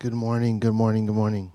Good 0.00 0.14
morning, 0.14 0.60
good 0.60 0.72
morning, 0.72 1.04
good 1.04 1.14
morning. 1.14 1.52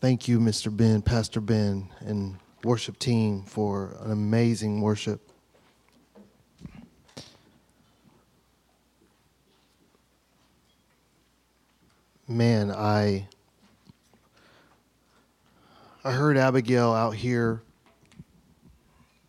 Thank 0.00 0.26
you, 0.28 0.40
Mr. 0.40 0.74
Ben, 0.74 1.02
Pastor 1.02 1.42
Ben, 1.42 1.90
and 2.00 2.36
worship 2.64 2.98
team 2.98 3.42
for 3.42 3.98
an 4.00 4.12
amazing 4.12 4.80
worship. 4.80 5.20
Man, 12.26 12.70
I 12.70 13.28
I 16.02 16.12
heard 16.12 16.38
Abigail 16.38 16.94
out 16.94 17.14
here 17.14 17.60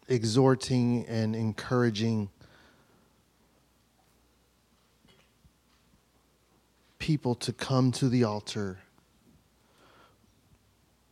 exhorting 0.07 1.05
and 1.07 1.36
encouraging 1.36 2.29
people 7.07 7.35
to 7.35 7.53
come 7.53 7.89
to 7.89 8.09
the 8.09 8.25
altar. 8.25 8.77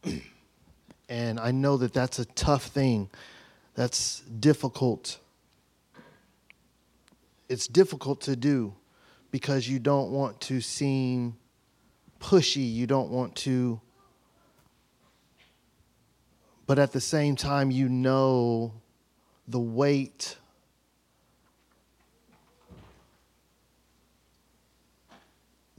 and 1.08 1.40
I 1.40 1.52
know 1.52 1.78
that 1.78 1.94
that's 1.94 2.20
a 2.20 2.26
tough 2.26 2.66
thing. 2.66 3.10
That's 3.76 4.20
difficult. 4.20 5.20
It's 7.48 7.66
difficult 7.66 8.20
to 8.24 8.36
do 8.36 8.74
because 9.32 9.70
you 9.70 9.80
don't 9.80 10.12
want 10.12 10.42
to 10.42 10.60
seem 10.60 11.38
pushy. 12.20 12.70
You 12.70 12.88
don't 12.88 13.10
want 13.10 13.34
to. 13.48 13.80
But 16.68 16.78
at 16.78 16.92
the 16.92 17.00
same 17.00 17.38
time, 17.38 17.72
you 17.72 17.88
know 17.88 18.74
the 19.48 19.62
weight 19.62 20.36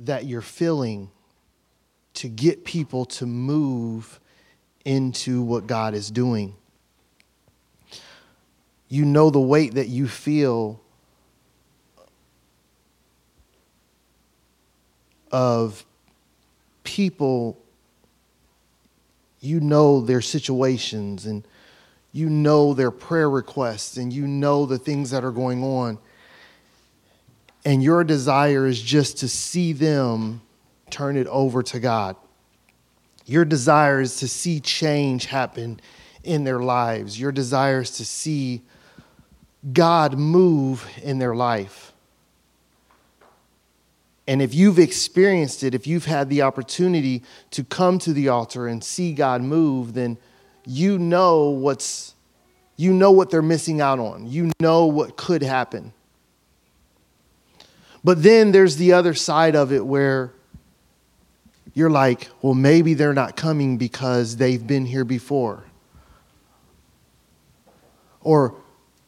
that 0.01 0.27
you're 0.27 0.43
feeling 0.43 1.11
to 2.15 2.29
get 2.29 2.65
people 2.65 3.05
to 3.05 3.27
move 3.27 4.21
into 4.85 5.43
what 5.43 5.67
God 5.67 5.95
is 5.95 6.11
doing. 6.11 6.55
You 8.89 9.05
know 9.05 9.31
the 9.31 9.41
weight 9.41 9.75
that 9.75 9.89
you 9.89 10.07
feel 10.07 10.81
of 15.33 15.85
people, 16.85 17.59
you 19.41 19.61
know 19.61 20.01
their 20.01 20.21
situations 20.21 21.27
and 21.27 21.47
you 22.13 22.31
know 22.31 22.73
their 22.73 22.91
prayer 22.91 23.29
requests 23.29 23.97
and 23.97 24.13
you 24.13 24.27
know 24.27 24.65
the 24.65 24.79
things 24.79 25.11
that 25.11 25.25
are 25.25 25.33
going 25.33 25.63
on. 25.63 25.99
And 27.67 27.83
your 27.83 28.05
desire 28.05 28.65
is 28.69 28.81
just 28.81 29.19
to 29.19 29.29
see 29.29 29.73
them 29.73 30.41
turn 30.89 31.17
it 31.17 31.27
over 31.27 31.65
to 31.65 31.81
God. 31.81 32.15
Your 33.27 33.45
desire 33.45 34.01
is 34.01 34.19
to 34.19 34.29
see 34.29 34.61
change 34.61 35.27
happen 35.27 35.81
in 36.23 36.45
their 36.45 36.61
lives. 36.61 37.19
Your 37.19 37.33
desire 37.33 37.81
is 37.81 37.91
to 37.97 38.05
see 38.05 38.63
God 39.73 40.17
move 40.17 40.89
in 41.03 41.19
their 41.19 41.35
life. 41.35 41.93
And 44.29 44.41
if 44.41 44.55
you've 44.55 44.79
experienced 44.79 45.65
it, 45.65 45.75
if 45.75 45.89
you've 45.89 46.05
had 46.05 46.31
the 46.31 46.43
opportunity 46.43 47.25
to 47.51 47.65
come 47.65 47.99
to 47.99 48.13
the 48.13 48.29
altar 48.29 48.69
and 48.69 48.83
see 48.83 49.13
God 49.13 49.43
move, 49.43 49.93
then 49.93 50.19
you 50.65 51.01
know 51.01 51.51
what's 51.51 52.15
you 52.77 52.93
know 52.93 53.11
what 53.11 53.31
they're 53.31 53.43
missing 53.43 53.81
out 53.81 53.99
on. 53.99 54.31
You 54.31 54.53
know 54.61 54.87
what 54.87 55.17
could 55.17 55.43
happen. 55.43 55.93
But 58.07 58.23
then 58.23 58.53
there's 58.53 58.77
the 58.77 58.93
other 58.93 59.15
side 59.15 59.57
of 59.57 59.73
it 59.73 59.85
where 59.85 60.33
you're 61.75 61.91
like, 61.91 62.29
well, 62.41 62.55
maybe 62.55 62.95
they're 62.95 63.13
not 63.13 63.35
coming 63.35 63.79
because 63.79 64.37
they've 64.37 64.65
been 64.65 64.87
here 64.87 65.05
before. 65.05 65.65
Or, 68.21 68.55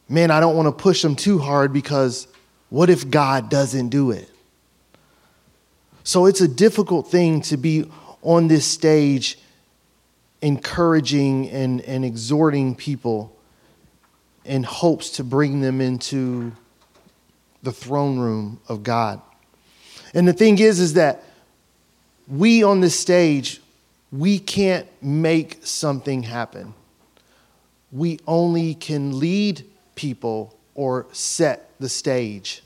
man, 0.09 0.31
I 0.31 0.41
don't 0.41 0.53
want 0.57 0.65
to 0.65 0.73
push 0.73 1.01
them 1.01 1.15
too 1.15 1.39
hard 1.39 1.71
because 1.71 2.27
what 2.69 2.89
if 2.89 3.09
God 3.09 3.49
doesn't 3.49 3.87
do 3.87 4.11
it? 4.11 4.29
So 6.03 6.25
it's 6.25 6.41
a 6.41 6.47
difficult 6.49 7.09
thing 7.09 7.39
to 7.43 7.55
be 7.55 7.89
on 8.21 8.49
this 8.49 8.65
stage 8.65 9.39
encouraging 10.41 11.49
and, 11.51 11.79
and 11.83 12.03
exhorting 12.03 12.75
people 12.75 13.33
in 14.43 14.63
hopes 14.63 15.11
to 15.11 15.23
bring 15.23 15.61
them 15.61 15.79
into 15.79 16.51
the 17.63 17.71
throne 17.71 18.19
room 18.19 18.59
of 18.67 18.83
God. 18.83 19.21
And 20.13 20.27
the 20.27 20.33
thing 20.33 20.59
is, 20.59 20.79
is 20.79 20.93
that 20.93 21.23
we 22.27 22.63
on 22.63 22.81
this 22.81 22.97
stage, 22.97 23.61
we 24.11 24.39
can't 24.39 24.87
make 25.01 25.59
something 25.65 26.23
happen. 26.23 26.73
We 27.91 28.19
only 28.27 28.75
can 28.75 29.19
lead 29.19 29.65
people 29.95 30.55
or 30.75 31.07
set 31.11 31.69
the 31.79 31.89
stage. 31.89 32.63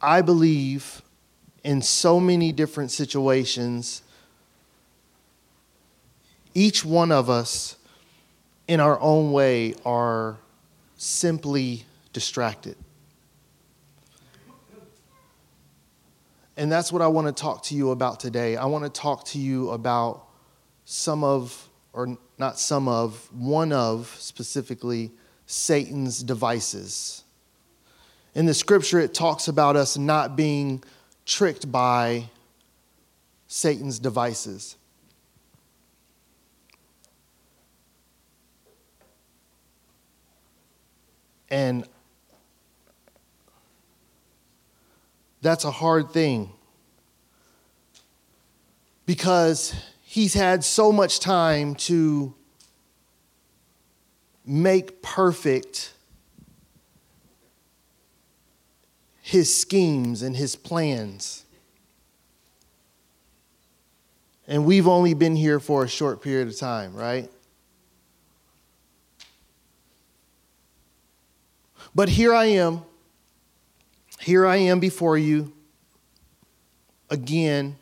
I 0.00 0.22
believe 0.22 1.02
in 1.64 1.82
so 1.82 2.20
many 2.20 2.52
different 2.52 2.90
situations, 2.90 4.02
each 6.54 6.84
one 6.84 7.10
of 7.10 7.28
us 7.28 7.75
in 8.68 8.80
our 8.80 8.98
own 9.00 9.32
way, 9.32 9.74
are 9.84 10.36
simply 10.96 11.84
distracted. 12.12 12.76
And 16.56 16.72
that's 16.72 16.90
what 16.90 17.02
I 17.02 17.06
want 17.08 17.26
to 17.26 17.32
talk 17.32 17.62
to 17.64 17.74
you 17.74 17.90
about 17.90 18.18
today. 18.18 18.56
I 18.56 18.64
want 18.64 18.84
to 18.84 18.90
talk 18.90 19.24
to 19.26 19.38
you 19.38 19.70
about 19.70 20.26
some 20.86 21.22
of, 21.22 21.68
or 21.92 22.16
not 22.38 22.58
some 22.58 22.88
of, 22.88 23.28
one 23.32 23.72
of 23.72 24.14
specifically 24.18 25.10
Satan's 25.46 26.22
devices. 26.22 27.24
In 28.34 28.46
the 28.46 28.54
scripture, 28.54 28.98
it 28.98 29.12
talks 29.12 29.48
about 29.48 29.76
us 29.76 29.98
not 29.98 30.36
being 30.36 30.82
tricked 31.26 31.70
by 31.70 32.30
Satan's 33.48 33.98
devices. 33.98 34.76
And 41.50 41.86
that's 45.42 45.64
a 45.64 45.70
hard 45.70 46.10
thing 46.10 46.50
because 49.04 49.74
he's 50.02 50.34
had 50.34 50.64
so 50.64 50.90
much 50.90 51.20
time 51.20 51.74
to 51.74 52.34
make 54.44 55.02
perfect 55.02 55.92
his 59.22 59.52
schemes 59.52 60.22
and 60.22 60.36
his 60.36 60.54
plans. 60.54 61.44
And 64.48 64.64
we've 64.64 64.86
only 64.86 65.14
been 65.14 65.34
here 65.34 65.58
for 65.58 65.82
a 65.82 65.88
short 65.88 66.22
period 66.22 66.46
of 66.46 66.56
time, 66.56 66.94
right? 66.94 67.28
But 71.94 72.08
here 72.08 72.34
I 72.34 72.46
am. 72.46 72.82
Here 74.20 74.46
I 74.46 74.56
am 74.56 74.80
before 74.80 75.16
you 75.18 75.52
again, 77.10 77.76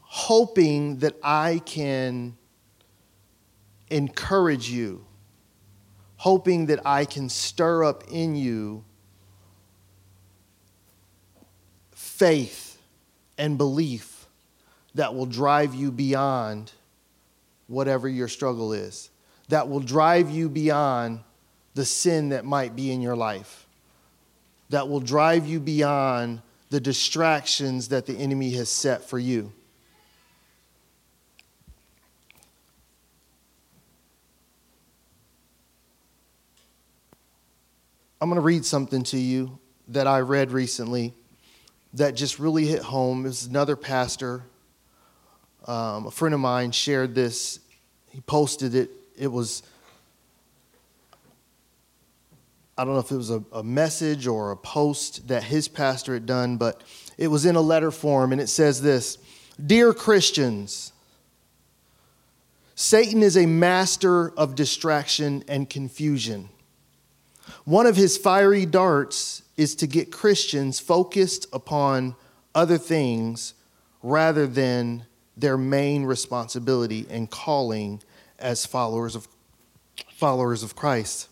hoping 0.00 0.98
that 0.98 1.16
I 1.22 1.60
can 1.64 2.36
encourage 3.90 4.70
you, 4.70 5.04
hoping 6.16 6.66
that 6.66 6.86
I 6.86 7.04
can 7.04 7.28
stir 7.28 7.84
up 7.84 8.04
in 8.10 8.36
you 8.36 8.84
faith 11.92 12.80
and 13.36 13.56
belief 13.56 14.26
that 14.94 15.14
will 15.14 15.26
drive 15.26 15.74
you 15.74 15.92
beyond 15.92 16.72
whatever 17.66 18.08
your 18.08 18.28
struggle 18.28 18.72
is, 18.72 19.10
that 19.48 19.68
will 19.68 19.80
drive 19.80 20.30
you 20.30 20.48
beyond 20.48 21.20
the 21.78 21.84
sin 21.84 22.30
that 22.30 22.44
might 22.44 22.74
be 22.74 22.90
in 22.90 23.00
your 23.00 23.14
life, 23.14 23.64
that 24.68 24.88
will 24.88 24.98
drive 24.98 25.46
you 25.46 25.60
beyond 25.60 26.42
the 26.70 26.80
distractions 26.80 27.90
that 27.90 28.04
the 28.04 28.14
enemy 28.14 28.50
has 28.50 28.68
set 28.68 29.08
for 29.08 29.16
you. 29.16 29.52
I'm 38.20 38.28
going 38.28 38.34
to 38.34 38.40
read 38.40 38.64
something 38.64 39.04
to 39.04 39.16
you 39.16 39.56
that 39.86 40.08
I 40.08 40.18
read 40.18 40.50
recently 40.50 41.14
that 41.94 42.16
just 42.16 42.40
really 42.40 42.66
hit 42.66 42.82
home. 42.82 43.24
It 43.24 43.28
was 43.28 43.46
another 43.46 43.76
pastor, 43.76 44.42
um, 45.68 46.08
a 46.08 46.10
friend 46.10 46.34
of 46.34 46.40
mine 46.40 46.72
shared 46.72 47.14
this. 47.14 47.60
He 48.10 48.20
posted 48.22 48.74
it. 48.74 48.90
It 49.16 49.28
was 49.28 49.62
I 52.78 52.84
don't 52.84 52.94
know 52.94 53.00
if 53.00 53.10
it 53.10 53.16
was 53.16 53.30
a, 53.30 53.42
a 53.52 53.64
message 53.64 54.28
or 54.28 54.52
a 54.52 54.56
post 54.56 55.26
that 55.26 55.42
his 55.42 55.66
pastor 55.66 56.14
had 56.14 56.26
done, 56.26 56.58
but 56.58 56.84
it 57.18 57.26
was 57.26 57.44
in 57.44 57.56
a 57.56 57.60
letter 57.60 57.90
form, 57.90 58.30
and 58.30 58.40
it 58.40 58.46
says 58.46 58.80
this 58.80 59.18
Dear 59.66 59.92
Christians, 59.92 60.92
Satan 62.76 63.24
is 63.24 63.36
a 63.36 63.46
master 63.46 64.30
of 64.38 64.54
distraction 64.54 65.42
and 65.48 65.68
confusion. 65.68 66.50
One 67.64 67.86
of 67.86 67.96
his 67.96 68.16
fiery 68.16 68.64
darts 68.64 69.42
is 69.56 69.74
to 69.76 69.88
get 69.88 70.12
Christians 70.12 70.78
focused 70.78 71.46
upon 71.52 72.14
other 72.54 72.78
things 72.78 73.54
rather 74.04 74.46
than 74.46 75.04
their 75.36 75.58
main 75.58 76.04
responsibility 76.04 77.06
and 77.10 77.28
calling 77.28 78.02
as 78.38 78.64
followers 78.64 79.16
of, 79.16 79.26
followers 80.12 80.62
of 80.62 80.76
Christ. 80.76 81.27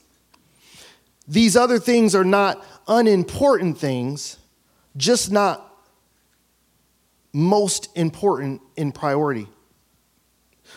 These 1.29 1.57
other 1.57 1.79
things 1.79 2.15
are 2.15 2.25
not 2.25 2.65
unimportant 2.87 3.79
things, 3.79 4.39
just 4.97 5.33
not 5.33 5.63
most 7.33 7.89
important 7.97 8.63
in 8.77 8.93
priority. 8.93 9.49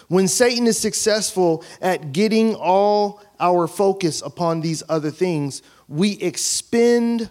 When 0.07 0.27
Satan 0.27 0.67
is 0.67 0.77
successful 0.77 1.63
at 1.81 2.11
getting 2.11 2.55
all 2.55 3.21
our 3.39 3.67
focus 3.67 4.21
upon 4.21 4.61
these 4.61 4.83
other 4.89 5.11
things, 5.11 5.61
we 5.87 6.13
expend 6.13 7.29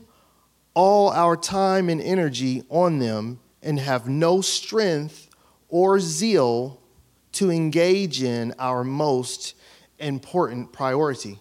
all 0.74 1.10
our 1.10 1.36
time 1.36 1.88
and 1.88 2.00
energy 2.00 2.62
on 2.68 2.98
them 2.98 3.40
and 3.62 3.78
have 3.80 4.08
no 4.08 4.40
strength 4.40 5.28
or 5.68 6.00
zeal 6.00 6.80
to 7.32 7.50
engage 7.50 8.22
in 8.22 8.54
our 8.58 8.84
most 8.84 9.54
important 9.98 10.72
priority. 10.72 11.38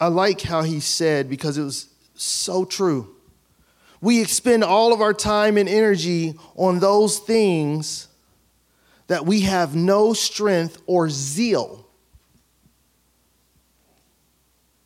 I 0.00 0.08
like 0.08 0.40
how 0.42 0.62
he 0.62 0.80
said, 0.80 1.28
because 1.28 1.58
it 1.58 1.64
was 1.64 1.88
so 2.14 2.64
true. 2.64 3.14
We 4.00 4.22
expend 4.22 4.62
all 4.62 4.92
of 4.92 5.00
our 5.00 5.12
time 5.12 5.56
and 5.56 5.68
energy 5.68 6.34
on 6.56 6.78
those 6.78 7.18
things 7.18 8.06
that 9.08 9.26
we 9.26 9.40
have 9.40 9.74
no 9.74 10.12
strength 10.12 10.80
or 10.86 11.10
zeal 11.10 11.86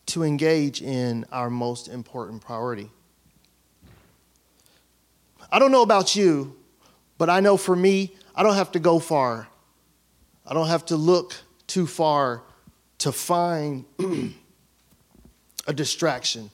to 0.07 0.23
engage 0.23 0.81
in 0.81 1.27
our 1.31 1.51
most 1.51 1.89
important 1.89 2.43
priority. 2.43 2.91
I 5.51 5.59
don't 5.59 5.73
know 5.73 5.83
about 5.83 6.17
you, 6.17 6.57
but 7.19 7.29
I 7.29 7.41
know 7.41 7.57
for 7.57 7.77
me, 7.77 8.15
I 8.35 8.43
don't 8.43 8.55
have 8.55 8.73
to 8.73 8.79
go 8.79 8.99
far. 8.99 9.49
I 10.47 10.55
don't 10.55 10.69
have 10.69 10.87
to 10.87 10.97
look 10.97 11.35
too 11.67 11.87
far 11.87 12.43
to 12.99 13.13
find 13.13 13.85
a 15.67 15.73
distraction. 15.73 16.51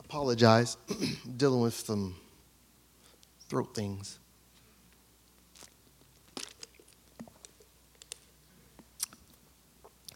Apologize, 0.00 0.76
dealing 1.36 1.60
with 1.60 1.74
some 1.74 2.16
throat 3.48 3.74
things. 3.74 4.18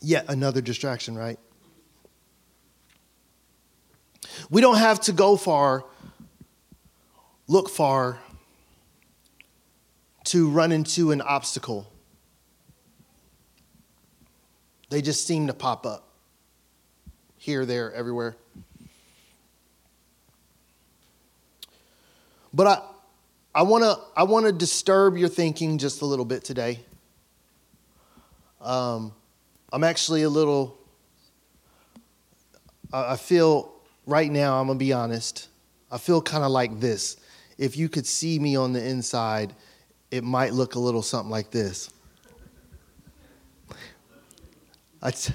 Yet 0.00 0.26
another 0.28 0.60
distraction, 0.60 1.16
right? 1.16 1.38
We 4.50 4.60
don't 4.60 4.76
have 4.76 5.00
to 5.02 5.12
go 5.12 5.36
far, 5.36 5.84
look 7.46 7.70
far 7.70 8.18
to 10.24 10.50
run 10.50 10.72
into 10.72 11.12
an 11.12 11.20
obstacle. 11.20 11.90
They 14.90 15.02
just 15.02 15.26
seem 15.26 15.46
to 15.46 15.54
pop 15.54 15.86
up 15.86 16.08
here, 17.36 17.66
there, 17.66 17.92
everywhere. 17.92 18.36
But 22.52 22.66
I, 22.66 22.82
I 23.54 23.62
want 23.62 23.84
to 23.84 23.98
I 24.16 24.22
wanna 24.22 24.52
disturb 24.52 25.16
your 25.16 25.28
thinking 25.28 25.78
just 25.78 26.02
a 26.02 26.06
little 26.06 26.24
bit 26.24 26.44
today. 26.44 26.80
Um, 28.60 29.12
I'm 29.70 29.84
actually 29.84 30.22
a 30.22 30.28
little, 30.28 30.78
I 32.92 33.16
feel 33.16 33.74
right 34.06 34.30
now, 34.30 34.58
I'm 34.58 34.68
going 34.68 34.78
to 34.78 34.84
be 34.84 34.92
honest, 34.92 35.48
I 35.90 35.98
feel 35.98 36.22
kind 36.22 36.44
of 36.44 36.50
like 36.50 36.80
this. 36.80 37.16
If 37.58 37.76
you 37.76 37.88
could 37.88 38.06
see 38.06 38.38
me 38.38 38.56
on 38.56 38.72
the 38.72 38.84
inside, 38.84 39.52
it 40.10 40.24
might 40.24 40.54
look 40.54 40.76
a 40.76 40.78
little 40.78 41.02
something 41.02 41.30
like 41.30 41.50
this. 41.50 41.90
I, 45.04 45.10
t- 45.10 45.34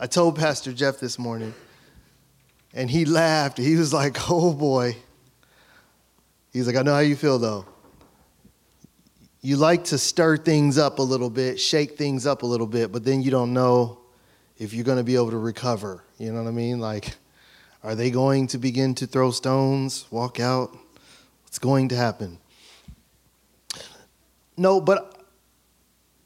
I 0.00 0.08
told 0.08 0.36
Pastor 0.36 0.72
Jeff 0.72 0.98
this 0.98 1.20
morning, 1.20 1.54
and 2.74 2.90
he 2.90 3.04
laughed. 3.04 3.58
He 3.58 3.76
was 3.76 3.92
like, 3.92 4.16
oh 4.28 4.52
boy. 4.52 4.96
He's 6.52 6.66
like, 6.66 6.74
I 6.74 6.82
know 6.82 6.94
how 6.94 6.98
you 6.98 7.14
feel 7.14 7.38
though. 7.38 7.64
You 9.40 9.56
like 9.56 9.84
to 9.84 9.98
stir 9.98 10.36
things 10.36 10.78
up 10.78 10.98
a 10.98 11.02
little 11.02 11.30
bit, 11.30 11.60
shake 11.60 11.96
things 11.96 12.26
up 12.26 12.42
a 12.42 12.46
little 12.46 12.66
bit, 12.66 12.90
but 12.90 13.04
then 13.04 13.22
you 13.22 13.30
don't 13.30 13.52
know 13.52 14.00
if 14.56 14.74
you're 14.74 14.84
going 14.84 14.98
to 14.98 15.04
be 15.04 15.14
able 15.14 15.30
to 15.30 15.38
recover. 15.38 16.02
You 16.18 16.32
know 16.32 16.42
what 16.42 16.48
I 16.48 16.52
mean? 16.52 16.80
Like, 16.80 17.14
are 17.84 17.94
they 17.94 18.10
going 18.10 18.48
to 18.48 18.58
begin 18.58 18.96
to 18.96 19.06
throw 19.06 19.30
stones, 19.30 20.06
walk 20.10 20.40
out? 20.40 20.76
What's 21.44 21.60
going 21.60 21.90
to 21.90 21.96
happen? 21.96 22.38
No, 24.56 24.80
but 24.80 25.22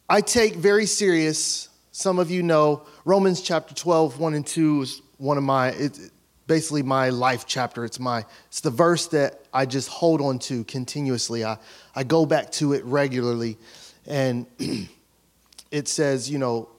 I 0.08 0.22
take 0.22 0.54
very 0.54 0.86
serious 0.86 1.68
some 1.92 2.18
of 2.18 2.30
you 2.30 2.42
know 2.42 2.86
Romans 3.04 3.42
chapter 3.42 3.74
12, 3.74 4.18
1 4.18 4.34
and 4.34 4.46
2 4.46 4.82
is 4.82 5.02
one 5.18 5.36
of 5.36 5.44
my, 5.44 5.68
it's 5.68 6.10
basically 6.46 6.82
my 6.82 7.10
life 7.10 7.44
chapter. 7.46 7.84
It's 7.84 8.00
my, 8.00 8.24
it's 8.48 8.60
the 8.60 8.70
verse 8.70 9.08
that 9.08 9.42
I 9.52 9.66
just 9.66 9.88
hold 9.88 10.22
on 10.22 10.38
to 10.40 10.64
continuously. 10.64 11.44
I, 11.44 11.58
I 11.94 12.04
go 12.04 12.24
back 12.24 12.50
to 12.52 12.72
it 12.72 12.82
regularly. 12.86 13.58
And 14.06 14.46
it 15.70 15.86
says, 15.86 16.30
you 16.30 16.38
know, 16.38 16.70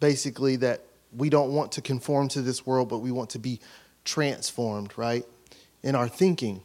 basically 0.00 0.56
that 0.56 0.82
we 1.16 1.30
don't 1.30 1.54
want 1.54 1.72
to 1.72 1.82
conform 1.82 2.28
to 2.28 2.42
this 2.42 2.66
world, 2.66 2.90
but 2.90 2.98
we 2.98 3.10
want 3.10 3.30
to 3.30 3.38
be 3.38 3.60
transformed, 4.04 4.92
right? 4.96 5.24
In 5.82 5.94
our 5.94 6.08
thinking. 6.08 6.60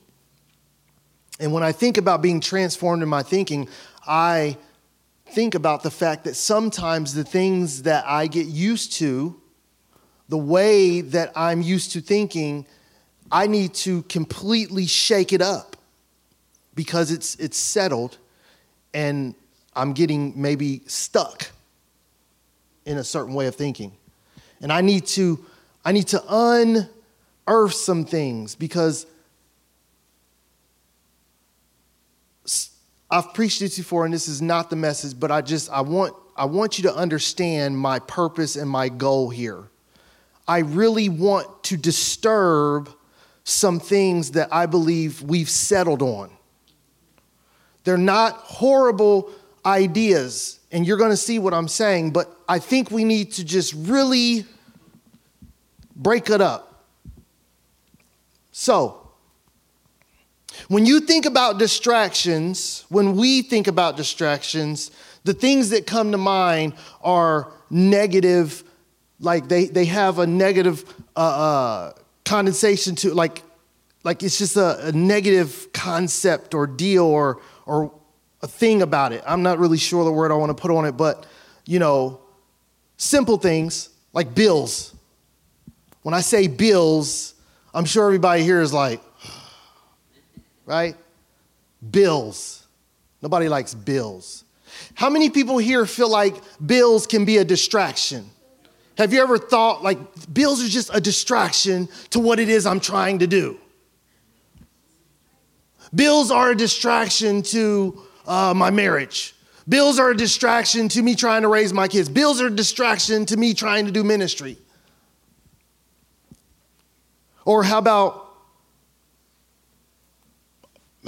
And 1.40 1.54
when 1.54 1.64
I 1.64 1.72
think 1.72 1.98
about 1.98 2.22
being 2.22 2.42
transformed 2.42 3.02
in 3.02 3.08
my 3.08 3.24
thinking, 3.24 3.70
I 4.06 4.58
think 5.34 5.56
about 5.56 5.84
the 5.84 5.92
fact 5.92 6.26
that 6.26 6.36
sometimes 6.36 7.14
the 7.14 7.24
things 7.24 7.84
that 7.84 8.06
I 8.08 8.28
get 8.28 8.46
used 8.46 8.94
to, 8.94 9.40
the 10.30 10.38
way 10.38 11.02
that 11.02 11.32
I'm 11.36 11.62
used 11.62 11.94
to 11.94 12.02
thinking, 12.02 12.66
I 13.32 13.48
need 13.48 13.74
to 13.76 14.04
completely 14.04 14.86
shake 14.86 15.34
it 15.34 15.42
up 15.42 15.76
because 16.76 17.12
it's, 17.12 17.36
it's 17.36 17.58
settled 17.58 18.18
and 18.94 19.34
I'm 19.76 19.94
getting 19.94 20.40
maybe 20.40 20.82
stuck 20.86 21.50
in 22.86 22.98
a 22.98 23.04
certain 23.04 23.34
way 23.34 23.48
of 23.48 23.56
thinking. 23.56 23.92
And 24.62 24.72
I 24.72 24.82
need 24.82 25.08
to, 25.08 25.44
I 25.84 25.92
need 25.92 26.08
to 26.10 26.24
unearth 26.30 27.74
some 27.74 28.06
things 28.06 28.56
because 28.56 29.08
I've 33.14 33.32
preached 33.36 33.62
it 33.62 33.76
before, 33.76 34.06
and 34.06 34.14
this 34.14 34.28
is 34.28 34.42
not 34.42 34.72
the 34.72 34.76
message, 34.76 35.20
but 35.20 35.30
I 35.30 35.42
just 35.42 35.70
I 35.70 35.82
want 35.82 36.16
I 36.36 36.46
want 36.46 36.80
you 36.80 36.86
to 36.86 36.96
understand 36.96 37.78
my 37.78 38.00
purpose 38.00 38.56
and 38.56 38.68
my 38.68 38.90
goal 38.90 39.30
here. 39.30 39.70
I 40.48 40.60
really 40.60 41.10
want 41.10 41.64
to 41.66 41.78
disturb 41.78 42.90
some 43.44 43.80
things 43.80 44.32
that 44.32 44.52
I 44.52 44.66
believe 44.66 45.22
we've 45.22 45.50
settled 45.50 46.02
on. 46.02 46.32
They're 47.84 47.98
not 47.98 48.34
horrible 48.38 49.30
ideas, 49.64 50.60
and 50.72 50.88
you're 50.88 50.98
going 50.98 51.12
to 51.12 51.18
see 51.18 51.38
what 51.38 51.54
I'm 51.54 51.68
saying, 51.68 52.14
but 52.14 52.36
I 52.50 52.58
think 52.58 52.90
we 52.90 53.04
need 53.04 53.34
to 53.34 53.44
just 53.44 53.76
really 53.76 54.46
break 55.96 56.32
it 56.32 56.42
up. 56.42 56.84
So, 58.52 59.03
when 60.74 60.88
you 60.88 61.00
think 61.00 61.26
about 61.26 61.60
distractions, 61.60 62.86
when 62.90 63.16
we 63.16 63.44
think 63.44 63.68
about 63.68 63.96
distractions, 63.96 64.90
the 65.24 65.34
things 65.34 65.70
that 65.70 65.86
come 65.86 66.12
to 66.12 66.18
mind 66.18 66.74
are 67.02 67.52
negative, 67.70 68.64
like 69.20 69.48
they, 69.48 69.66
they 69.66 69.86
have 69.86 70.18
a 70.18 70.26
negative 70.26 70.84
uh, 71.16 71.20
uh, 71.20 71.94
condensation 72.26 72.96
to, 72.96 73.14
like, 73.14 73.44
like 74.04 74.24
it's 74.24 74.40
just 74.40 74.58
a, 74.58 74.88
a 74.88 74.92
negative 74.92 75.68
concept 75.74 76.56
or 76.56 76.66
deal 76.66 77.06
or, 77.06 77.40
or 77.68 77.94
a 78.42 78.48
thing 78.48 78.82
about 78.82 79.14
it. 79.14 79.24
I'm 79.28 79.44
not 79.44 79.60
really 79.60 79.78
sure 79.78 80.04
the 80.04 80.12
word 80.12 80.32
I 80.32 80.36
want 80.36 80.50
to 80.50 80.60
put 80.60 80.72
on 80.72 80.86
it, 80.86 80.94
but, 80.94 81.28
you 81.66 81.78
know, 81.78 82.20
simple 82.98 83.38
things 83.38 83.90
like 84.12 84.34
bills. 84.34 84.96
When 86.02 86.16
I 86.16 86.22
say 86.22 86.48
bills, 86.48 87.36
I'm 87.76 87.86
sure 87.86 88.06
everybody 88.06 88.44
here 88.44 88.62
is 88.62 88.74
like, 88.74 89.02
right? 90.66 90.96
Bills. 91.92 92.66
Nobody 93.22 93.48
likes 93.48 93.74
bills. 93.74 94.44
How 94.96 95.10
many 95.10 95.30
people 95.30 95.58
here 95.58 95.86
feel 95.86 96.10
like 96.10 96.36
bills 96.66 97.08
can 97.08 97.26
be 97.26 97.38
a 97.38 97.46
distraction? 97.46 98.30
Have 98.98 99.14
you 99.14 99.22
ever 99.22 99.38
thought 99.38 99.84
like 99.84 99.98
bills 100.32 100.64
are 100.64 100.68
just 100.68 100.90
a 100.94 101.02
distraction 101.02 101.88
to 102.12 102.20
what 102.20 102.40
it 102.40 102.50
is 102.50 102.66
I'm 102.66 102.80
trying 102.80 103.20
to 103.20 103.28
do? 103.28 103.60
Bills 105.94 106.32
are 106.32 106.52
a 106.52 106.56
distraction 106.56 107.44
to 107.44 108.02
uh, 108.26 108.54
my 108.56 108.72
marriage. 108.72 109.36
Bills 109.68 110.00
are 110.00 110.10
a 110.10 110.18
distraction 110.18 110.90
to 110.90 111.02
me 111.02 111.16
trying 111.16 111.44
to 111.44 111.48
raise 111.48 111.72
my 111.72 111.88
kids. 111.88 112.10
Bills 112.10 112.42
are 112.42 112.48
a 112.48 112.56
distraction 112.56 113.26
to 113.28 113.38
me 113.38 113.54
trying 113.54 113.86
to 113.86 113.92
do 113.92 114.04
ministry. 114.04 114.58
Or 117.46 117.64
how 117.64 117.78
about 117.78 118.23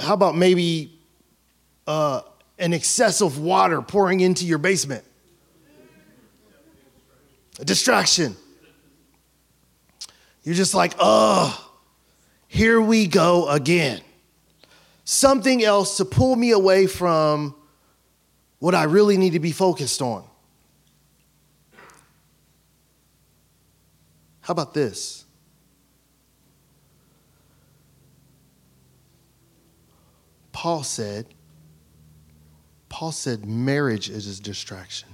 how 0.00 0.14
about 0.14 0.36
maybe 0.36 0.98
uh, 1.86 2.22
an 2.58 2.72
excess 2.72 3.20
of 3.20 3.38
water 3.38 3.82
pouring 3.82 4.20
into 4.20 4.44
your 4.44 4.58
basement? 4.58 5.04
A 7.58 7.64
distraction. 7.64 8.36
You're 10.42 10.54
just 10.54 10.74
like, 10.74 10.94
oh, 10.98 11.72
here 12.46 12.80
we 12.80 13.06
go 13.06 13.48
again. 13.48 14.00
Something 15.04 15.62
else 15.64 15.98
to 15.98 16.04
pull 16.04 16.36
me 16.36 16.50
away 16.50 16.86
from 16.86 17.54
what 18.58 18.74
I 18.74 18.84
really 18.84 19.16
need 19.16 19.34
to 19.34 19.40
be 19.40 19.52
focused 19.52 20.02
on. 20.02 20.24
How 24.40 24.52
about 24.52 24.74
this? 24.74 25.25
Paul 30.56 30.84
said, 30.84 31.26
Paul 32.88 33.12
said 33.12 33.44
marriage 33.44 34.08
is 34.08 34.38
a 34.38 34.42
distraction. 34.42 35.10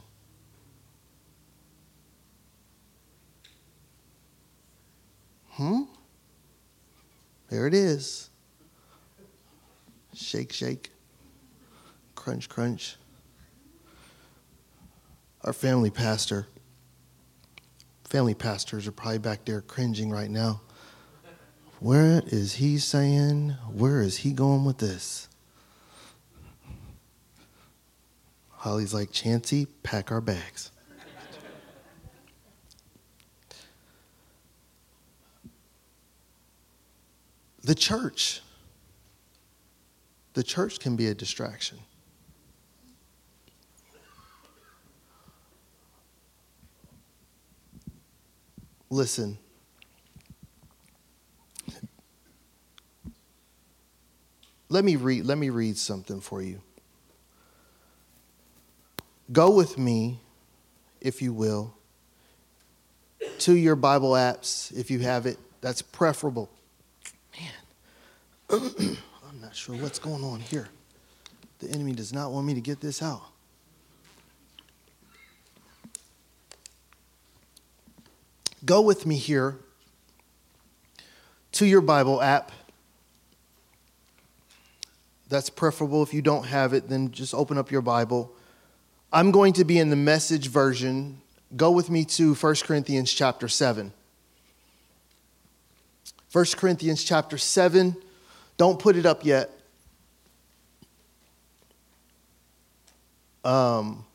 Hmm? 5.50 5.82
There 7.48 7.66
it 7.66 7.74
is. 7.74 8.30
Shake, 10.14 10.52
shake. 10.52 10.92
Crunch, 12.14 12.48
crunch. 12.48 12.94
Our 15.42 15.52
family 15.52 15.90
pastor, 15.90 16.46
family 18.04 18.34
pastors 18.34 18.86
are 18.86 18.92
probably 18.92 19.18
back 19.18 19.44
there 19.44 19.60
cringing 19.60 20.08
right 20.08 20.30
now. 20.30 20.60
Where 21.80 22.22
is 22.26 22.54
he 22.54 22.78
saying? 22.78 23.56
Where 23.68 24.02
is 24.02 24.18
he 24.18 24.32
going 24.32 24.64
with 24.64 24.78
this? 24.78 25.28
Holly's 28.62 28.94
like, 28.94 29.10
Chancey, 29.10 29.66
pack 29.82 30.12
our 30.12 30.20
bags. 30.20 30.70
the 37.64 37.74
church. 37.74 38.40
The 40.34 40.44
church 40.44 40.78
can 40.78 40.94
be 40.94 41.08
a 41.08 41.14
distraction. 41.14 41.80
Listen. 48.90 49.38
Let 54.68 54.84
me 54.84 54.94
read 54.94 55.24
let 55.24 55.36
me 55.36 55.50
read 55.50 55.76
something 55.76 56.20
for 56.20 56.40
you. 56.40 56.60
Go 59.32 59.50
with 59.50 59.78
me, 59.78 60.20
if 61.00 61.22
you 61.22 61.32
will, 61.32 61.74
to 63.38 63.54
your 63.54 63.76
Bible 63.76 64.12
apps, 64.12 64.76
if 64.76 64.90
you 64.90 64.98
have 64.98 65.24
it. 65.26 65.38
That's 65.62 65.80
preferable. 65.80 66.50
Man, 67.40 68.60
I'm 69.28 69.40
not 69.40 69.54
sure 69.54 69.76
what's 69.76 69.98
going 69.98 70.22
on 70.22 70.40
here. 70.40 70.68
The 71.60 71.70
enemy 71.70 71.92
does 71.92 72.12
not 72.12 72.32
want 72.32 72.46
me 72.46 72.54
to 72.54 72.60
get 72.60 72.80
this 72.80 73.00
out. 73.00 73.22
Go 78.64 78.80
with 78.80 79.06
me 79.06 79.16
here 79.16 79.58
to 81.52 81.66
your 81.66 81.80
Bible 81.80 82.20
app. 82.20 82.52
That's 85.28 85.48
preferable. 85.48 86.02
If 86.02 86.12
you 86.12 86.22
don't 86.22 86.44
have 86.44 86.74
it, 86.74 86.88
then 86.88 87.12
just 87.12 87.32
open 87.34 87.56
up 87.56 87.70
your 87.70 87.80
Bible 87.80 88.34
I'm 89.14 89.30
going 89.30 89.52
to 89.54 89.64
be 89.64 89.78
in 89.78 89.90
the 89.90 89.96
message 89.96 90.48
version. 90.48 91.20
Go 91.54 91.70
with 91.70 91.90
me 91.90 92.06
to 92.06 92.34
1 92.34 92.54
Corinthians 92.62 93.12
chapter 93.12 93.46
7. 93.46 93.92
1 96.32 96.44
Corinthians 96.56 97.04
chapter 97.04 97.36
7. 97.36 97.94
Don't 98.56 98.78
put 98.78 98.96
it 98.96 99.04
up 99.04 99.22
yet. 99.22 99.50
Um, 103.44 104.06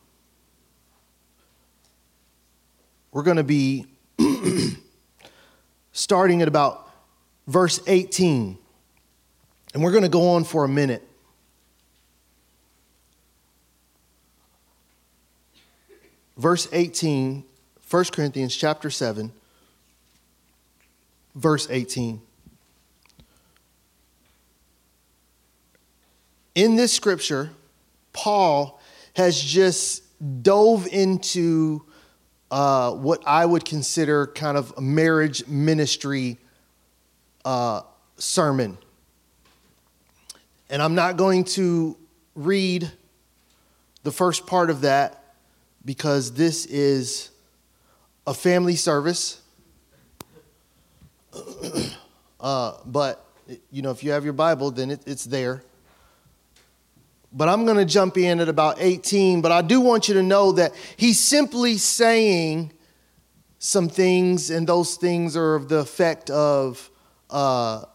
we're 3.12 3.22
going 3.22 3.38
to 3.38 3.44
be 3.44 3.86
starting 5.92 6.42
at 6.42 6.48
about 6.48 6.89
verse 7.46 7.80
18. 7.86 8.58
And 9.75 9.84
we're 9.84 9.92
going 9.92 10.04
to 10.04 10.10
go 10.10 10.30
on 10.30 10.44
for 10.44 10.63
a 10.63 10.68
minute. 10.68 11.07
Verse 16.38 16.67
18, 16.72 17.44
1 17.89 18.06
Corinthians 18.06 18.56
chapter 18.56 18.89
7, 18.89 19.32
verse 21.36 21.67
18. 21.70 22.22
In 26.56 26.75
this 26.75 26.94
scripture, 26.94 27.51
Paul 28.13 28.79
has 29.15 29.39
just 29.39 30.03
dove 30.44 30.88
into 30.88 31.84
uh, 32.50 32.91
what 32.91 33.22
I 33.27 33.46
would 33.46 33.65
consider 33.65 34.27
kind 34.27 34.58
of 34.58 34.74
a 34.77 34.82
marriage 34.82 35.48
ministry 35.48 36.38
uh, 37.46 37.82
sermon. 38.17 38.77
And 40.70 40.82
I'm 40.82 40.96
not 40.96 41.17
going 41.17 41.44
to 41.46 41.98
read 42.36 42.91
the 44.03 44.12
first 44.12 44.48
part 44.48 44.70
of 44.70 44.82
that 44.82 45.17
because 45.88 46.34
this 46.34 46.65
is 46.65 47.29
a 48.27 48.34
family 48.34 48.75
service. 48.75 49.41
uh, 52.41 52.74
but, 52.86 53.25
you 53.72 53.82
know, 53.82 53.91
if 53.91 54.03
you 54.03 54.12
have 54.12 54.25
your 54.25 54.34
Bible, 54.34 54.70
then 54.70 54.91
it, 54.91 55.01
it's 55.08 55.24
there. 55.24 55.63
But 57.32 57.48
I'm 57.48 57.63
going 57.63 57.77
to 57.77 57.86
jump 57.86 58.17
in 58.17 58.41
at 58.41 58.50
about 58.50 58.75
18. 58.79 59.41
But 59.41 59.53
I 59.53 59.62
do 59.62 59.79
want 59.79 60.10
you 60.10 60.15
to 60.15 60.24
know 60.24 60.51
that 60.51 60.75
he's 60.98 61.22
simply 61.22 61.77
saying 61.77 62.74
some 63.58 63.88
things, 63.88 64.50
and 64.50 64.67
those 64.67 64.96
things 64.96 65.38
are 65.38 65.56
of 65.56 65.70
the 65.70 65.77
effect 65.77 66.29
of 66.29 66.91
uh, 67.29 67.86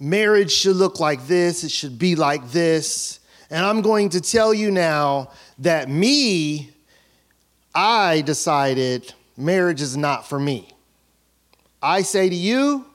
marriage 0.00 0.52
should 0.52 0.76
look 0.76 1.00
like 1.00 1.26
this, 1.26 1.64
it 1.64 1.70
should 1.70 1.98
be 1.98 2.16
like 2.16 2.50
this. 2.50 3.20
And 3.50 3.62
I'm 3.66 3.82
going 3.82 4.08
to 4.10 4.22
tell 4.22 4.54
you 4.54 4.70
now 4.70 5.32
that 5.58 5.90
me 5.90 6.71
I 7.74 8.20
decided 8.22 9.14
marriage 9.36 9.80
is 9.80 9.96
not 9.96 10.28
for 10.28 10.38
me. 10.38 10.68
I 11.82 12.02
say 12.02 12.28
to 12.28 12.34
you, 12.34 12.86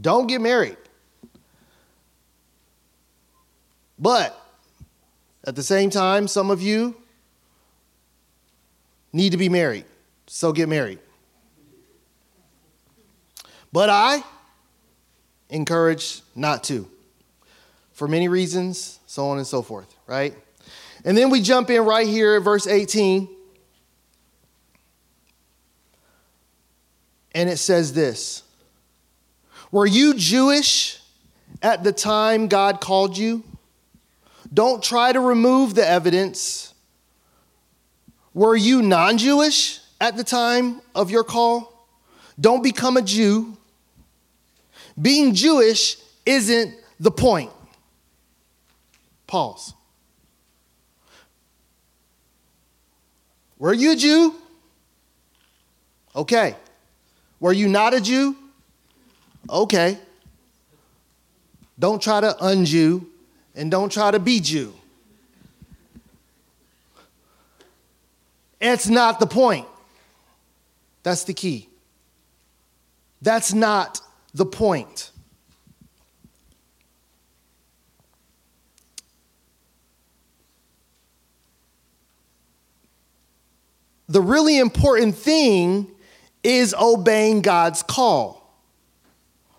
don't 0.00 0.26
get 0.26 0.40
married. 0.40 0.76
But 3.98 4.38
at 5.44 5.54
the 5.54 5.62
same 5.62 5.90
time, 5.90 6.28
some 6.28 6.50
of 6.50 6.60
you 6.60 6.96
need 9.12 9.30
to 9.30 9.38
be 9.38 9.48
married, 9.48 9.84
so 10.26 10.52
get 10.52 10.68
married. 10.68 10.98
But 13.72 13.90
I 13.90 14.22
encourage 15.50 16.22
not 16.34 16.64
to 16.64 16.88
for 17.92 18.06
many 18.06 18.28
reasons, 18.28 18.98
so 19.06 19.28
on 19.28 19.38
and 19.38 19.46
so 19.46 19.62
forth, 19.62 19.94
right? 20.06 20.34
And 21.06 21.16
then 21.16 21.30
we 21.30 21.40
jump 21.40 21.70
in 21.70 21.82
right 21.82 22.06
here 22.06 22.36
at 22.36 22.42
verse 22.42 22.66
18. 22.66 23.26
And 27.36 27.50
it 27.50 27.58
says 27.58 27.92
this 27.92 28.42
Were 29.70 29.86
you 29.86 30.14
Jewish 30.14 30.98
at 31.62 31.84
the 31.84 31.92
time 31.92 32.48
God 32.48 32.80
called 32.80 33.16
you? 33.16 33.44
Don't 34.52 34.82
try 34.82 35.12
to 35.12 35.20
remove 35.20 35.74
the 35.74 35.86
evidence. 35.86 36.72
Were 38.32 38.56
you 38.56 38.82
non 38.82 39.18
Jewish 39.18 39.80
at 40.00 40.16
the 40.16 40.24
time 40.24 40.80
of 40.94 41.10
your 41.10 41.24
call? 41.24 41.88
Don't 42.40 42.62
become 42.62 42.96
a 42.96 43.02
Jew. 43.02 43.56
Being 45.00 45.34
Jewish 45.34 45.98
isn't 46.24 46.74
the 46.98 47.10
point. 47.10 47.50
Pause. 49.26 49.74
Were 53.58 53.74
you 53.74 53.92
a 53.92 53.96
Jew? 53.96 54.34
Okay. 56.14 56.56
Were 57.40 57.52
you 57.52 57.68
not 57.68 57.94
a 57.94 58.00
Jew? 58.00 58.36
Okay. 59.48 59.98
Don't 61.78 62.00
try 62.00 62.20
to 62.20 62.36
unjew 62.40 63.04
and 63.54 63.70
don't 63.70 63.92
try 63.92 64.10
to 64.10 64.18
be 64.18 64.40
Jew. 64.40 64.72
It's 68.60 68.88
not 68.88 69.20
the 69.20 69.26
point. 69.26 69.66
That's 71.02 71.24
the 71.24 71.34
key. 71.34 71.68
That's 73.20 73.52
not 73.52 74.00
the 74.34 74.46
point. 74.46 75.10
The 84.08 84.22
really 84.22 84.58
important 84.58 85.16
thing 85.16 85.90
is 86.46 86.74
obeying 86.78 87.42
God's 87.42 87.82
call, 87.82 88.56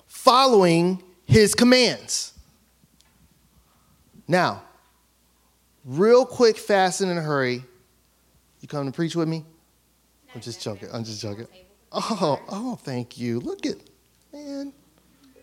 following 0.08 1.04
his 1.26 1.54
commands. 1.54 2.32
Now, 4.26 4.64
real 5.84 6.26
quick, 6.26 6.58
fast, 6.58 7.02
and 7.02 7.12
in 7.12 7.18
a 7.18 7.22
hurry, 7.22 7.62
you 8.62 8.70
come 8.70 8.86
to 8.86 8.94
preach 8.94 9.18
with 9.18 9.28
me? 9.28 9.44
I'm 10.34 10.40
just 10.40 10.62
joking. 10.62 10.88
I'm 10.94 11.04
just 11.04 11.22
joking. 11.22 11.48
Oh, 11.92 12.42
oh, 12.48 12.76
thank 12.76 13.18
you. 13.18 13.42
Look 13.42 13.66
at, 13.66 13.76
man, 14.32 14.72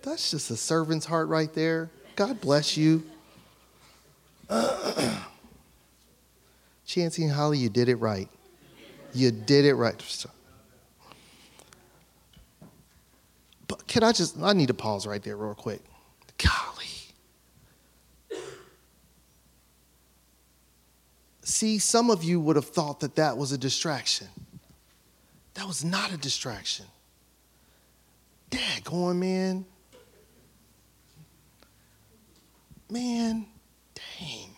that's 0.02 0.30
just 0.30 0.50
a 0.50 0.56
servant's 0.56 1.04
heart 1.04 1.28
right 1.28 1.52
there. 1.52 1.90
God 2.16 2.40
bless 2.40 2.74
you. 2.74 3.02
Chancey 6.86 7.24
and 7.24 7.32
Holly, 7.32 7.58
you 7.58 7.68
did 7.68 7.90
it 7.90 7.96
right. 7.96 8.30
You 9.12 9.30
did 9.30 9.66
it 9.66 9.74
right. 9.74 10.00
But 13.66 13.87
can 13.87 14.02
I 14.02 14.12
just, 14.12 14.37
I 14.40 14.52
need 14.52 14.68
to 14.68 14.75
pause 14.75 15.06
right 15.06 15.23
there 15.23 15.37
real 15.37 15.54
quick. 15.54 15.80
Golly. 16.38 16.85
See, 21.42 21.78
some 21.78 22.11
of 22.11 22.25
you 22.25 22.40
would 22.40 22.56
have 22.56 22.68
thought 22.68 23.00
that 23.00 23.16
that 23.16 23.37
was 23.37 23.52
a 23.52 23.59
distraction. 23.59 24.28
That 25.54 25.66
was 25.66 25.85
not 25.85 26.12
a 26.12 26.16
distraction. 26.16 26.87
Dad 28.50 28.85
going, 28.85 29.21
man. 29.21 29.64
Man, 32.90 33.47
dang. 33.94 34.53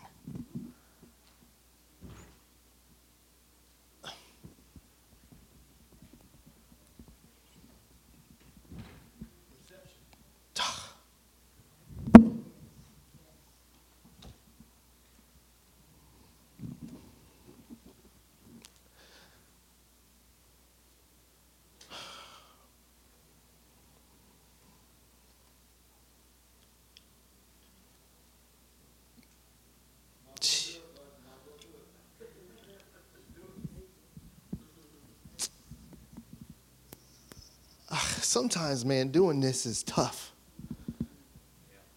Sometimes, 38.27 38.85
man, 38.85 39.09
doing 39.09 39.41
this 39.41 39.67
is 39.67 39.83
tough. 39.83 40.33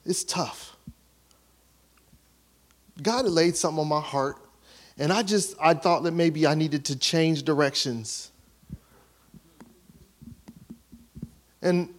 It's 0.06 0.24
tough. 0.24 0.76
God 3.02 3.26
had 3.26 3.32
laid 3.32 3.56
something 3.56 3.80
on 3.80 3.88
my 3.88 4.02
heart, 4.02 4.38
and 4.98 5.12
I 5.12 5.24
just 5.24 5.56
I 5.62 5.74
thought 5.74 6.04
that 6.04 6.12
maybe 6.12 6.46
I 6.46 6.56
needed 6.56 6.86
to 6.86 6.98
change 6.98 7.44
directions. 7.44 8.32
And 11.62 11.94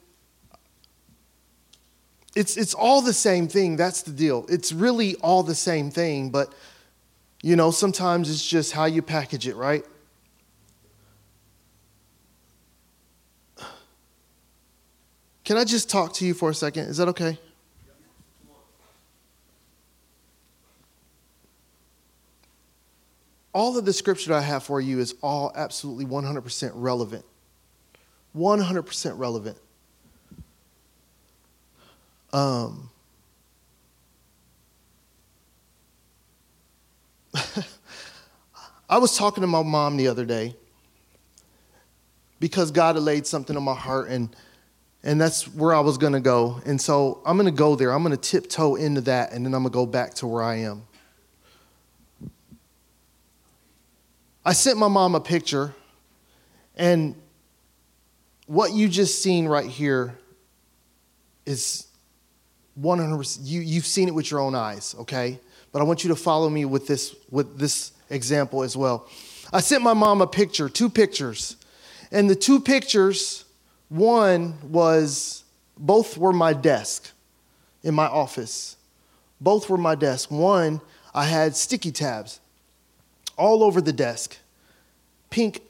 it's 2.35 2.57
it's 2.57 2.75
all 2.75 3.03
the 3.03 3.13
same 3.13 3.49
thing. 3.49 3.77
That's 3.77 4.03
the 4.03 4.13
deal. 4.13 4.47
It's 4.49 4.73
really 4.73 5.17
all 5.17 5.43
the 5.43 5.55
same 5.55 5.91
thing, 5.91 6.31
but 6.31 6.53
you 7.43 7.57
know, 7.57 7.71
sometimes 7.71 8.31
it's 8.31 8.47
just 8.47 8.73
how 8.73 8.85
you 8.85 9.03
package 9.03 9.47
it, 9.47 9.57
right? 9.57 9.85
Can 15.45 15.57
I 15.57 15.65
just 15.65 15.91
talk 15.91 16.13
to 16.15 16.25
you 16.25 16.35
for 16.35 16.51
a 16.51 16.55
second? 16.55 16.85
Is 16.85 16.99
that 16.99 17.09
okay? 17.09 17.39
All 23.53 23.77
of 23.77 23.85
the 23.85 23.93
scripture 23.93 24.33
I 24.33 24.41
have 24.41 24.63
for 24.63 24.81
you 24.81 25.01
is 25.01 25.15
all 25.23 25.51
absolutely 25.57 26.05
100% 26.05 26.71
relevant. 26.75 27.25
100% 28.37 29.19
relevant. 29.19 29.59
Um, 32.33 32.91
I 38.89 38.99
was 38.99 39.17
talking 39.17 39.41
to 39.41 39.49
my 39.49 39.65
mom 39.65 39.97
the 39.97 40.07
other 40.07 40.25
day 40.25 40.55
because 42.39 42.71
God 42.71 42.95
had 42.95 43.03
laid 43.03 43.27
something 43.27 43.57
on 43.57 43.65
my 43.65 43.75
heart 43.75 44.11
and 44.11 44.35
and 45.03 45.21
that's 45.21 45.45
where 45.45 45.75
I 45.75 45.81
was 45.81 45.99
going 45.99 46.13
to 46.13 46.21
go. 46.21 46.61
And 46.67 46.81
so 46.81 47.23
I'm 47.25 47.37
going 47.37 47.47
to 47.47 47.57
go 47.57 47.75
there. 47.75 47.93
I'm 47.93 48.03
going 48.03 48.17
to 48.17 48.21
tiptoe 48.21 48.75
into 48.75 49.01
that, 49.03 49.33
and 49.33 49.45
then 49.45 49.55
I'm 49.55 49.63
going 49.63 49.73
to 49.73 49.75
go 49.75 49.87
back 49.87 50.15
to 50.15 50.27
where 50.27 50.43
I 50.43 50.57
am. 50.57 50.83
I 54.45 54.53
sent 54.53 54.79
my 54.79 54.89
mom 54.89 55.15
a 55.15 55.21
picture, 55.21 55.75
and 56.77 57.15
what 58.47 58.73
you 58.73 58.89
just 58.89 59.23
seen 59.23 59.47
right 59.47 59.67
here 59.67 60.19
is 61.47 61.87
100%. 62.81 63.39
You, 63.43 63.61
you've 63.61 63.87
seen 63.87 64.09
it 64.09 64.15
with 64.15 64.31
your 64.31 64.41
own 64.41 64.55
eyes, 64.55 64.95
okay? 65.01 65.39
But 65.73 65.81
I 65.81 65.85
want 65.85 66.05
you 66.05 66.09
to 66.09 66.17
follow 66.17 66.49
me 66.49 66.65
with 66.65 66.87
this, 66.87 67.15
with 67.31 67.59
this 67.59 67.93
example 68.09 68.63
as 68.63 68.77
well. 68.77 69.09
I 69.53 69.61
sent 69.61 69.83
my 69.83 69.95
mom 69.95 70.21
a 70.21 70.27
picture, 70.27 70.69
two 70.69 70.89
pictures. 70.89 71.57
And 72.11 72.29
the 72.29 72.35
two 72.35 72.61
pictures 72.61 73.45
one 73.91 74.55
was, 74.71 75.45
both 75.77 76.17
were 76.17 76.33
my 76.33 76.55
desk 76.55 77.11
in 77.83 77.95
my 77.95 78.07
office. 78.07 78.77
Both 79.41 79.69
were 79.69 79.77
my 79.77 79.97
desk. 79.97 80.31
One, 80.31 80.81
I 81.13 81.25
had 81.25 81.57
sticky 81.57 81.91
tabs 81.91 82.41
all 83.37 83.63
over 83.63 83.81
the 83.81 83.93
desk, 83.93 84.37
pink, 85.29 85.61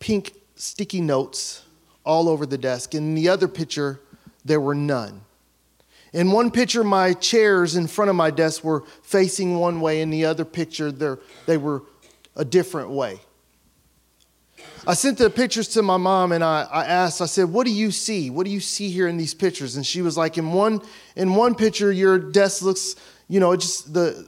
pink 0.00 0.32
sticky 0.56 1.00
notes 1.00 1.62
all 2.04 2.28
over 2.28 2.44
the 2.44 2.58
desk. 2.58 2.94
In 2.94 3.14
the 3.14 3.28
other 3.28 3.46
picture, 3.46 4.00
there 4.44 4.60
were 4.60 4.74
none. 4.74 5.20
In 6.12 6.32
one 6.32 6.50
picture, 6.50 6.82
my 6.82 7.12
chairs 7.12 7.76
in 7.76 7.86
front 7.86 8.08
of 8.08 8.16
my 8.16 8.30
desk 8.30 8.64
were 8.64 8.84
facing 9.02 9.58
one 9.58 9.80
way. 9.80 10.00
In 10.00 10.10
the 10.10 10.24
other 10.24 10.44
picture, 10.44 10.90
they 10.90 11.56
were 11.56 11.82
a 12.34 12.44
different 12.44 12.90
way. 12.90 13.20
I 14.86 14.94
sent 14.94 15.18
the 15.18 15.28
pictures 15.28 15.68
to 15.68 15.82
my 15.82 15.98
mom 15.98 16.32
and 16.32 16.42
I, 16.42 16.62
I 16.62 16.84
asked, 16.86 17.20
I 17.20 17.26
said, 17.26 17.50
what 17.50 17.66
do 17.66 17.72
you 17.72 17.90
see? 17.90 18.30
What 18.30 18.46
do 18.46 18.50
you 18.50 18.60
see 18.60 18.90
here 18.90 19.06
in 19.06 19.18
these 19.18 19.34
pictures? 19.34 19.76
And 19.76 19.84
she 19.84 20.00
was 20.00 20.16
like, 20.16 20.38
in 20.38 20.52
one, 20.52 20.80
in 21.14 21.34
one 21.34 21.54
picture, 21.54 21.92
your 21.92 22.18
desk 22.18 22.62
looks, 22.62 22.96
you 23.28 23.38
know, 23.38 23.54
just 23.54 23.92
the, 23.92 24.26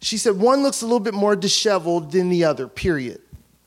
she 0.00 0.16
said, 0.16 0.38
one 0.38 0.62
looks 0.62 0.82
a 0.82 0.84
little 0.84 1.00
bit 1.00 1.14
more 1.14 1.34
disheveled 1.34 2.12
than 2.12 2.28
the 2.28 2.44
other, 2.44 2.68
period. 2.68 3.20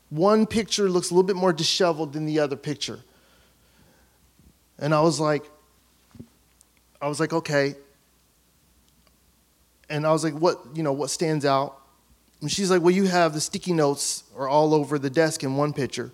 One 0.10 0.46
picture 0.46 0.90
looks 0.90 1.12
a 1.12 1.14
little 1.14 1.28
bit 1.28 1.36
more 1.36 1.52
disheveled 1.52 2.14
than 2.14 2.26
the 2.26 2.40
other 2.40 2.56
picture. 2.56 3.00
And 4.80 4.94
I 4.94 5.02
was 5.02 5.20
like, 5.20 5.44
I 7.02 7.08
was 7.08 7.20
like, 7.20 7.34
okay. 7.34 7.76
And 9.90 10.08
I 10.08 10.12
was 10.14 10.24
like, 10.24 10.34
what, 10.34 10.60
you 10.74 10.84
know, 10.84 10.94
what 10.94 11.10
stands 11.10 11.44
out? 11.44 11.81
And 12.42 12.52
she's 12.52 12.72
like, 12.72 12.82
Well, 12.82 12.92
you 12.92 13.06
have 13.06 13.34
the 13.34 13.42
sticky 13.42 13.74
notes 13.74 14.24
are 14.36 14.48
all 14.48 14.74
over 14.74 15.00
the 15.00 15.10
desk 15.10 15.44
in 15.44 15.56
one 15.56 15.74
picture. 15.74 16.12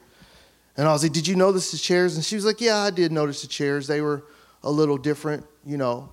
And 0.76 0.88
I 0.88 0.92
was 0.92 1.04
like, 1.04 1.13
Did 1.13 1.28
you 1.28 1.36
notice 1.36 1.72
the 1.72 1.78
chairs? 1.78 2.16
And 2.16 2.24
she 2.24 2.36
was 2.36 2.46
like, 2.46 2.62
Yeah, 2.62 2.78
I 2.78 2.92
did 2.92 3.12
notice 3.12 3.42
the 3.42 3.48
chairs. 3.48 3.88
They 3.88 4.02
were 4.02 4.24
a 4.63 4.72
little 4.72 4.98
different, 4.98 5.46
you 5.66 5.78
know. 5.78 6.10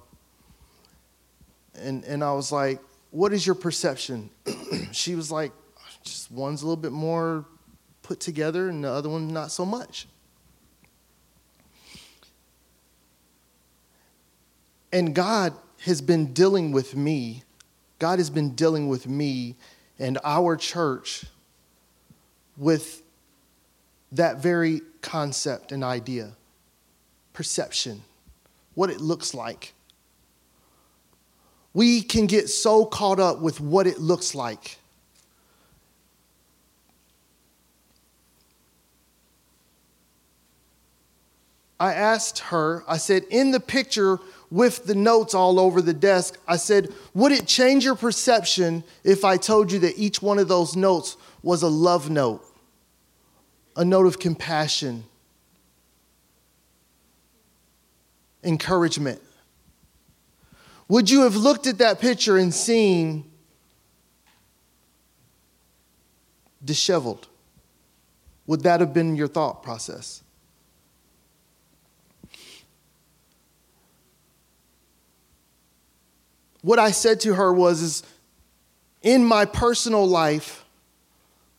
And, 1.74 2.04
and 2.04 2.22
I 2.22 2.32
was 2.32 2.52
like, 2.52 2.80
What 3.10 3.32
is 3.32 3.44
your 3.44 3.56
perception? 3.56 4.30
she 4.92 5.16
was 5.16 5.30
like, 5.30 5.52
Just 6.04 6.30
one's 6.30 6.62
a 6.62 6.66
little 6.66 6.80
bit 6.80 6.92
more 6.92 7.44
put 8.02 8.20
together, 8.20 8.68
and 8.68 8.84
the 8.84 8.90
other 8.90 9.08
one 9.08 9.28
not 9.28 9.50
so 9.50 9.64
much. 9.64 10.06
And 14.92 15.12
God 15.12 15.54
has 15.80 16.00
been 16.00 16.32
dealing 16.32 16.70
with 16.70 16.94
me 16.94 17.42
God 17.98 18.18
has 18.18 18.30
been 18.30 18.54
dealing 18.54 18.88
with 18.88 19.08
me 19.08 19.56
and 19.98 20.18
our 20.24 20.56
church 20.56 21.24
with 22.56 23.02
that 24.12 24.38
very 24.38 24.80
concept 25.02 25.72
and 25.72 25.82
idea 25.82 26.32
perception, 27.32 28.02
what 28.74 28.90
it 28.90 29.00
looks 29.00 29.34
like. 29.34 29.74
We 31.72 32.00
can 32.00 32.26
get 32.26 32.48
so 32.48 32.86
caught 32.86 33.18
up 33.18 33.40
with 33.40 33.60
what 33.60 33.88
it 33.88 33.98
looks 33.98 34.34
like. 34.34 34.78
I 41.80 41.92
asked 41.92 42.38
her, 42.38 42.84
I 42.86 42.96
said, 42.98 43.24
in 43.30 43.50
the 43.50 43.58
picture 43.58 44.20
with 44.50 44.86
the 44.86 44.94
notes 44.94 45.34
all 45.34 45.58
over 45.58 45.80
the 45.80 45.94
desk, 45.94 46.38
I 46.46 46.56
said, 46.56 46.92
would 47.12 47.32
it 47.32 47.46
change 47.46 47.84
your 47.84 47.94
perception 47.94 48.84
if 49.02 49.24
I 49.24 49.36
told 49.36 49.72
you 49.72 49.78
that 49.80 49.98
each 49.98 50.22
one 50.22 50.38
of 50.38 50.48
those 50.48 50.76
notes 50.76 51.16
was 51.42 51.62
a 51.62 51.68
love 51.68 52.10
note, 52.10 52.44
a 53.76 53.84
note 53.84 54.06
of 54.06 54.18
compassion, 54.18 55.04
encouragement? 58.42 59.20
Would 60.88 61.10
you 61.10 61.22
have 61.22 61.36
looked 61.36 61.66
at 61.66 61.78
that 61.78 62.00
picture 62.00 62.36
and 62.36 62.52
seen 62.52 63.30
disheveled? 66.64 67.28
Would 68.46 68.62
that 68.62 68.80
have 68.80 68.92
been 68.92 69.16
your 69.16 69.28
thought 69.28 69.62
process? 69.62 70.23
What 76.64 76.78
I 76.78 76.92
said 76.92 77.20
to 77.20 77.34
her 77.34 77.52
was 77.52 77.82
is 77.82 78.02
in 79.02 79.22
my 79.22 79.44
personal 79.44 80.08
life, 80.08 80.64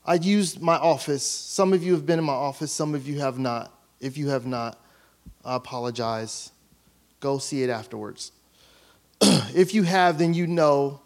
I 0.04 0.16
used 0.16 0.60
my 0.60 0.78
office. 0.78 1.24
Some 1.24 1.74
of 1.74 1.84
you 1.84 1.94
have 1.94 2.08
been 2.08 2.18
in 2.18 2.26
my 2.26 2.34
office, 2.34 2.72
some 2.72 2.96
of 2.96 3.08
you 3.08 3.20
have 3.20 3.38
not. 3.38 3.72
If 4.00 4.18
you 4.18 4.30
have 4.30 4.48
not, 4.48 4.82
I 5.44 5.58
apologize. 5.58 6.52
Go 7.20 7.38
see 7.38 7.62
it 7.62 7.70
afterwards. 7.70 8.32
if 9.22 9.76
you 9.76 9.84
have, 9.84 10.18
then 10.18 10.34
you 10.34 10.48
know 10.48 11.00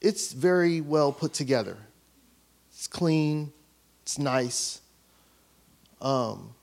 it's 0.00 0.32
very 0.32 0.80
well 0.80 1.12
put 1.12 1.34
together. 1.34 1.76
It's 2.70 2.86
clean, 2.86 3.52
it's 4.02 4.18
nice. 4.18 4.80
Um, 6.00 6.54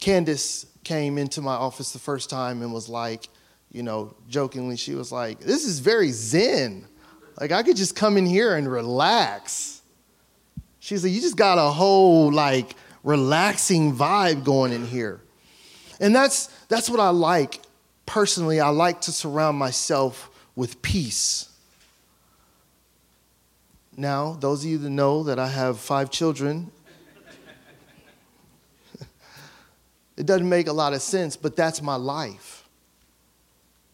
Candace 0.00 0.66
came 0.82 1.18
into 1.18 1.40
my 1.40 1.54
office 1.54 1.92
the 1.92 2.00
first 2.00 2.30
time 2.30 2.62
and 2.62 2.72
was 2.72 2.88
like, 2.88 3.28
you 3.74 3.82
know, 3.82 4.14
jokingly, 4.28 4.76
she 4.76 4.94
was 4.94 5.10
like, 5.12 5.40
This 5.40 5.66
is 5.66 5.80
very 5.80 6.10
zen. 6.10 6.86
Like, 7.38 7.50
I 7.50 7.64
could 7.64 7.76
just 7.76 7.96
come 7.96 8.16
in 8.16 8.24
here 8.24 8.54
and 8.54 8.70
relax. 8.70 9.82
She's 10.78 11.02
like, 11.02 11.12
You 11.12 11.20
just 11.20 11.36
got 11.36 11.58
a 11.58 11.72
whole, 11.72 12.32
like, 12.32 12.76
relaxing 13.02 13.94
vibe 13.94 14.44
going 14.44 14.72
in 14.72 14.86
here. 14.86 15.20
And 16.00 16.14
that's, 16.14 16.46
that's 16.68 16.88
what 16.88 17.00
I 17.00 17.10
like 17.10 17.60
personally, 18.06 18.60
I 18.60 18.68
like 18.68 19.00
to 19.02 19.12
surround 19.12 19.58
myself 19.58 20.30
with 20.54 20.80
peace. 20.80 21.48
Now, 23.96 24.34
those 24.34 24.64
of 24.64 24.70
you 24.70 24.78
that 24.78 24.90
know 24.90 25.24
that 25.24 25.38
I 25.38 25.48
have 25.48 25.80
five 25.80 26.10
children, 26.10 26.70
it 30.16 30.26
doesn't 30.26 30.48
make 30.48 30.68
a 30.68 30.72
lot 30.72 30.92
of 30.92 31.02
sense, 31.02 31.36
but 31.36 31.56
that's 31.56 31.82
my 31.82 31.96
life. 31.96 32.53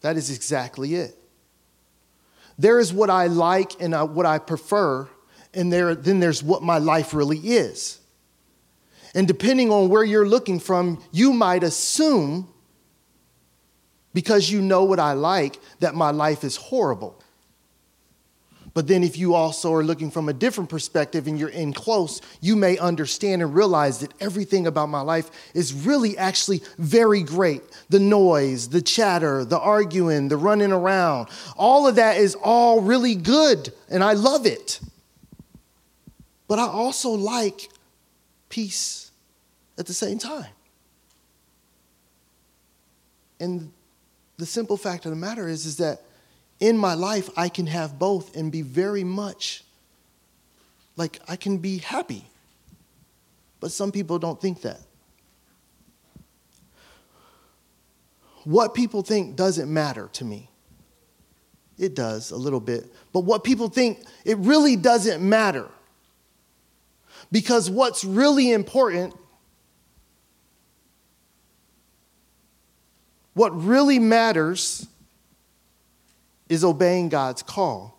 That 0.01 0.17
is 0.17 0.29
exactly 0.29 0.95
it. 0.95 1.17
There 2.57 2.79
is 2.79 2.93
what 2.93 3.09
I 3.09 3.27
like 3.27 3.81
and 3.81 3.93
what 4.13 4.25
I 4.25 4.37
prefer, 4.37 5.07
and 5.53 5.71
there, 5.71 5.95
then 5.95 6.19
there's 6.19 6.43
what 6.43 6.61
my 6.61 6.77
life 6.77 7.13
really 7.13 7.39
is. 7.39 7.99
And 9.13 9.27
depending 9.27 9.71
on 9.71 9.89
where 9.89 10.03
you're 10.03 10.27
looking 10.27 10.59
from, 10.59 11.03
you 11.11 11.33
might 11.33 11.63
assume 11.63 12.47
because 14.13 14.49
you 14.49 14.61
know 14.61 14.83
what 14.83 14.99
I 14.99 15.13
like, 15.13 15.59
that 15.79 15.95
my 15.95 16.11
life 16.11 16.43
is 16.43 16.55
horrible. 16.55 17.20
But 18.73 18.87
then, 18.87 19.03
if 19.03 19.17
you 19.17 19.33
also 19.33 19.73
are 19.73 19.83
looking 19.83 20.11
from 20.11 20.29
a 20.29 20.33
different 20.33 20.69
perspective 20.69 21.27
and 21.27 21.37
you're 21.37 21.49
in 21.49 21.73
close, 21.73 22.21
you 22.39 22.55
may 22.55 22.77
understand 22.77 23.41
and 23.41 23.53
realize 23.53 23.99
that 23.99 24.13
everything 24.21 24.65
about 24.65 24.87
my 24.87 25.01
life 25.01 25.29
is 25.53 25.73
really 25.73 26.17
actually 26.17 26.61
very 26.77 27.21
great. 27.21 27.63
The 27.89 27.99
noise, 27.99 28.69
the 28.69 28.81
chatter, 28.81 29.43
the 29.43 29.59
arguing, 29.59 30.29
the 30.29 30.37
running 30.37 30.71
around, 30.71 31.27
all 31.57 31.85
of 31.85 31.95
that 31.95 32.15
is 32.17 32.35
all 32.35 32.81
really 32.81 33.15
good, 33.15 33.73
and 33.89 34.03
I 34.03 34.13
love 34.13 34.45
it. 34.45 34.79
But 36.47 36.59
I 36.59 36.67
also 36.67 37.09
like 37.09 37.69
peace 38.47 39.11
at 39.77 39.85
the 39.85 39.93
same 39.93 40.17
time. 40.17 40.51
And 43.41 43.71
the 44.37 44.45
simple 44.45 44.77
fact 44.77 45.05
of 45.05 45.11
the 45.11 45.17
matter 45.17 45.47
is, 45.47 45.65
is 45.65 45.77
that 45.77 46.01
in 46.61 46.77
my 46.77 46.93
life, 46.93 47.29
I 47.35 47.49
can 47.49 47.67
have 47.67 47.99
both 47.99 48.37
and 48.37 48.51
be 48.51 48.61
very 48.61 49.03
much 49.03 49.65
like 50.95 51.19
I 51.27 51.35
can 51.35 51.57
be 51.57 51.79
happy. 51.79 52.23
But 53.59 53.71
some 53.71 53.91
people 53.91 54.19
don't 54.19 54.39
think 54.39 54.61
that. 54.61 54.79
What 58.43 58.73
people 58.73 59.01
think 59.01 59.35
doesn't 59.35 59.71
matter 59.71 60.09
to 60.13 60.23
me. 60.23 60.49
It 61.77 61.95
does 61.95 62.31
a 62.31 62.37
little 62.37 62.59
bit. 62.59 62.91
But 63.11 63.21
what 63.21 63.43
people 63.43 63.67
think, 63.67 64.03
it 64.23 64.37
really 64.37 64.75
doesn't 64.75 65.27
matter. 65.27 65.67
Because 67.31 67.69
what's 67.69 68.03
really 68.03 68.51
important 68.51 69.15
What 73.33 73.63
really 73.63 73.99
matters 73.99 74.87
is 76.51 76.65
obeying 76.65 77.07
God's 77.07 77.41
call 77.41 77.97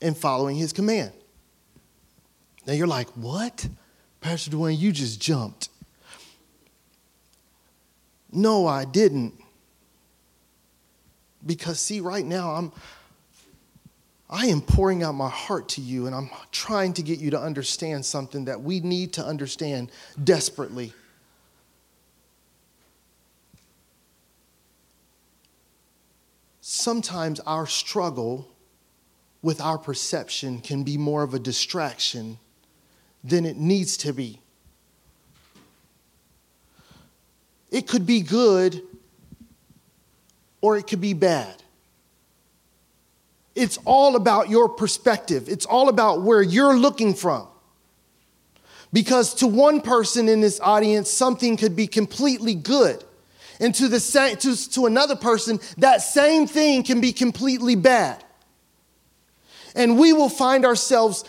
and 0.00 0.16
following 0.16 0.56
his 0.56 0.72
command. 0.72 1.12
Now 2.66 2.72
you're 2.72 2.86
like, 2.86 3.10
what? 3.10 3.68
Pastor 4.22 4.50
Duane, 4.50 4.78
you 4.78 4.90
just 4.90 5.20
jumped. 5.20 5.68
No, 8.32 8.66
I 8.66 8.86
didn't. 8.86 9.34
Because 11.44 11.78
see, 11.78 12.00
right 12.00 12.24
now 12.24 12.52
I'm 12.52 12.72
I 14.30 14.46
am 14.46 14.62
pouring 14.62 15.02
out 15.02 15.12
my 15.12 15.28
heart 15.28 15.68
to 15.70 15.82
you 15.82 16.06
and 16.06 16.14
I'm 16.14 16.30
trying 16.52 16.94
to 16.94 17.02
get 17.02 17.18
you 17.18 17.32
to 17.32 17.38
understand 17.38 18.06
something 18.06 18.46
that 18.46 18.62
we 18.62 18.80
need 18.80 19.12
to 19.14 19.22
understand 19.22 19.90
desperately. 20.24 20.94
Sometimes 26.62 27.40
our 27.40 27.66
struggle 27.66 28.48
with 29.42 29.60
our 29.60 29.76
perception 29.76 30.60
can 30.60 30.84
be 30.84 30.96
more 30.96 31.24
of 31.24 31.34
a 31.34 31.38
distraction 31.38 32.38
than 33.24 33.44
it 33.44 33.56
needs 33.56 33.96
to 33.96 34.12
be. 34.12 34.40
It 37.72 37.88
could 37.88 38.06
be 38.06 38.20
good 38.20 38.80
or 40.60 40.78
it 40.78 40.86
could 40.86 41.00
be 41.00 41.14
bad. 41.14 41.62
It's 43.56 43.78
all 43.84 44.14
about 44.14 44.48
your 44.48 44.68
perspective, 44.68 45.48
it's 45.48 45.66
all 45.66 45.88
about 45.88 46.22
where 46.22 46.42
you're 46.42 46.78
looking 46.78 47.12
from. 47.12 47.48
Because 48.92 49.34
to 49.36 49.48
one 49.48 49.80
person 49.80 50.28
in 50.28 50.40
this 50.40 50.60
audience, 50.60 51.10
something 51.10 51.56
could 51.56 51.74
be 51.74 51.88
completely 51.88 52.54
good. 52.54 53.02
And 53.62 53.72
to, 53.76 53.86
the 53.86 54.00
same, 54.00 54.36
to, 54.38 54.70
to 54.70 54.86
another 54.86 55.14
person, 55.14 55.60
that 55.78 56.02
same 56.02 56.48
thing 56.48 56.82
can 56.82 57.00
be 57.00 57.12
completely 57.12 57.76
bad. 57.76 58.22
And 59.76 59.96
we 59.96 60.12
will 60.12 60.28
find 60.28 60.64
ourselves 60.64 61.24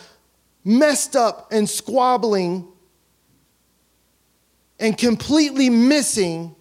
messed 0.64 1.14
up 1.14 1.52
and 1.52 1.70
squabbling 1.70 2.66
and 4.80 4.98
completely 4.98 5.70
missing 5.70 6.56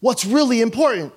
what's 0.00 0.24
really 0.24 0.62
important. 0.62 1.12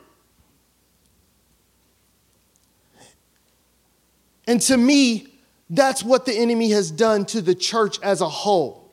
And 4.45 4.60
to 4.63 4.75
me, 4.75 5.39
that's 5.69 6.03
what 6.03 6.25
the 6.25 6.34
enemy 6.34 6.71
has 6.71 6.91
done 6.91 7.23
to 7.27 7.41
the 7.41 7.56
church 7.56 7.97
as 8.01 8.19
a 8.19 8.27
whole. 8.27 8.87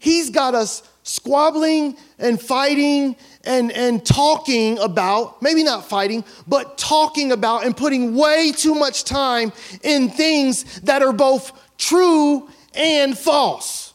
He's 0.00 0.30
got 0.30 0.54
us 0.54 0.82
squabbling 1.02 1.94
and 2.18 2.40
fighting 2.40 3.16
and, 3.44 3.70
and 3.70 4.04
talking 4.04 4.78
about, 4.78 5.42
maybe 5.42 5.62
not 5.62 5.88
fighting, 5.88 6.24
but 6.48 6.78
talking 6.78 7.32
about 7.32 7.66
and 7.66 7.76
putting 7.76 8.14
way 8.14 8.50
too 8.50 8.74
much 8.74 9.04
time 9.04 9.52
in 9.82 10.08
things 10.08 10.80
that 10.80 11.02
are 11.02 11.12
both 11.12 11.52
true 11.76 12.48
and 12.74 13.16
false. 13.16 13.92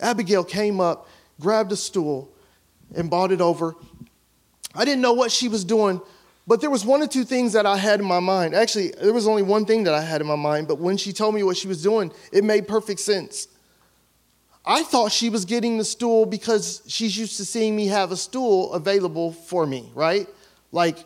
Abigail 0.00 0.44
came 0.44 0.80
up, 0.80 1.08
grabbed 1.38 1.72
a 1.72 1.76
stool, 1.76 2.32
and 2.96 3.10
brought 3.10 3.32
it 3.32 3.42
over. 3.42 3.74
I 4.74 4.86
didn't 4.86 5.02
know 5.02 5.12
what 5.12 5.30
she 5.30 5.48
was 5.48 5.62
doing, 5.62 6.00
but 6.48 6.62
there 6.62 6.70
was 6.70 6.82
one 6.82 7.02
or 7.02 7.06
two 7.06 7.24
things 7.24 7.52
that 7.52 7.66
I 7.66 7.76
had 7.76 8.00
in 8.00 8.06
my 8.06 8.20
mind. 8.20 8.54
Actually, 8.54 8.92
there 8.92 9.12
was 9.12 9.28
only 9.28 9.42
one 9.42 9.66
thing 9.66 9.84
that 9.84 9.92
I 9.92 10.00
had 10.00 10.22
in 10.22 10.26
my 10.26 10.34
mind, 10.34 10.66
but 10.66 10.78
when 10.78 10.96
she 10.96 11.12
told 11.12 11.34
me 11.34 11.42
what 11.42 11.58
she 11.58 11.68
was 11.68 11.82
doing, 11.82 12.10
it 12.32 12.42
made 12.42 12.66
perfect 12.66 13.00
sense. 13.00 13.48
I 14.64 14.82
thought 14.82 15.12
she 15.12 15.28
was 15.28 15.44
getting 15.44 15.76
the 15.76 15.84
stool 15.84 16.24
because 16.24 16.82
she's 16.86 17.18
used 17.18 17.36
to 17.36 17.44
seeing 17.44 17.76
me 17.76 17.88
have 17.88 18.12
a 18.12 18.16
stool 18.16 18.72
available 18.72 19.32
for 19.32 19.66
me, 19.66 19.92
right? 19.94 20.26
Like, 20.72 20.96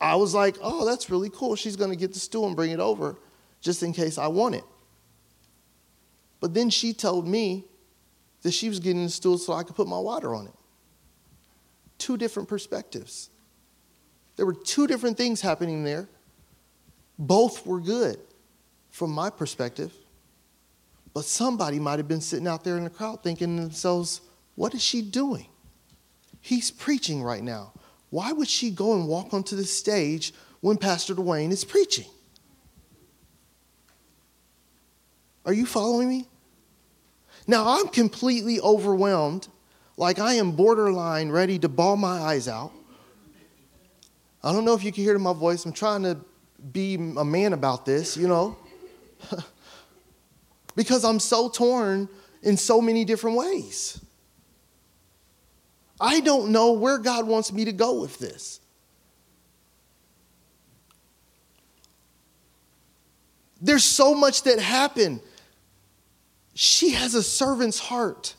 I 0.00 0.16
was 0.16 0.34
like, 0.34 0.56
oh, 0.62 0.86
that's 0.86 1.10
really 1.10 1.30
cool. 1.30 1.54
She's 1.54 1.76
going 1.76 1.90
to 1.90 1.96
get 1.96 2.14
the 2.14 2.18
stool 2.18 2.46
and 2.46 2.56
bring 2.56 2.70
it 2.70 2.80
over 2.80 3.16
just 3.60 3.82
in 3.82 3.92
case 3.92 4.16
I 4.16 4.28
want 4.28 4.54
it. 4.54 4.64
But 6.40 6.54
then 6.54 6.70
she 6.70 6.94
told 6.94 7.28
me 7.28 7.66
that 8.40 8.52
she 8.52 8.70
was 8.70 8.80
getting 8.80 9.04
the 9.04 9.10
stool 9.10 9.36
so 9.36 9.52
I 9.52 9.64
could 9.64 9.76
put 9.76 9.86
my 9.86 9.98
water 9.98 10.34
on 10.34 10.46
it. 10.46 10.54
Two 11.98 12.16
different 12.16 12.48
perspectives. 12.48 13.28
There 14.36 14.46
were 14.46 14.54
two 14.54 14.86
different 14.86 15.16
things 15.16 15.40
happening 15.40 15.84
there. 15.84 16.08
Both 17.18 17.66
were 17.66 17.80
good 17.80 18.18
from 18.90 19.12
my 19.12 19.30
perspective. 19.30 19.92
But 21.12 21.24
somebody 21.24 21.78
might 21.78 21.98
have 21.98 22.08
been 22.08 22.20
sitting 22.20 22.48
out 22.48 22.64
there 22.64 22.76
in 22.76 22.84
the 22.84 22.90
crowd 22.90 23.22
thinking 23.22 23.56
to 23.56 23.62
themselves, 23.62 24.20
what 24.56 24.74
is 24.74 24.82
she 24.82 25.00
doing? 25.00 25.46
He's 26.40 26.70
preaching 26.70 27.22
right 27.22 27.42
now. 27.42 27.72
Why 28.10 28.32
would 28.32 28.48
she 28.48 28.70
go 28.70 28.94
and 28.94 29.08
walk 29.08 29.32
onto 29.32 29.56
the 29.56 29.64
stage 29.64 30.34
when 30.60 30.76
Pastor 30.76 31.14
Duane 31.14 31.52
is 31.52 31.64
preaching? 31.64 32.06
Are 35.46 35.52
you 35.52 35.66
following 35.66 36.08
me? 36.08 36.28
Now 37.46 37.78
I'm 37.78 37.88
completely 37.88 38.60
overwhelmed, 38.60 39.48
like 39.96 40.18
I 40.18 40.34
am 40.34 40.52
borderline 40.52 41.30
ready 41.30 41.58
to 41.60 41.68
bawl 41.68 41.96
my 41.96 42.18
eyes 42.18 42.48
out. 42.48 42.72
I 44.44 44.52
don't 44.52 44.66
know 44.66 44.74
if 44.74 44.84
you 44.84 44.92
can 44.92 45.02
hear 45.02 45.18
my 45.18 45.32
voice. 45.32 45.64
I'm 45.64 45.72
trying 45.72 46.02
to 46.02 46.18
be 46.70 46.96
a 46.96 47.24
man 47.24 47.54
about 47.54 47.86
this, 47.86 48.14
you 48.14 48.28
know. 48.28 48.58
because 50.76 51.02
I'm 51.02 51.18
so 51.18 51.48
torn 51.48 52.10
in 52.42 52.58
so 52.58 52.82
many 52.82 53.06
different 53.06 53.38
ways. 53.38 54.04
I 55.98 56.20
don't 56.20 56.52
know 56.52 56.72
where 56.72 56.98
God 56.98 57.26
wants 57.26 57.54
me 57.54 57.64
to 57.64 57.72
go 57.72 57.98
with 58.02 58.18
this. 58.18 58.60
There's 63.62 63.84
so 63.84 64.14
much 64.14 64.42
that 64.42 64.58
happened. 64.58 65.20
She 66.52 66.90
has 66.90 67.14
a 67.14 67.22
servant's 67.22 67.78
heart. 67.78 68.34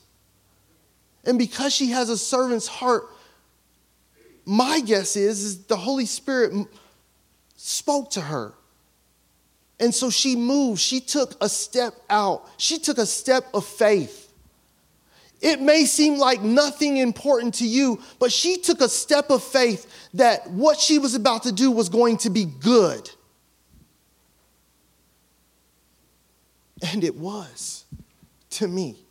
And 1.23 1.39
because 1.39 1.73
she 1.73 1.87
has 1.87 2.09
a 2.09 2.17
servant's 2.17 2.67
heart, 2.67 3.09
my 4.45 4.79
guess 4.79 5.15
is, 5.15 5.43
is 5.43 5.63
the 5.65 5.75
Holy 5.75 6.05
Spirit 6.05 6.67
spoke 7.55 8.11
to 8.11 8.21
her. 8.21 8.53
And 9.79 9.93
so 9.93 10.09
she 10.09 10.35
moved. 10.35 10.79
She 10.79 11.01
took 11.01 11.35
a 11.41 11.49
step 11.49 11.93
out. 12.09 12.47
She 12.57 12.77
took 12.77 12.97
a 12.97 13.05
step 13.05 13.45
of 13.53 13.65
faith. 13.65 14.31
It 15.41 15.59
may 15.59 15.85
seem 15.85 16.17
like 16.17 16.41
nothing 16.41 16.97
important 16.97 17.55
to 17.55 17.67
you, 17.67 18.01
but 18.19 18.31
she 18.31 18.57
took 18.57 18.81
a 18.81 18.89
step 18.89 19.29
of 19.29 19.43
faith 19.43 20.09
that 20.13 20.49
what 20.49 20.79
she 20.79 20.97
was 20.97 21.13
about 21.13 21.43
to 21.43 21.51
do 21.51 21.71
was 21.71 21.89
going 21.89 22.17
to 22.17 22.29
be 22.29 22.45
good. 22.45 23.09
And 26.91 27.03
it 27.03 27.15
was 27.15 27.85
to 28.51 28.67
me. 28.67 29.04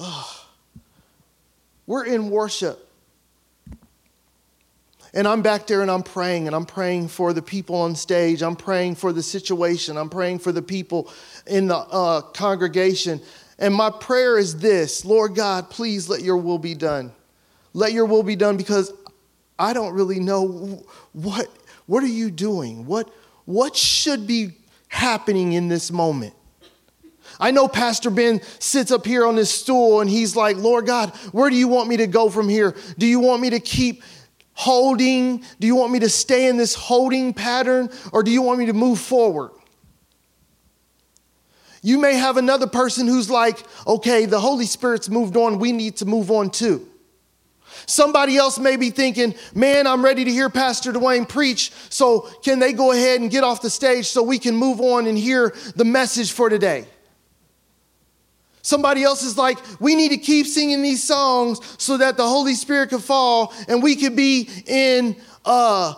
Oh. 0.00 0.46
We're 1.86 2.04
in 2.04 2.30
worship. 2.30 2.88
And 5.12 5.26
I'm 5.26 5.42
back 5.42 5.66
there 5.66 5.82
and 5.82 5.90
I'm 5.90 6.04
praying, 6.04 6.46
and 6.46 6.54
I'm 6.54 6.64
praying 6.64 7.08
for 7.08 7.32
the 7.32 7.42
people 7.42 7.74
on 7.74 7.96
stage. 7.96 8.42
I'm 8.42 8.54
praying 8.54 8.94
for 8.94 9.12
the 9.12 9.22
situation. 9.22 9.96
I'm 9.96 10.08
praying 10.08 10.38
for 10.38 10.52
the 10.52 10.62
people 10.62 11.12
in 11.46 11.66
the 11.66 11.76
uh, 11.76 12.20
congregation. 12.20 13.20
And 13.58 13.74
my 13.74 13.90
prayer 13.90 14.38
is 14.38 14.58
this 14.58 15.04
Lord 15.04 15.34
God, 15.34 15.68
please 15.68 16.08
let 16.08 16.22
your 16.22 16.36
will 16.36 16.58
be 16.58 16.74
done. 16.74 17.12
Let 17.74 17.92
your 17.92 18.06
will 18.06 18.22
be 18.22 18.36
done 18.36 18.56
because 18.56 18.92
I 19.58 19.72
don't 19.72 19.92
really 19.94 20.20
know 20.20 20.84
what, 21.12 21.48
what 21.86 22.02
are 22.02 22.08
you 22.08 22.30
doing? 22.30 22.86
What, 22.86 23.12
what 23.44 23.76
should 23.76 24.26
be 24.26 24.52
happening 24.88 25.52
in 25.52 25.68
this 25.68 25.90
moment? 25.90 26.34
I 27.40 27.50
know 27.50 27.66
Pastor 27.66 28.10
Ben 28.10 28.42
sits 28.58 28.92
up 28.92 29.06
here 29.06 29.26
on 29.26 29.34
this 29.34 29.50
stool 29.50 30.00
and 30.00 30.10
he's 30.10 30.36
like, 30.36 30.58
Lord 30.58 30.86
God, 30.86 31.10
where 31.32 31.48
do 31.48 31.56
you 31.56 31.68
want 31.68 31.88
me 31.88 31.96
to 31.96 32.06
go 32.06 32.28
from 32.28 32.48
here? 32.48 32.76
Do 32.98 33.06
you 33.06 33.18
want 33.18 33.40
me 33.40 33.50
to 33.50 33.60
keep 33.60 34.02
holding? 34.52 35.42
Do 35.58 35.66
you 35.66 35.74
want 35.74 35.90
me 35.90 36.00
to 36.00 36.10
stay 36.10 36.48
in 36.48 36.58
this 36.58 36.74
holding 36.74 37.32
pattern 37.32 37.88
or 38.12 38.22
do 38.22 38.30
you 38.30 38.42
want 38.42 38.58
me 38.58 38.66
to 38.66 38.74
move 38.74 39.00
forward? 39.00 39.52
You 41.82 41.98
may 41.98 42.14
have 42.14 42.36
another 42.36 42.66
person 42.66 43.06
who's 43.06 43.30
like, 43.30 43.58
okay, 43.86 44.26
the 44.26 44.38
Holy 44.38 44.66
Spirit's 44.66 45.08
moved 45.08 45.34
on, 45.36 45.58
we 45.58 45.72
need 45.72 45.96
to 45.96 46.04
move 46.04 46.30
on 46.30 46.50
too. 46.50 46.86
Somebody 47.86 48.36
else 48.36 48.58
may 48.58 48.76
be 48.76 48.90
thinking, 48.90 49.34
man, 49.54 49.86
I'm 49.86 50.04
ready 50.04 50.24
to 50.24 50.30
hear 50.30 50.50
Pastor 50.50 50.92
Duane 50.92 51.24
preach, 51.24 51.72
so 51.88 52.28
can 52.42 52.58
they 52.58 52.74
go 52.74 52.92
ahead 52.92 53.22
and 53.22 53.30
get 53.30 53.44
off 53.44 53.62
the 53.62 53.70
stage 53.70 54.08
so 54.08 54.22
we 54.22 54.38
can 54.38 54.54
move 54.54 54.80
on 54.80 55.06
and 55.06 55.16
hear 55.16 55.54
the 55.74 55.86
message 55.86 56.32
for 56.32 56.50
today? 56.50 56.86
Somebody 58.70 59.02
else 59.02 59.24
is 59.24 59.36
like, 59.36 59.58
we 59.80 59.96
need 59.96 60.10
to 60.10 60.16
keep 60.16 60.46
singing 60.46 60.80
these 60.80 61.02
songs 61.02 61.58
so 61.76 61.96
that 61.96 62.16
the 62.16 62.22
Holy 62.22 62.54
Spirit 62.54 62.90
can 62.90 63.00
fall 63.00 63.52
and 63.66 63.82
we 63.82 63.96
can 63.96 64.14
be 64.14 64.48
in 64.64 65.16
uh, 65.44 65.96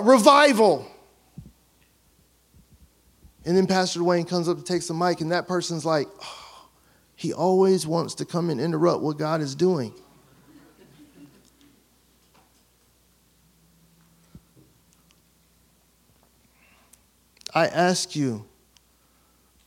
revival. 0.00 0.86
And 3.44 3.56
then 3.56 3.66
Pastor 3.66 3.98
Duane 3.98 4.24
comes 4.24 4.48
up 4.48 4.56
to 4.56 4.62
take 4.62 4.86
the 4.86 4.94
mic, 4.94 5.20
and 5.20 5.32
that 5.32 5.48
person's 5.48 5.84
like, 5.84 6.06
oh, 6.22 6.68
he 7.16 7.32
always 7.32 7.88
wants 7.88 8.14
to 8.14 8.24
come 8.24 8.50
and 8.50 8.60
interrupt 8.60 9.02
what 9.02 9.18
God 9.18 9.40
is 9.40 9.56
doing. 9.56 9.92
I 17.52 17.66
ask 17.66 18.14
you, 18.14 18.44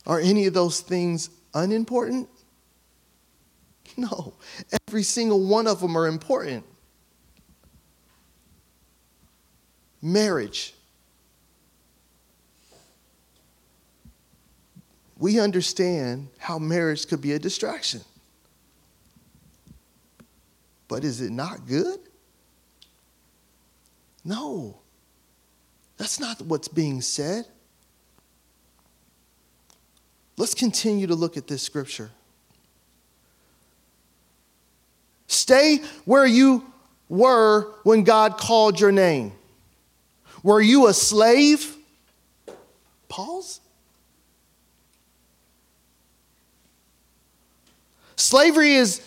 are 0.06 0.18
any 0.18 0.46
of 0.46 0.54
those 0.54 0.80
things 0.80 1.28
unimportant? 1.58 2.28
No, 3.96 4.34
every 4.86 5.02
single 5.02 5.44
one 5.44 5.66
of 5.66 5.80
them 5.80 5.96
are 5.96 6.06
important. 6.06 6.64
Marriage. 10.00 10.74
We 15.18 15.40
understand 15.40 16.28
how 16.38 16.58
marriage 16.58 17.08
could 17.08 17.20
be 17.20 17.32
a 17.32 17.38
distraction. 17.40 18.02
But 20.86 21.02
is 21.02 21.20
it 21.20 21.30
not 21.30 21.66
good? 21.66 21.98
No. 24.24 24.78
That's 25.96 26.20
not 26.20 26.40
what's 26.42 26.68
being 26.68 27.00
said. 27.00 27.46
Let's 30.38 30.54
continue 30.54 31.08
to 31.08 31.16
look 31.16 31.36
at 31.36 31.48
this 31.48 31.62
scripture. 31.62 32.10
Stay 35.26 35.80
where 36.04 36.26
you 36.26 36.64
were 37.08 37.72
when 37.82 38.04
God 38.04 38.38
called 38.38 38.78
your 38.78 38.92
name. 38.92 39.32
Were 40.44 40.60
you 40.60 40.86
a 40.86 40.94
slave? 40.94 41.76
Pause. 43.08 43.60
Slavery 48.14 48.74
is 48.74 49.02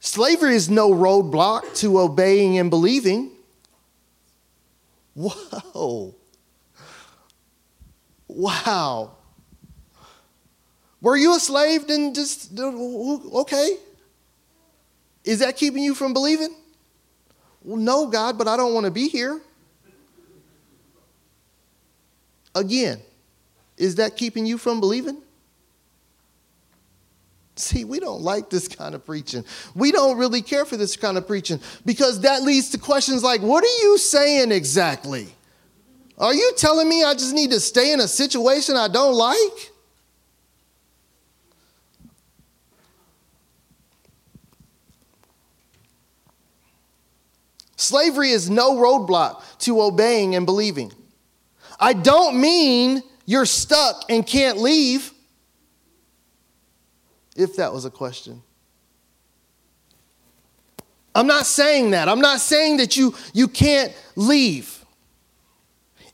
slavery 0.00 0.54
is 0.54 0.68
no 0.68 0.90
roadblock 0.90 1.74
to 1.76 1.98
obeying 1.98 2.58
and 2.58 2.68
believing. 2.68 3.30
Whoa. 5.14 6.14
Wow. 8.28 9.15
Were 11.00 11.16
you 11.16 11.36
a 11.36 11.40
slave? 11.40 11.86
Then 11.86 12.14
just, 12.14 12.58
okay. 12.58 13.76
Is 15.24 15.40
that 15.40 15.56
keeping 15.56 15.82
you 15.82 15.94
from 15.94 16.12
believing? 16.12 16.54
Well, 17.62 17.76
no, 17.76 18.06
God, 18.06 18.38
but 18.38 18.48
I 18.48 18.56
don't 18.56 18.74
want 18.74 18.84
to 18.86 18.92
be 18.92 19.08
here. 19.08 19.40
Again, 22.54 23.00
is 23.76 23.96
that 23.96 24.16
keeping 24.16 24.46
you 24.46 24.56
from 24.56 24.80
believing? 24.80 25.18
See, 27.56 27.84
we 27.84 28.00
don't 28.00 28.22
like 28.22 28.50
this 28.50 28.68
kind 28.68 28.94
of 28.94 29.04
preaching. 29.04 29.44
We 29.74 29.90
don't 29.90 30.18
really 30.18 30.42
care 30.42 30.64
for 30.64 30.76
this 30.76 30.96
kind 30.96 31.16
of 31.18 31.26
preaching 31.26 31.60
because 31.84 32.20
that 32.20 32.42
leads 32.42 32.70
to 32.70 32.78
questions 32.78 33.22
like, 33.22 33.40
what 33.40 33.64
are 33.64 33.82
you 33.82 33.98
saying 33.98 34.52
exactly? 34.52 35.28
Are 36.18 36.34
you 36.34 36.52
telling 36.56 36.88
me 36.88 37.02
I 37.02 37.14
just 37.14 37.34
need 37.34 37.50
to 37.50 37.60
stay 37.60 37.92
in 37.92 38.00
a 38.00 38.08
situation 38.08 38.76
I 38.76 38.88
don't 38.88 39.14
like? 39.14 39.72
Slavery 47.76 48.30
is 48.30 48.48
no 48.48 48.76
roadblock 48.76 49.42
to 49.60 49.82
obeying 49.82 50.34
and 50.34 50.46
believing. 50.46 50.92
I 51.78 51.92
don't 51.92 52.40
mean 52.40 53.02
you're 53.26 53.46
stuck 53.46 54.04
and 54.08 54.26
can't 54.26 54.58
leave, 54.58 55.12
if 57.36 57.56
that 57.56 57.72
was 57.72 57.84
a 57.84 57.90
question. 57.90 58.42
I'm 61.14 61.26
not 61.26 61.46
saying 61.46 61.90
that. 61.90 62.08
I'm 62.08 62.20
not 62.20 62.40
saying 62.40 62.78
that 62.78 62.96
you, 62.96 63.14
you 63.32 63.48
can't 63.48 63.92
leave. 64.16 64.84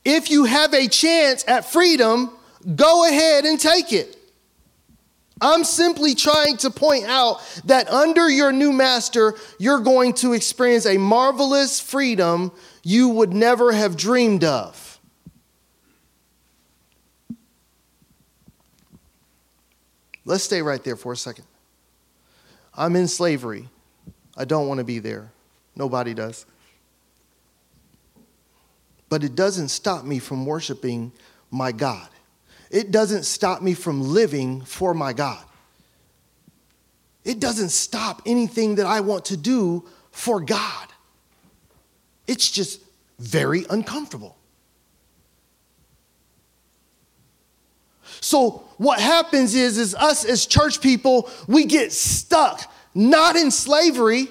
If 0.04 0.30
you 0.30 0.44
have 0.44 0.74
a 0.74 0.88
chance 0.88 1.44
at 1.46 1.64
freedom, 1.64 2.30
go 2.76 3.08
ahead 3.08 3.44
and 3.44 3.58
take 3.58 3.92
it. 3.92 4.16
I'm 5.42 5.64
simply 5.64 6.14
trying 6.14 6.56
to 6.58 6.70
point 6.70 7.04
out 7.06 7.40
that 7.64 7.88
under 7.88 8.30
your 8.30 8.52
new 8.52 8.72
master, 8.72 9.34
you're 9.58 9.80
going 9.80 10.14
to 10.14 10.34
experience 10.34 10.86
a 10.86 10.96
marvelous 10.96 11.80
freedom 11.80 12.52
you 12.84 13.08
would 13.08 13.34
never 13.34 13.72
have 13.72 13.96
dreamed 13.96 14.44
of. 14.44 15.00
Let's 20.24 20.44
stay 20.44 20.62
right 20.62 20.82
there 20.84 20.96
for 20.96 21.12
a 21.12 21.16
second. 21.16 21.44
I'm 22.72 22.94
in 22.94 23.08
slavery. 23.08 23.68
I 24.36 24.44
don't 24.44 24.68
want 24.68 24.78
to 24.78 24.84
be 24.84 25.00
there. 25.00 25.32
Nobody 25.74 26.14
does. 26.14 26.46
But 29.08 29.24
it 29.24 29.34
doesn't 29.34 29.68
stop 29.68 30.04
me 30.04 30.20
from 30.20 30.46
worshiping 30.46 31.10
my 31.50 31.72
God 31.72 32.08
it 32.72 32.90
doesn't 32.90 33.24
stop 33.24 33.62
me 33.62 33.74
from 33.74 34.00
living 34.00 34.62
for 34.62 34.94
my 34.94 35.12
God. 35.12 35.44
It 37.24 37.38
doesn't 37.38 37.68
stop 37.68 38.22
anything 38.26 38.76
that 38.76 38.86
I 38.86 39.00
want 39.00 39.26
to 39.26 39.36
do 39.36 39.88
for 40.10 40.40
God. 40.40 40.88
It's 42.26 42.50
just 42.50 42.80
very 43.18 43.64
uncomfortable. 43.70 44.36
So 48.20 48.64
what 48.78 49.00
happens 49.00 49.54
is 49.54 49.78
is 49.78 49.94
us 49.94 50.24
as 50.24 50.46
church 50.46 50.80
people, 50.80 51.30
we 51.46 51.66
get 51.66 51.92
stuck 51.92 52.72
not 52.94 53.36
in 53.36 53.50
slavery, 53.50 54.28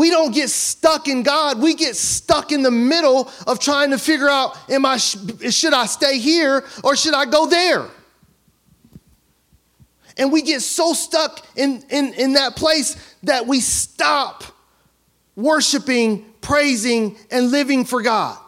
we 0.00 0.08
don't 0.08 0.32
get 0.32 0.48
stuck 0.48 1.08
in 1.08 1.22
God. 1.22 1.60
We 1.60 1.74
get 1.74 1.94
stuck 1.94 2.52
in 2.52 2.62
the 2.62 2.70
middle 2.70 3.30
of 3.46 3.58
trying 3.58 3.90
to 3.90 3.98
figure 3.98 4.30
out 4.30 4.56
am 4.70 4.86
I 4.86 4.96
should 4.96 5.74
I 5.74 5.84
stay 5.84 6.18
here 6.18 6.64
or 6.82 6.96
should 6.96 7.12
I 7.12 7.26
go 7.26 7.46
there? 7.46 7.86
And 10.16 10.32
we 10.32 10.40
get 10.40 10.62
so 10.62 10.94
stuck 10.94 11.46
in, 11.54 11.84
in, 11.90 12.14
in 12.14 12.32
that 12.32 12.56
place 12.56 12.96
that 13.24 13.46
we 13.46 13.60
stop 13.60 14.42
worshiping, 15.36 16.24
praising, 16.40 17.18
and 17.30 17.50
living 17.50 17.84
for 17.84 18.00
God. 18.00 18.38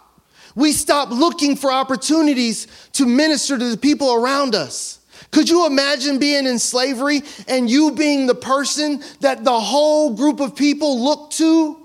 We 0.54 0.72
stop 0.72 1.10
looking 1.10 1.56
for 1.56 1.70
opportunities 1.70 2.66
to 2.92 3.04
minister 3.04 3.58
to 3.58 3.68
the 3.68 3.76
people 3.76 4.14
around 4.14 4.54
us. 4.54 5.00
Could 5.32 5.48
you 5.48 5.66
imagine 5.66 6.18
being 6.18 6.46
in 6.46 6.58
slavery 6.58 7.22
and 7.48 7.68
you 7.68 7.92
being 7.92 8.26
the 8.26 8.34
person 8.34 9.02
that 9.20 9.44
the 9.44 9.58
whole 9.58 10.14
group 10.14 10.40
of 10.40 10.54
people 10.54 11.02
look 11.02 11.30
to 11.32 11.78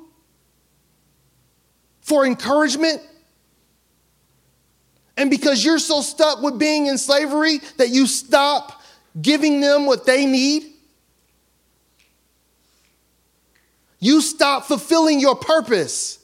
for 2.02 2.26
encouragement? 2.26 3.02
And 5.16 5.32
because 5.32 5.64
you're 5.64 5.80
so 5.80 6.02
stuck 6.02 6.42
with 6.42 6.60
being 6.60 6.88
in 6.88 6.98
slavery 6.98 7.60
that 7.78 7.90
you 7.90 8.06
stop 8.06 8.84
giving 9.20 9.62
them 9.62 9.86
what 9.86 10.06
they 10.06 10.26
need? 10.26 10.66
You 14.00 14.22
stop 14.22 14.66
fulfilling 14.66 15.22
your 15.22 15.36
purpose. 15.36 16.20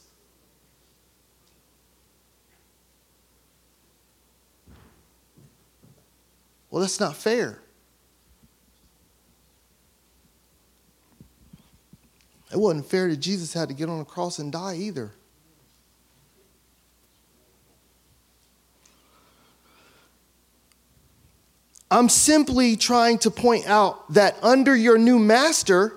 Well, 6.74 6.80
that's 6.80 6.98
not 6.98 7.14
fair. 7.14 7.60
It 12.50 12.56
wasn't 12.56 12.86
fair 12.86 13.08
that 13.10 13.18
Jesus 13.18 13.52
had 13.52 13.68
to 13.68 13.74
get 13.76 13.88
on 13.88 14.00
a 14.00 14.04
cross 14.04 14.40
and 14.40 14.50
die 14.50 14.74
either. 14.74 15.12
I'm 21.92 22.08
simply 22.08 22.74
trying 22.74 23.18
to 23.18 23.30
point 23.30 23.68
out 23.68 24.12
that 24.12 24.36
under 24.42 24.74
your 24.74 24.98
new 24.98 25.20
master, 25.20 25.92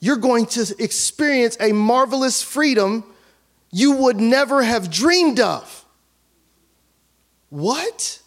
you're 0.00 0.16
going 0.16 0.46
to 0.46 0.74
experience 0.78 1.58
a 1.60 1.72
marvelous 1.72 2.42
freedom 2.42 3.04
you 3.70 3.92
would 3.92 4.18
never 4.18 4.62
have 4.62 4.90
dreamed 4.90 5.38
of. 5.38 5.84
What? 7.50 8.22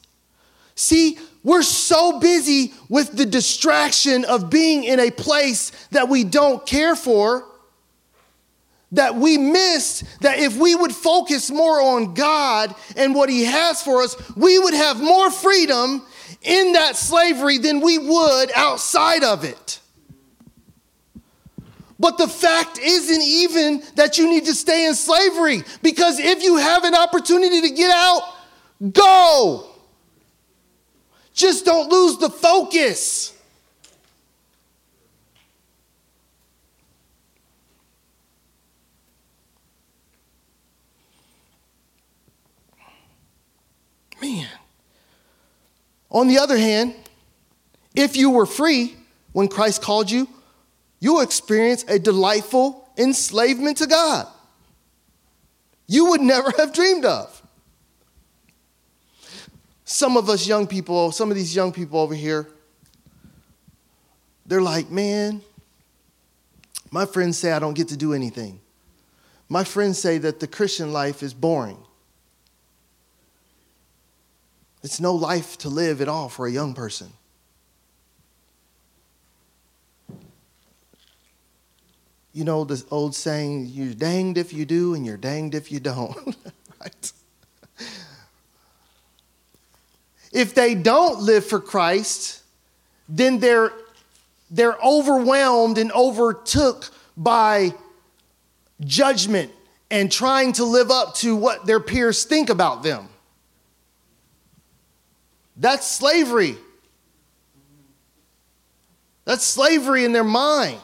See, 0.77 1.17
we're 1.43 1.63
so 1.63 2.19
busy 2.19 2.71
with 2.87 3.11
the 3.11 3.25
distraction 3.25 4.25
of 4.25 4.51
being 4.51 4.83
in 4.83 4.99
a 4.99 5.09
place 5.09 5.71
that 5.89 6.07
we 6.07 6.23
don't 6.23 6.63
care 6.67 6.95
for 6.95 7.45
that 8.91 9.15
we 9.15 9.37
miss 9.37 10.03
that 10.21 10.39
if 10.39 10.55
we 10.55 10.75
would 10.75 10.93
focus 10.93 11.49
more 11.49 11.81
on 11.81 12.13
God 12.13 12.73
and 12.95 13.15
what 13.15 13.27
He 13.27 13.43
has 13.43 13.81
for 13.81 14.03
us, 14.03 14.15
we 14.35 14.57
would 14.59 14.75
have 14.75 15.01
more 15.01 15.31
freedom 15.31 16.03
in 16.43 16.73
that 16.73 16.95
slavery 16.95 17.57
than 17.57 17.81
we 17.81 17.97
would 17.97 18.51
outside 18.55 19.23
of 19.23 19.43
it. 19.43 19.79
But 21.99 22.19
the 22.19 22.27
fact 22.27 22.77
isn't 22.77 23.23
even 23.23 23.81
that 23.95 24.19
you 24.19 24.29
need 24.29 24.45
to 24.45 24.53
stay 24.53 24.85
in 24.85 24.93
slavery 24.93 25.63
because 25.81 26.19
if 26.19 26.43
you 26.43 26.57
have 26.57 26.83
an 26.83 26.93
opportunity 26.93 27.61
to 27.61 27.71
get 27.71 27.89
out, 27.89 28.21
go. 28.93 29.67
Just 31.37 31.63
don't 31.63 31.89
lose 31.89 32.17
the 32.17 32.29
focus. 32.29 33.33
Man. 44.21 44.47
On 46.11 46.27
the 46.27 46.39
other 46.39 46.57
hand, 46.57 46.93
if 47.95 48.17
you 48.17 48.31
were 48.31 48.45
free 48.45 48.97
when 49.31 49.47
Christ 49.47 49.81
called 49.81 50.11
you, 50.11 50.27
you'll 50.99 51.21
experience 51.21 51.85
a 51.87 51.97
delightful 51.97 52.89
enslavement 52.97 53.77
to 53.77 53.87
God 53.87 54.27
you 55.87 56.09
would 56.09 56.21
never 56.21 56.51
have 56.57 56.73
dreamed 56.73 57.05
of 57.05 57.36
some 59.89 60.17
of 60.17 60.29
us 60.29 60.45
young 60.45 60.67
people, 60.67 61.13
some 61.13 61.31
of 61.31 61.37
these 61.37 61.55
young 61.55 61.71
people 61.71 62.01
over 62.01 62.13
here, 62.13 62.45
they're 64.45 64.61
like, 64.61 64.91
man, 64.91 65.41
my 66.91 67.05
friends 67.05 67.37
say 67.37 67.53
I 67.53 67.59
don't 67.59 67.73
get 67.73 67.87
to 67.87 67.97
do 67.97 68.13
anything. 68.13 68.59
My 69.47 69.63
friends 69.63 69.97
say 69.97 70.17
that 70.17 70.41
the 70.41 70.47
Christian 70.47 70.91
life 70.91 71.23
is 71.23 71.33
boring. 71.33 71.77
It's 74.83 74.99
no 74.99 75.15
life 75.15 75.57
to 75.59 75.69
live 75.69 76.01
at 76.01 76.09
all 76.09 76.27
for 76.27 76.47
a 76.47 76.51
young 76.51 76.73
person. 76.73 77.07
You 82.33 82.43
know 82.43 82.65
the 82.65 82.83
old 82.91 83.15
saying, 83.15 83.67
you're 83.67 83.93
danged 83.93 84.37
if 84.37 84.51
you 84.51 84.65
do 84.65 84.95
and 84.95 85.05
you're 85.05 85.15
danged 85.15 85.55
if 85.55 85.71
you 85.71 85.79
don't, 85.79 86.13
right? 86.81 87.11
If 90.37 90.53
they 90.53 90.75
don't 90.75 91.19
live 91.21 91.47
for 91.47 91.59
Christ, 91.59 92.43
then 93.09 93.39
they're, 93.39 93.73
they're 94.51 94.77
overwhelmed 94.85 95.79
and 95.79 95.91
overtook 95.91 96.91
by 97.17 97.73
judgment 98.81 99.51
and 99.89 100.11
trying 100.11 100.53
to 100.53 100.63
live 100.63 100.91
up 100.91 101.15
to 101.15 101.35
what 101.35 101.65
their 101.65 101.79
peers 101.79 102.23
think 102.23 102.51
about 102.51 102.83
them. 102.83 103.09
That's 105.55 105.89
slavery. 105.89 106.55
That's 109.25 109.43
slavery 109.43 110.05
in 110.05 110.11
their 110.11 110.23
mind. 110.23 110.79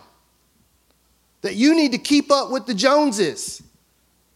That 1.44 1.54
you 1.54 1.76
need 1.76 1.92
to 1.92 2.00
keep 2.00 2.32
up 2.32 2.50
with 2.50 2.66
the 2.66 2.74
Joneses. 2.74 3.62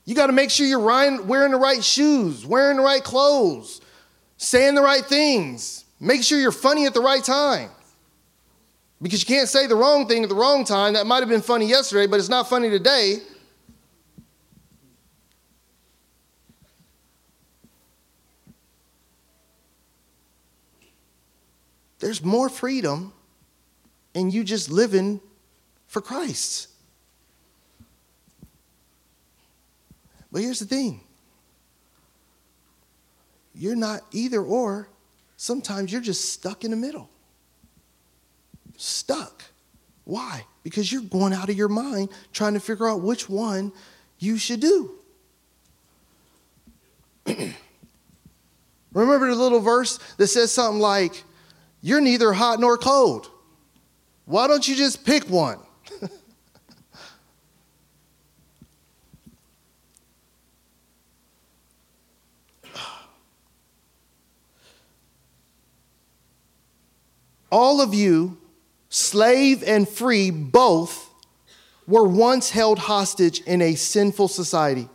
You 0.05 0.13
got 0.13 0.27
to 0.27 0.33
make 0.33 0.51
sure 0.51 0.67
you're 0.67 0.79
wearing 0.79 1.51
the 1.51 1.57
right 1.57 1.83
shoes, 1.83 2.45
wearing 2.45 2.77
the 2.77 2.83
right 2.83 3.03
clothes, 3.03 3.81
saying 4.37 4.75
the 4.75 4.81
right 4.81 5.05
things. 5.05 5.85
Make 5.99 6.23
sure 6.23 6.39
you're 6.39 6.51
funny 6.51 6.85
at 6.85 6.93
the 6.93 7.01
right 7.01 7.23
time. 7.23 7.69
Because 9.01 9.21
you 9.21 9.27
can't 9.27 9.49
say 9.49 9.67
the 9.67 9.75
wrong 9.75 10.07
thing 10.07 10.23
at 10.23 10.29
the 10.29 10.35
wrong 10.35 10.63
time. 10.63 10.93
That 10.93 11.05
might 11.05 11.19
have 11.19 11.29
been 11.29 11.41
funny 11.41 11.67
yesterday, 11.67 12.07
but 12.07 12.19
it's 12.19 12.29
not 12.29 12.49
funny 12.49 12.69
today. 12.69 13.17
There's 21.99 22.23
more 22.23 22.47
freedom 22.47 23.13
in 24.13 24.31
you 24.31 24.43
just 24.43 24.71
living 24.71 25.19
for 25.87 26.01
Christ. 26.01 26.69
But 30.31 30.41
here's 30.41 30.59
the 30.59 30.65
thing 30.65 31.01
you're 33.57 33.75
not 33.75 34.01
either 34.11 34.41
or. 34.41 34.87
Sometimes 35.35 35.91
you're 35.91 36.01
just 36.01 36.33
stuck 36.33 36.63
in 36.63 36.71
the 36.71 36.77
middle. 36.77 37.09
Stuck. 38.77 39.43
Why? 40.03 40.45
Because 40.63 40.91
you're 40.91 41.01
going 41.01 41.33
out 41.33 41.49
of 41.49 41.57
your 41.57 41.67
mind 41.67 42.09
trying 42.33 42.53
to 42.53 42.59
figure 42.59 42.87
out 42.87 43.01
which 43.01 43.29
one 43.29 43.71
you 44.19 44.37
should 44.37 44.59
do. 44.59 44.91
Remember 48.93 49.27
the 49.27 49.35
little 49.35 49.59
verse 49.59 49.99
that 50.17 50.27
says 50.27 50.51
something 50.51 50.79
like, 50.79 51.23
You're 51.81 52.01
neither 52.01 52.33
hot 52.33 52.59
nor 52.59 52.77
cold. 52.77 53.29
Why 54.25 54.47
don't 54.47 54.67
you 54.67 54.75
just 54.75 55.05
pick 55.05 55.29
one? 55.29 55.59
All 67.51 67.81
of 67.81 67.93
you, 67.93 68.37
slave 68.89 69.63
and 69.63 69.87
free, 69.87 70.31
both 70.31 71.09
were 71.87 72.07
once 72.07 72.49
held 72.49 72.79
hostage 72.79 73.41
in 73.41 73.61
a 73.61 73.75
sinful 73.75 74.27
society. 74.27 74.89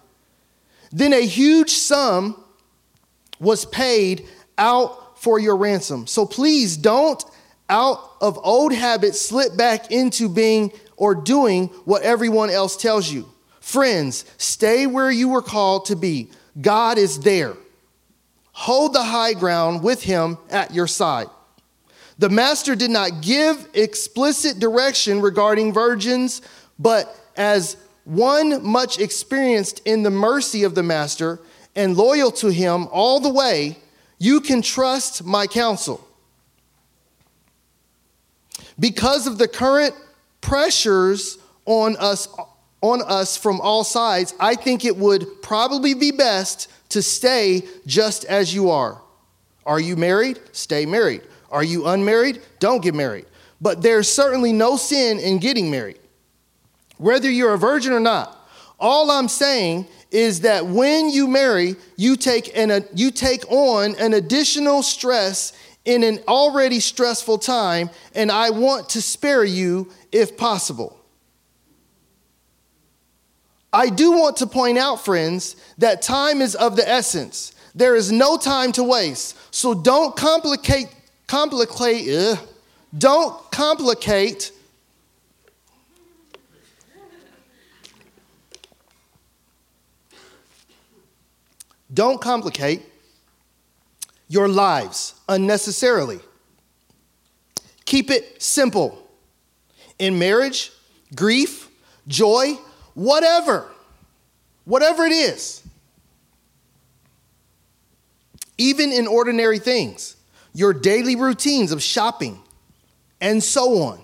Then 0.90 1.12
a 1.12 1.24
huge 1.24 1.70
sum 1.70 2.42
was 3.40 3.64
paid 3.64 4.26
out 4.58 5.18
for 5.18 5.38
your 5.38 5.56
ransom. 5.56 6.06
So 6.06 6.26
please 6.26 6.76
don't, 6.76 7.24
out 7.68 7.98
of 8.20 8.38
old 8.42 8.72
habits, 8.72 9.20
slip 9.20 9.56
back 9.56 9.90
into 9.90 10.28
being 10.28 10.72
or 10.96 11.14
doing 11.14 11.68
what 11.84 12.02
everyone 12.02 12.50
else 12.50 12.76
tells 12.76 13.10
you. 13.10 13.28
Friends, 13.60 14.24
stay 14.36 14.86
where 14.86 15.10
you 15.10 15.28
were 15.28 15.42
called 15.42 15.86
to 15.86 15.96
be. 15.96 16.30
God 16.60 16.98
is 16.98 17.20
there. 17.20 17.54
Hold 18.52 18.92
the 18.92 19.02
high 19.02 19.32
ground 19.32 19.82
with 19.82 20.02
Him 20.02 20.36
at 20.50 20.74
your 20.74 20.86
side. 20.86 21.28
The 22.18 22.28
master 22.28 22.76
did 22.76 22.90
not 22.90 23.20
give 23.20 23.68
explicit 23.74 24.58
direction 24.58 25.20
regarding 25.20 25.72
virgins, 25.72 26.42
but 26.78 27.14
as 27.36 27.76
one 28.04 28.64
much 28.64 28.98
experienced 28.98 29.80
in 29.84 30.02
the 30.02 30.10
mercy 30.10 30.64
of 30.64 30.74
the 30.74 30.82
master 30.82 31.40
and 31.74 31.96
loyal 31.96 32.30
to 32.32 32.48
him 32.48 32.88
all 32.90 33.20
the 33.20 33.32
way, 33.32 33.78
you 34.18 34.40
can 34.40 34.62
trust 34.62 35.24
my 35.24 35.46
counsel. 35.46 36.06
Because 38.78 39.26
of 39.26 39.38
the 39.38 39.48
current 39.48 39.94
pressures 40.40 41.38
on 41.66 41.96
us 41.96 42.28
on 42.82 43.00
us 43.02 43.36
from 43.36 43.60
all 43.60 43.84
sides, 43.84 44.34
I 44.40 44.56
think 44.56 44.84
it 44.84 44.96
would 44.96 45.40
probably 45.40 45.94
be 45.94 46.10
best 46.10 46.68
to 46.88 47.00
stay 47.00 47.62
just 47.86 48.24
as 48.24 48.52
you 48.52 48.70
are. 48.70 49.00
Are 49.64 49.78
you 49.78 49.94
married? 49.94 50.40
Stay 50.50 50.84
married. 50.84 51.22
Are 51.52 51.62
you 51.62 51.86
unmarried? 51.86 52.40
Don't 52.58 52.82
get 52.82 52.94
married. 52.94 53.26
But 53.60 53.82
there's 53.82 54.10
certainly 54.10 54.52
no 54.52 54.76
sin 54.76 55.20
in 55.20 55.38
getting 55.38 55.70
married, 55.70 56.00
whether 56.96 57.30
you're 57.30 57.54
a 57.54 57.58
virgin 57.58 57.92
or 57.92 58.00
not. 58.00 58.36
All 58.80 59.10
I'm 59.10 59.28
saying 59.28 59.86
is 60.10 60.40
that 60.40 60.66
when 60.66 61.10
you 61.10 61.28
marry, 61.28 61.76
you 61.96 62.16
take, 62.16 62.56
an, 62.56 62.70
a, 62.70 62.82
you 62.94 63.12
take 63.12 63.48
on 63.50 63.94
an 63.96 64.14
additional 64.14 64.82
stress 64.82 65.52
in 65.84 66.02
an 66.02 66.18
already 66.26 66.80
stressful 66.80 67.38
time, 67.38 67.90
and 68.14 68.32
I 68.32 68.50
want 68.50 68.88
to 68.90 69.02
spare 69.02 69.44
you 69.44 69.90
if 70.10 70.36
possible. 70.36 70.98
I 73.72 73.88
do 73.88 74.12
want 74.12 74.38
to 74.38 74.46
point 74.46 74.78
out, 74.78 75.04
friends, 75.04 75.56
that 75.78 76.02
time 76.02 76.40
is 76.40 76.54
of 76.54 76.76
the 76.76 76.88
essence. 76.88 77.54
There 77.74 77.96
is 77.96 78.12
no 78.12 78.36
time 78.36 78.72
to 78.72 78.82
waste. 78.82 79.36
So 79.54 79.72
don't 79.72 80.14
complicate 80.14 80.88
complicate, 81.32 82.10
uh, 82.10 82.36
don't 82.98 83.50
complicate 83.50 84.52
don't 91.90 92.20
complicate 92.20 92.82
your 94.28 94.46
lives 94.46 95.14
unnecessarily. 95.26 96.20
Keep 97.86 98.10
it 98.10 98.42
simple. 98.42 99.02
In 99.98 100.18
marriage, 100.18 100.70
grief, 101.14 101.70
joy, 102.06 102.58
whatever, 102.92 103.70
whatever 104.66 105.06
it 105.06 105.12
is, 105.12 105.62
even 108.58 108.92
in 108.92 109.06
ordinary 109.06 109.58
things 109.58 110.16
your 110.54 110.72
daily 110.72 111.16
routines 111.16 111.72
of 111.72 111.82
shopping, 111.82 112.40
and 113.20 113.42
so 113.42 113.82
on. 113.82 114.02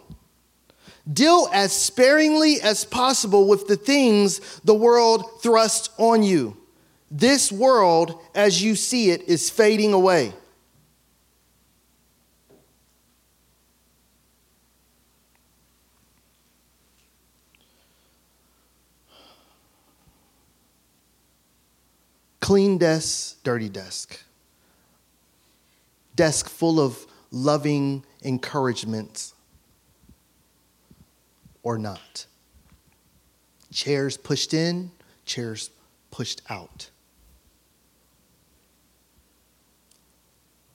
Deal 1.11 1.49
as 1.53 1.73
sparingly 1.73 2.61
as 2.61 2.85
possible 2.85 3.49
with 3.49 3.67
the 3.67 3.77
things 3.77 4.61
the 4.61 4.75
world 4.75 5.41
thrusts 5.43 5.91
on 5.99 6.23
you. 6.23 6.57
This 7.11 7.51
world, 7.51 8.21
as 8.35 8.63
you 8.63 8.75
see 8.75 9.11
it, 9.11 9.23
is 9.23 9.49
fading 9.49 9.93
away. 9.93 10.35
Clean 22.41 22.79
desk, 22.79 23.43
dirty 23.43 23.69
desk 23.69 24.19
desk 26.19 26.49
full 26.49 26.81
of 26.81 27.07
loving 27.31 28.05
encouragements 28.23 29.35
or 31.63 31.79
not. 31.79 32.27
Chairs 33.73 34.17
pushed 34.17 34.53
in, 34.53 34.91
chairs 35.25 35.71
pushed 36.11 36.43
out. 36.51 36.91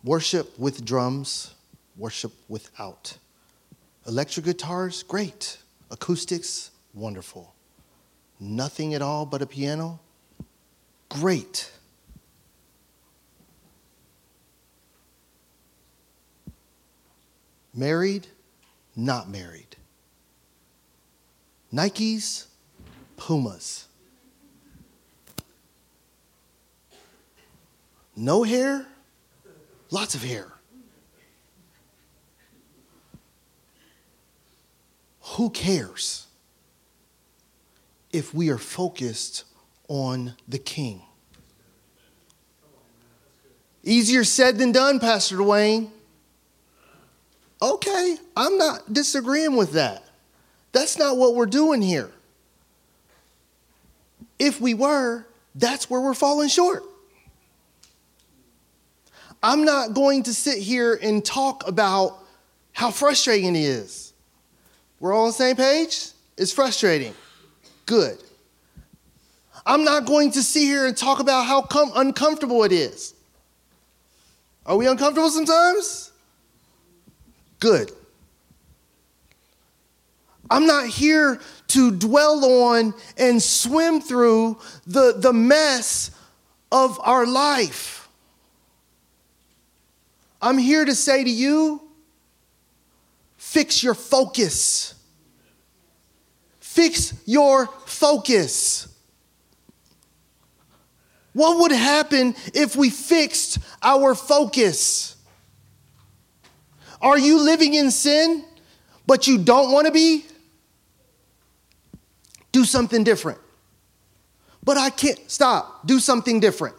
Worship 0.06 0.58
with 0.58 0.86
drums, 0.86 1.54
worship 1.98 2.32
without. 2.48 3.18
Electric 4.08 4.46
guitars, 4.46 5.04
great. 5.04 5.58
Acoustics, 5.92 6.72
wonderful. 6.94 7.54
Nothing 8.40 8.94
at 8.94 9.02
all 9.02 9.26
but 9.26 9.42
a 9.42 9.46
piano, 9.46 10.00
great. 11.10 11.70
Married, 17.74 18.28
not 18.96 19.30
married. 19.30 19.76
Nikes, 21.74 22.46
Pumas. 23.18 23.88
No 28.16 28.44
hair, 28.44 28.86
lots 29.90 30.14
of 30.14 30.24
hair. 30.24 30.52
Who 35.22 35.50
cares 35.50 36.28
if 38.12 38.36
we 38.36 38.50
are 38.50 38.60
focused 38.60 39.46
on 39.88 40.36
the 40.48 40.60
king? 40.60 41.02
Easier 43.84 44.24
said 44.24 44.60
than 44.60 44.72
done, 44.72 45.00
Pastor 45.00 45.38
Duane. 45.38 45.92
Okay, 47.64 48.18
I'm 48.36 48.58
not 48.58 48.92
disagreeing 48.92 49.56
with 49.56 49.72
that. 49.72 50.04
That's 50.74 51.00
not 51.00 51.16
what 51.16 51.34
we're 51.34 51.46
doing 51.46 51.82
here. 51.82 52.12
If 54.38 54.60
we 54.60 54.74
were, 54.74 55.26
that's 55.56 55.90
where 55.90 56.02
we're 56.02 56.14
falling 56.14 56.50
short. 56.50 56.84
I'm 59.42 59.64
not 59.64 59.94
going 59.94 60.24
to 60.24 60.34
sit 60.34 60.58
here 60.58 61.00
and 61.02 61.24
talk 61.24 61.66
about 61.66 62.20
how 62.74 62.92
frustrating 62.92 63.56
it 63.56 63.60
is. 63.60 64.14
We're 65.00 65.14
all 65.14 65.24
on 65.24 65.28
the 65.30 65.34
same 65.34 65.56
page? 65.56 66.10
It's 66.38 66.52
frustrating. 66.52 67.14
Good. 67.86 68.18
I'm 69.66 69.86
not 69.86 70.06
going 70.06 70.32
to 70.32 70.44
sit 70.44 70.64
here 70.64 70.86
and 70.86 70.98
talk 70.98 71.22
about 71.22 71.46
how 71.46 71.62
com- 71.62 71.94
uncomfortable 71.96 72.64
it 72.66 72.74
is. 72.74 73.14
Are 74.66 74.76
we 74.76 74.86
uncomfortable 74.88 75.30
sometimes? 75.30 76.13
Good. 77.64 77.94
I'm 80.50 80.66
not 80.66 80.88
here 80.88 81.40
to 81.70 81.92
dwell 81.92 82.44
on 82.44 82.94
and 83.18 83.42
swim 83.42 84.02
through 84.02 84.60
the, 84.86 85.14
the 85.18 85.32
mess 85.32 86.12
of 86.74 87.00
our 87.02 87.26
life. 87.26 88.10
I'm 90.42 90.58
here 90.58 90.84
to 90.84 90.94
say 90.94 91.24
to 91.24 91.30
you 91.30 91.82
fix 93.38 93.82
your 93.82 93.96
focus. 93.96 94.96
Fix 96.60 97.14
your 97.26 97.68
focus. 97.86 98.94
What 101.32 101.62
would 101.62 101.72
happen 101.72 102.36
if 102.54 102.76
we 102.76 102.90
fixed 102.90 103.60
our 103.82 104.16
focus? 104.16 105.13
Are 107.04 107.18
you 107.18 107.40
living 107.40 107.74
in 107.74 107.92
sin, 107.92 108.46
but 109.06 109.28
you 109.28 109.38
don't 109.38 109.72
want 109.74 109.88
to 109.88 109.94
be? 109.94 110.26
Do 112.54 112.64
something 112.64 113.04
different. 113.04 113.40
But 114.64 114.78
I 114.78 114.90
can't 114.90 115.20
stop. 115.30 115.86
Do 115.86 116.00
something 116.00 116.40
different. 116.40 116.76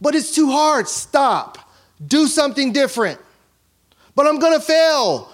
But 0.00 0.14
it's 0.14 0.34
too 0.34 0.50
hard. 0.50 0.88
Stop. 0.88 1.58
Do 2.04 2.26
something 2.26 2.72
different. 2.72 3.20
But 4.14 4.26
I'm 4.26 4.38
going 4.38 4.58
to 4.58 4.64
fail. 4.64 5.30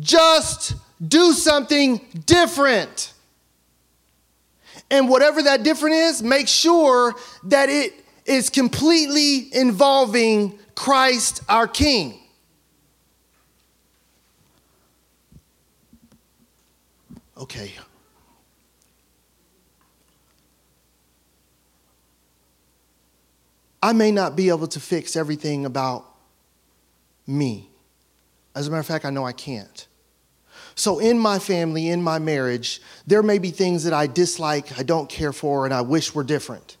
Just 0.00 0.74
do 1.06 1.32
something 1.32 2.00
different. 2.26 3.12
And 4.90 5.08
whatever 5.08 5.42
that 5.44 5.62
different 5.62 5.94
is, 5.94 6.20
make 6.20 6.48
sure 6.48 7.14
that 7.44 7.68
it 7.68 7.94
is 8.26 8.50
completely 8.50 9.54
involving 9.54 10.58
Christ 10.74 11.42
our 11.48 11.68
King. 11.68 12.18
Okay. 17.40 17.72
I 23.82 23.94
may 23.94 24.12
not 24.12 24.36
be 24.36 24.50
able 24.50 24.66
to 24.68 24.78
fix 24.78 25.16
everything 25.16 25.64
about 25.64 26.04
me. 27.26 27.70
As 28.54 28.66
a 28.66 28.70
matter 28.70 28.80
of 28.80 28.86
fact, 28.86 29.06
I 29.06 29.10
know 29.10 29.24
I 29.24 29.32
can't. 29.32 29.86
So, 30.74 30.98
in 30.98 31.18
my 31.18 31.38
family, 31.38 31.88
in 31.88 32.02
my 32.02 32.18
marriage, 32.18 32.82
there 33.06 33.22
may 33.22 33.38
be 33.38 33.50
things 33.50 33.84
that 33.84 33.94
I 33.94 34.06
dislike, 34.06 34.78
I 34.78 34.82
don't 34.82 35.08
care 35.08 35.32
for, 35.32 35.64
and 35.64 35.72
I 35.72 35.80
wish 35.80 36.14
were 36.14 36.24
different. 36.24 36.76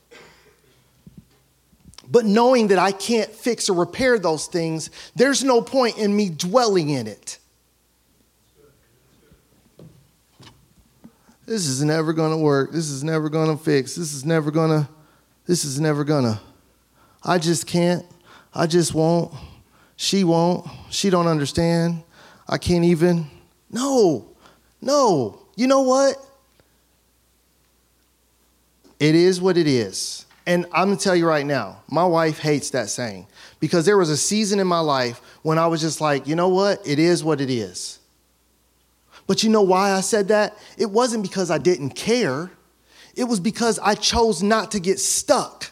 But 2.10 2.26
knowing 2.26 2.68
that 2.68 2.78
I 2.78 2.92
can't 2.92 3.30
fix 3.30 3.70
or 3.70 3.76
repair 3.76 4.18
those 4.18 4.46
things, 4.46 4.90
there's 5.16 5.42
no 5.42 5.62
point 5.62 5.96
in 5.96 6.14
me 6.14 6.28
dwelling 6.28 6.90
in 6.90 7.06
it. 7.06 7.39
This 11.50 11.66
is 11.66 11.82
never 11.82 12.12
gonna 12.12 12.38
work. 12.38 12.70
This 12.70 12.90
is 12.90 13.02
never 13.02 13.28
gonna 13.28 13.56
fix. 13.56 13.96
This 13.96 14.14
is 14.14 14.24
never 14.24 14.52
gonna, 14.52 14.88
this 15.46 15.64
is 15.64 15.80
never 15.80 16.04
gonna. 16.04 16.40
I 17.24 17.38
just 17.38 17.66
can't. 17.66 18.06
I 18.54 18.68
just 18.68 18.94
won't. 18.94 19.34
She 19.96 20.22
won't. 20.22 20.64
She 20.90 21.10
don't 21.10 21.26
understand. 21.26 22.04
I 22.48 22.56
can't 22.56 22.84
even. 22.84 23.26
No, 23.68 24.28
no. 24.80 25.40
You 25.56 25.66
know 25.66 25.80
what? 25.80 26.24
It 29.00 29.16
is 29.16 29.40
what 29.40 29.56
it 29.56 29.66
is. 29.66 30.26
And 30.46 30.66
I'm 30.66 30.90
gonna 30.90 30.98
tell 30.98 31.16
you 31.16 31.26
right 31.26 31.44
now, 31.44 31.82
my 31.90 32.04
wife 32.04 32.38
hates 32.38 32.70
that 32.70 32.90
saying 32.90 33.26
because 33.58 33.84
there 33.86 33.98
was 33.98 34.10
a 34.10 34.16
season 34.16 34.60
in 34.60 34.68
my 34.68 34.78
life 34.78 35.20
when 35.42 35.58
I 35.58 35.66
was 35.66 35.80
just 35.80 36.00
like, 36.00 36.28
you 36.28 36.36
know 36.36 36.48
what? 36.48 36.86
It 36.86 37.00
is 37.00 37.24
what 37.24 37.40
it 37.40 37.50
is. 37.50 37.99
But 39.30 39.44
you 39.44 39.48
know 39.48 39.62
why 39.62 39.92
I 39.92 40.00
said 40.00 40.26
that? 40.26 40.58
It 40.76 40.90
wasn't 40.90 41.22
because 41.22 41.52
I 41.52 41.58
didn't 41.58 41.90
care, 41.90 42.50
it 43.14 43.22
was 43.22 43.38
because 43.38 43.78
I 43.78 43.94
chose 43.94 44.42
not 44.42 44.72
to 44.72 44.80
get 44.80 44.98
stuck. 44.98 45.70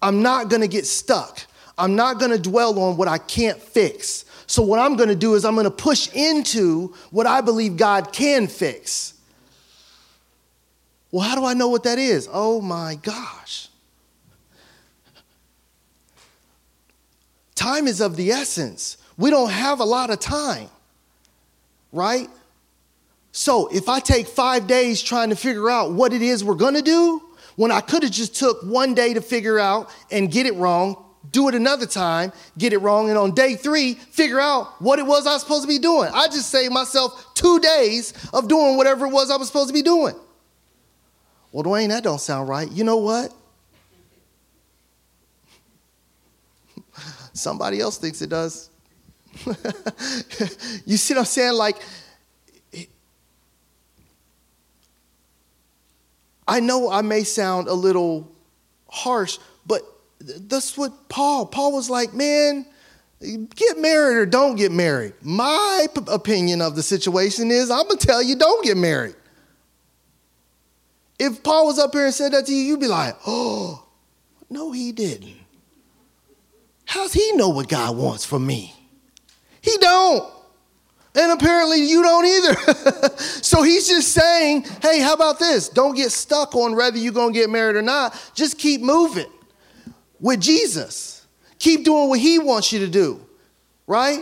I'm 0.00 0.22
not 0.22 0.48
gonna 0.48 0.66
get 0.66 0.86
stuck. 0.86 1.42
I'm 1.76 1.94
not 1.94 2.18
gonna 2.18 2.38
dwell 2.38 2.78
on 2.78 2.96
what 2.96 3.06
I 3.06 3.18
can't 3.18 3.60
fix. 3.60 4.24
So, 4.46 4.62
what 4.62 4.78
I'm 4.78 4.96
to 4.96 5.14
do 5.14 5.34
is 5.34 5.44
I'm 5.44 5.56
to 5.56 5.70
push 5.70 6.08
into 6.14 6.94
what 7.10 7.26
I 7.26 7.42
believe 7.42 7.76
God 7.76 8.14
can 8.14 8.46
fix. 8.46 9.12
Well, 11.10 11.28
how 11.28 11.34
do 11.34 11.44
I 11.44 11.52
know 11.52 11.68
what 11.68 11.82
that 11.82 11.98
is? 11.98 12.30
Oh 12.32 12.62
my 12.62 12.94
gosh. 12.94 13.68
Time 17.54 17.86
is 17.86 18.00
of 18.00 18.16
the 18.16 18.30
essence. 18.30 18.96
We 19.18 19.28
don't 19.28 19.50
have 19.50 19.80
a 19.80 19.84
lot 19.84 20.08
of 20.08 20.18
time, 20.18 20.70
right? 21.92 22.30
So, 23.36 23.66
if 23.66 23.88
I 23.88 23.98
take 23.98 24.28
five 24.28 24.68
days 24.68 25.02
trying 25.02 25.30
to 25.30 25.34
figure 25.34 25.68
out 25.68 25.90
what 25.90 26.12
it 26.12 26.22
is 26.22 26.44
we're 26.44 26.54
to 26.54 26.82
do, 26.82 27.20
when 27.56 27.72
I 27.72 27.80
could 27.80 28.04
have 28.04 28.12
just 28.12 28.36
took 28.36 28.62
one 28.62 28.94
day 28.94 29.12
to 29.12 29.20
figure 29.20 29.58
out 29.58 29.90
and 30.12 30.30
get 30.30 30.46
it 30.46 30.54
wrong, 30.54 31.04
do 31.32 31.48
it 31.48 31.56
another 31.56 31.84
time, 31.84 32.32
get 32.56 32.72
it 32.72 32.78
wrong, 32.78 33.08
and 33.08 33.18
on 33.18 33.34
day 33.34 33.56
three, 33.56 33.94
figure 33.94 34.38
out 34.38 34.80
what 34.80 35.00
it 35.00 35.02
was 35.04 35.26
I 35.26 35.32
was 35.32 35.42
supposed 35.42 35.62
to 35.62 35.68
be 35.68 35.80
doing. 35.80 36.12
I 36.14 36.28
just 36.28 36.48
saved 36.48 36.72
myself 36.72 37.34
two 37.34 37.58
days 37.58 38.14
of 38.32 38.46
doing 38.46 38.76
whatever 38.76 39.06
it 39.06 39.10
was 39.10 39.32
I 39.32 39.36
was 39.36 39.48
supposed 39.48 39.66
to 39.66 39.74
be 39.74 39.82
doing. 39.82 40.14
Well, 41.50 41.64
Duane, 41.64 41.88
that 41.88 42.04
don't 42.04 42.20
sound 42.20 42.48
right. 42.48 42.70
You 42.70 42.84
know 42.84 42.98
what? 42.98 43.34
Somebody 47.32 47.80
else 47.80 47.98
thinks 47.98 48.22
it 48.22 48.30
does. 48.30 48.70
you 50.86 50.96
see 50.96 51.14
what 51.14 51.18
I'm 51.18 51.26
saying? 51.26 51.54
Like, 51.54 51.78
I 56.46 56.60
know 56.60 56.90
I 56.90 57.02
may 57.02 57.24
sound 57.24 57.68
a 57.68 57.74
little 57.74 58.30
harsh, 58.88 59.38
but 59.66 59.82
that's 60.20 60.76
what 60.76 61.08
Paul, 61.08 61.46
Paul 61.46 61.72
was 61.72 61.88
like, 61.88 62.12
man, 62.14 62.66
get 63.20 63.78
married 63.78 64.16
or 64.16 64.26
don't 64.26 64.56
get 64.56 64.72
married. 64.72 65.14
My 65.22 65.86
p- 65.94 66.02
opinion 66.08 66.60
of 66.60 66.76
the 66.76 66.82
situation 66.82 67.50
is 67.50 67.70
I'm 67.70 67.84
going 67.84 67.98
to 67.98 68.06
tell 68.06 68.22
you 68.22 68.36
don't 68.36 68.64
get 68.64 68.76
married. 68.76 69.16
If 71.18 71.42
Paul 71.42 71.66
was 71.66 71.78
up 71.78 71.92
here 71.92 72.06
and 72.06 72.14
said 72.14 72.32
that 72.32 72.46
to 72.46 72.52
you, 72.52 72.64
you'd 72.64 72.80
be 72.80 72.88
like, 72.88 73.16
oh, 73.26 73.86
no, 74.50 74.72
he 74.72 74.92
didn't. 74.92 75.36
How's 76.84 77.12
he 77.12 77.32
know 77.32 77.48
what 77.48 77.68
God 77.68 77.96
wants 77.96 78.24
from 78.24 78.46
me? 78.46 78.74
He 79.60 79.76
don't. 79.78 80.30
And 81.16 81.32
apparently 81.32 81.88
you 81.88 82.02
don't 82.02 82.26
either. 82.26 83.18
so 83.18 83.62
he's 83.62 83.86
just 83.86 84.12
saying, 84.12 84.66
hey, 84.82 85.00
how 85.00 85.14
about 85.14 85.38
this? 85.38 85.68
Don't 85.68 85.94
get 85.94 86.10
stuck 86.10 86.54
on 86.56 86.74
whether 86.74 86.98
you're 86.98 87.12
going 87.12 87.32
to 87.32 87.38
get 87.38 87.50
married 87.50 87.76
or 87.76 87.82
not. 87.82 88.20
Just 88.34 88.58
keep 88.58 88.80
moving 88.80 89.30
with 90.20 90.40
Jesus. 90.40 91.26
Keep 91.58 91.84
doing 91.84 92.08
what 92.08 92.18
He 92.18 92.38
wants 92.38 92.72
you 92.72 92.80
to 92.80 92.88
do, 92.88 93.24
right? 93.86 94.20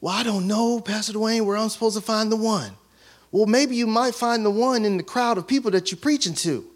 Well, 0.00 0.14
I 0.14 0.22
don't 0.22 0.46
know, 0.46 0.80
Pastor 0.80 1.14
Duane, 1.14 1.46
where 1.46 1.56
I'm 1.56 1.68
supposed 1.68 1.96
to 1.96 2.02
find 2.02 2.30
the 2.30 2.36
one. 2.36 2.72
Well, 3.30 3.46
maybe 3.46 3.76
you 3.76 3.86
might 3.86 4.14
find 4.14 4.44
the 4.44 4.50
one 4.50 4.84
in 4.84 4.98
the 4.98 5.02
crowd 5.02 5.38
of 5.38 5.46
people 5.46 5.70
that 5.70 5.90
you're 5.90 5.98
preaching 5.98 6.34
to. 6.34 6.66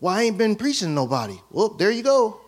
Well, 0.00 0.14
I 0.14 0.22
ain't 0.22 0.36
been 0.36 0.56
preaching 0.56 0.88
to 0.88 0.92
nobody. 0.92 1.38
Well, 1.50 1.68
there 1.68 1.90
you 1.90 2.02
go. 2.02 2.40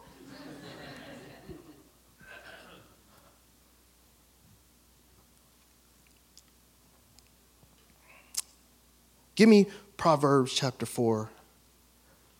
Give 9.37 9.49
me 9.49 9.67
Proverbs 9.97 10.53
chapter 10.53 10.85
4, 10.85 11.31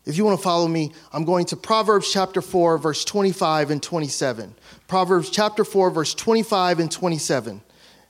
if 0.07 0.17
you 0.17 0.23
want 0.23 0.39
to 0.39 0.43
follow 0.43 0.69
me, 0.69 0.93
I'm 1.11 1.25
going 1.25 1.45
to 1.47 1.57
Proverbs 1.57 2.09
chapter 2.13 2.41
4, 2.41 2.77
verse 2.77 3.03
25 3.03 3.71
and 3.71 3.83
27. 3.83 4.55
Proverbs 4.87 5.29
chapter 5.29 5.65
4, 5.65 5.89
verse 5.91 6.13
25 6.13 6.79
and 6.79 6.89
27. 6.89 7.61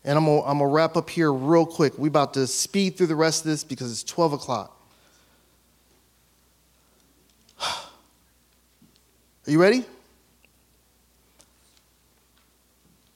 And 0.04 0.18
I'm 0.18 0.26
going 0.26 0.60
to 0.60 0.66
wrap 0.68 0.96
up 0.96 1.10
here 1.10 1.34
real 1.34 1.66
quick. 1.66 1.98
We're 1.98 2.10
about 2.10 2.36
to 2.36 2.46
speed 2.46 2.98
through 2.98 3.08
the 3.08 3.16
rest 3.16 3.46
of 3.46 3.50
this 3.50 3.64
because 3.64 3.92
it's 3.92 4.04
12 4.04 4.34
o'clock. 4.34 4.80
Are 7.64 7.90
you 9.48 9.60
ready? 9.60 9.84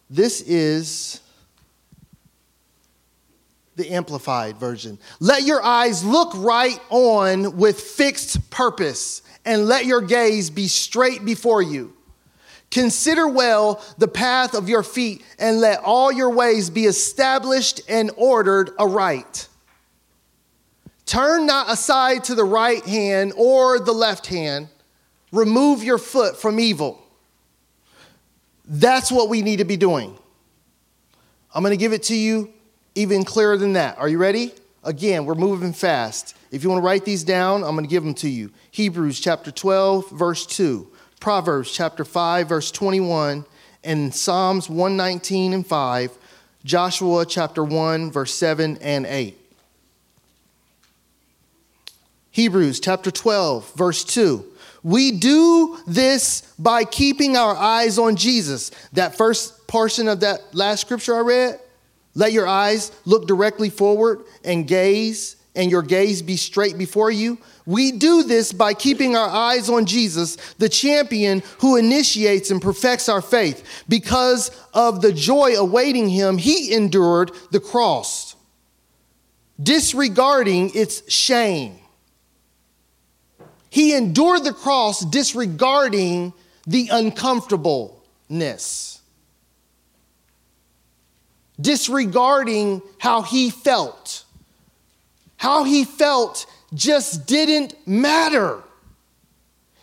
This 0.10 0.42
is 0.42 1.22
the 3.82 3.92
Amplified 3.92 4.58
Version. 4.58 5.00
Let 5.20 5.44
your 5.44 5.64
eyes 5.64 6.04
look 6.04 6.32
right 6.36 6.80
on 6.90 7.58
with 7.58 7.80
fixed 7.80 8.52
purpose, 8.52 9.24
and 9.44 9.66
let 9.66 9.86
your 9.86 10.02
gaze 10.02 10.52
be 10.52 10.68
straight 10.68 11.26
before 11.26 11.64
you. 11.64 11.94
Consider 12.70 13.28
well 13.28 13.84
the 13.98 14.08
path 14.08 14.54
of 14.54 14.70
your 14.70 14.84
feet, 14.84 15.24
and 15.40 15.60
let 15.60 15.80
all 15.84 16.12
your 16.12 16.30
ways 16.30 16.70
be 16.70 16.86
established 16.86 17.82
and 17.90 18.12
ordered 18.18 18.70
aright. 18.78 19.48
Turn 21.08 21.48
not 21.48 21.72
aside 21.72 22.24
to 22.26 22.36
the 22.36 22.46
right 22.46 22.86
hand 22.86 23.34
or 23.36 23.80
the 23.80 23.92
left 23.92 24.28
hand. 24.28 24.70
Remove 25.32 25.84
your 25.84 25.98
foot 25.98 26.40
from 26.40 26.60
evil. 26.60 27.04
That's 28.66 29.12
what 29.12 29.28
we 29.28 29.42
need 29.42 29.58
to 29.58 29.66
be 29.66 29.76
doing. 29.76 30.18
I'm 31.54 31.64
going 31.64 31.72
to 31.72 31.78
give 31.78 31.94
it 31.94 32.04
to 32.04 32.16
you 32.16 32.54
even 32.96 33.24
clearer 33.24 33.58
than 33.58 33.74
that. 33.74 33.98
Are 33.98 34.10
you 34.10 34.18
ready? 34.18 34.54
Again, 34.84 35.26
we're 35.26 35.36
moving 35.36 35.74
fast. 35.74 36.36
If 36.52 36.64
you 36.64 36.70
want 36.70 36.82
to 36.82 36.86
write 36.86 37.06
these 37.06 37.24
down, 37.24 37.64
I'm 37.64 37.76
going 37.76 37.86
to 37.86 37.90
give 37.90 38.04
them 38.04 38.16
to 38.16 38.30
you. 38.30 38.52
Hebrews 38.72 39.20
chapter 39.20 39.52
12, 39.52 40.10
verse 40.12 40.46
2, 40.46 40.88
Proverbs 41.20 41.72
chapter 41.72 42.04
5, 42.04 42.50
verse 42.50 42.72
21, 42.72 43.46
and 43.84 44.14
Psalms 44.14 44.70
119 44.70 45.54
and 45.54 45.66
5, 45.66 46.18
Joshua 46.66 47.26
chapter 47.26 47.64
1, 47.64 48.12
verse 48.12 48.34
7 48.34 48.78
and 48.82 49.06
8. 49.06 49.38
Hebrews 52.32 52.80
chapter 52.80 53.12
12, 53.12 53.74
verse 53.76 54.04
2. 54.04 54.46
We 54.84 55.12
do 55.12 55.78
this 55.86 56.42
by 56.58 56.86
keeping 56.86 57.38
our 57.38 57.56
eyes 57.56 58.00
on 58.00 58.16
Jesus. 58.16 58.72
That 58.94 59.16
first 59.16 59.68
portion 59.68 60.08
of 60.08 60.22
that 60.22 60.56
last 60.56 60.82
scripture 60.82 61.16
I 61.16 61.20
read, 61.20 61.60
let 62.14 62.32
your 62.32 62.48
eyes 62.48 62.92
look 63.06 63.28
directly 63.28 63.70
forward 63.70 64.24
and 64.44 64.68
gaze, 64.68 65.36
and 65.56 65.70
your 65.70 65.82
gaze 65.82 66.22
be 66.22 66.38
straight 66.38 66.78
before 66.78 67.12
you. 67.12 67.38
We 67.66 67.92
do 67.92 68.24
this 68.24 68.54
by 68.54 68.74
keeping 68.74 69.16
our 69.16 69.30
eyes 69.30 69.70
on 69.70 69.86
Jesus, 69.86 70.38
the 70.58 70.70
champion 70.70 71.44
who 71.60 71.76
initiates 71.76 72.52
and 72.52 72.62
perfects 72.62 73.10
our 73.10 73.22
faith. 73.22 73.84
Because 73.88 74.52
of 74.74 75.02
the 75.02 75.12
joy 75.12 75.56
awaiting 75.56 76.10
him, 76.10 76.38
he 76.38 76.74
endured 76.74 77.32
the 77.52 77.60
cross, 77.60 78.36
disregarding 79.62 80.72
its 80.74 81.10
shame 81.12 81.82
he 83.72 83.96
endured 83.96 84.44
the 84.44 84.54
cross 84.54 85.04
disregarding 85.06 86.34
the 86.68 86.90
uncomfortableness, 86.92 88.91
disregarding 91.62 92.82
how 92.98 93.22
he 93.22 93.50
felt. 93.50 94.26
How 95.38 95.64
he 95.64 95.86
felt 95.86 96.46
just 96.74 97.26
didn't 97.28 97.76
matter. 97.88 98.62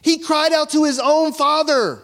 He 0.03 0.19
cried 0.19 0.53
out 0.53 0.71
to 0.71 0.85
his 0.85 0.99
own 0.99 1.33
father 1.33 2.03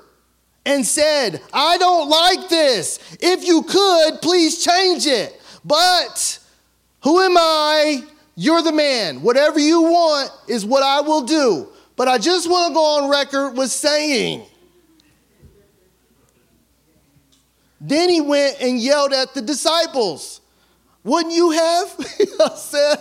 and 0.67 0.85
said, 0.85 1.41
I 1.53 1.79
don't 1.79 2.09
like 2.09 2.49
this. 2.49 2.99
If 3.21 3.47
you 3.47 3.63
could, 3.63 4.21
please 4.23 4.65
change 4.65 5.07
it. 5.07 5.41
But 5.65 6.39
who 7.03 7.21
am 7.21 7.37
I? 7.37 8.05
You're 8.37 8.63
the 8.63 8.73
man. 8.73 9.23
Whatever 9.23 9.59
you 9.59 9.83
want 9.83 10.31
is 10.49 10.65
what 10.65 10.83
I 10.83 11.01
will 11.01 11.23
do. 11.23 11.69
But 11.97 12.09
I 12.09 12.19
just 12.19 12.51
want 12.51 12.71
to 12.71 12.75
go 12.75 12.85
on 12.85 13.11
record 13.11 13.57
with 13.57 13.71
saying, 13.71 14.45
then 17.87 18.09
he 18.09 18.21
went 18.21 18.61
and 18.63 18.79
yelled 18.79 19.13
at 19.13 19.35
the 19.35 19.43
disciples. 19.43 20.41
Wouldn't 21.03 21.35
you 21.35 21.51
have? 21.51 21.95
I 22.41 22.55
said, 22.57 22.97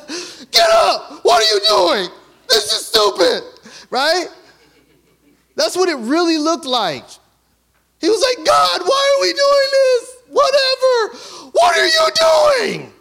Get 0.52 0.70
up! 0.70 1.24
What 1.24 1.42
are 1.42 1.56
you 1.56 1.62
doing? 1.68 2.10
This 2.50 2.66
is 2.66 2.88
stupid, 2.88 3.44
right? 3.90 4.28
That's 5.56 5.78
what 5.78 5.88
it 5.88 5.96
really 5.96 6.38
looked 6.38 6.66
like. 6.66 7.06
He 8.02 8.10
was 8.10 8.22
like, 8.22 8.46
God, 8.46 8.82
why 8.84 9.16
are 9.16 9.22
we 9.22 9.32
doing 9.32 9.70
this? 9.72 10.18
Whatever. 10.28 11.52
What 11.54 11.78
are 11.78 11.88
you 11.88 12.74
doing? 12.76 12.94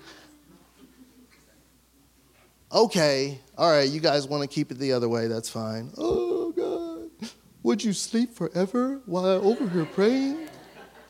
Okay, 2.71 3.41
all 3.59 3.71
right, 3.71 3.89
you 3.89 4.01
guys 4.01 4.29
want 4.29 4.43
to 4.43 4.49
keep 4.49 4.71
it 4.71 4.79
the 4.79 4.93
other 4.93 5.09
way, 5.09 5.27
that's 5.27 5.51
fine. 5.51 5.91
Oh, 5.99 6.53
God. 6.53 7.31
Would 7.65 7.83
you 7.83 7.93
sleep 7.93 8.35
forever 8.35 9.01
while 9.07 9.27
I'm 9.27 9.45
over 9.45 9.69
here 9.69 9.85
praying? 9.85 10.49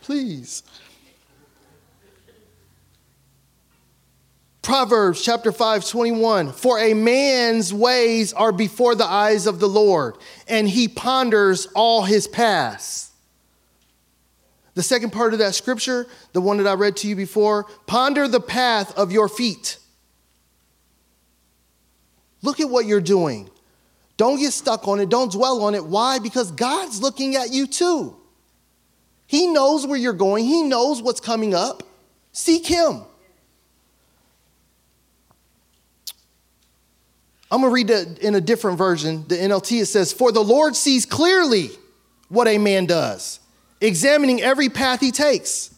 Please. 0.03 0.63
Proverbs 4.61 5.23
chapter 5.25 5.51
5, 5.51 5.89
21. 5.89 6.53
For 6.53 6.79
a 6.79 6.95
man's 6.95 7.73
ways 7.73 8.33
are 8.33 8.53
before 8.53 8.95
the 8.95 9.05
eyes 9.05 9.47
of 9.47 9.59
the 9.59 9.69
Lord, 9.69 10.17
and 10.47 10.69
he 10.69 10.87
ponders 10.87 11.67
all 11.75 12.03
his 12.03 12.29
paths. 12.29 13.11
The 14.75 14.83
second 14.83 15.11
part 15.11 15.33
of 15.33 15.39
that 15.41 15.55
scripture, 15.55 16.07
the 16.33 16.41
one 16.41 16.59
that 16.59 16.67
I 16.67 16.75
read 16.75 16.97
to 16.99 17.09
you 17.09 17.17
before, 17.17 17.65
ponder 17.87 18.29
the 18.29 18.41
path 18.41 18.97
of 18.97 19.13
your 19.13 19.29
feet 19.29 19.79
Look 22.43 22.59
at 22.61 22.69
what 22.69 22.87
you're 22.87 23.01
doing. 23.01 23.49
Don't 24.17 24.39
get 24.39 24.53
stuck 24.53 24.87
on 24.87 25.01
it. 25.01 25.09
Don't 25.09 25.33
dwell 25.33 25.63
on 25.63 25.75
it. 25.75 25.85
Why? 25.85 26.19
Because 26.19 26.51
God's 26.51 27.01
looking 27.01 27.37
at 27.37 27.53
you 27.53 27.67
too. 27.67 28.17
He 29.33 29.47
knows 29.47 29.87
where 29.87 29.97
you're 29.97 30.12
going, 30.12 30.45
He 30.45 30.62
knows 30.62 31.01
what's 31.01 31.18
coming 31.18 31.55
up. 31.55 31.83
Seek 32.33 32.66
Him. 32.66 33.01
I'm 37.51 37.61
going 37.62 37.70
to 37.70 37.74
read 37.74 37.89
it 37.89 38.18
in 38.18 38.35
a 38.35 38.43
different 38.43 38.76
version. 38.76 39.24
The 39.28 39.37
NLT 39.37 39.80
it 39.80 39.87
says, 39.87 40.12
For 40.12 40.33
the 40.33 40.45
Lord 40.45 40.76
sees 40.76 41.07
clearly 41.07 41.70
what 42.28 42.47
a 42.47 42.59
man 42.59 42.85
does, 42.85 43.41
examining 43.80 44.43
every 44.43 44.68
path 44.68 45.01
he 45.01 45.11
takes. 45.11 45.74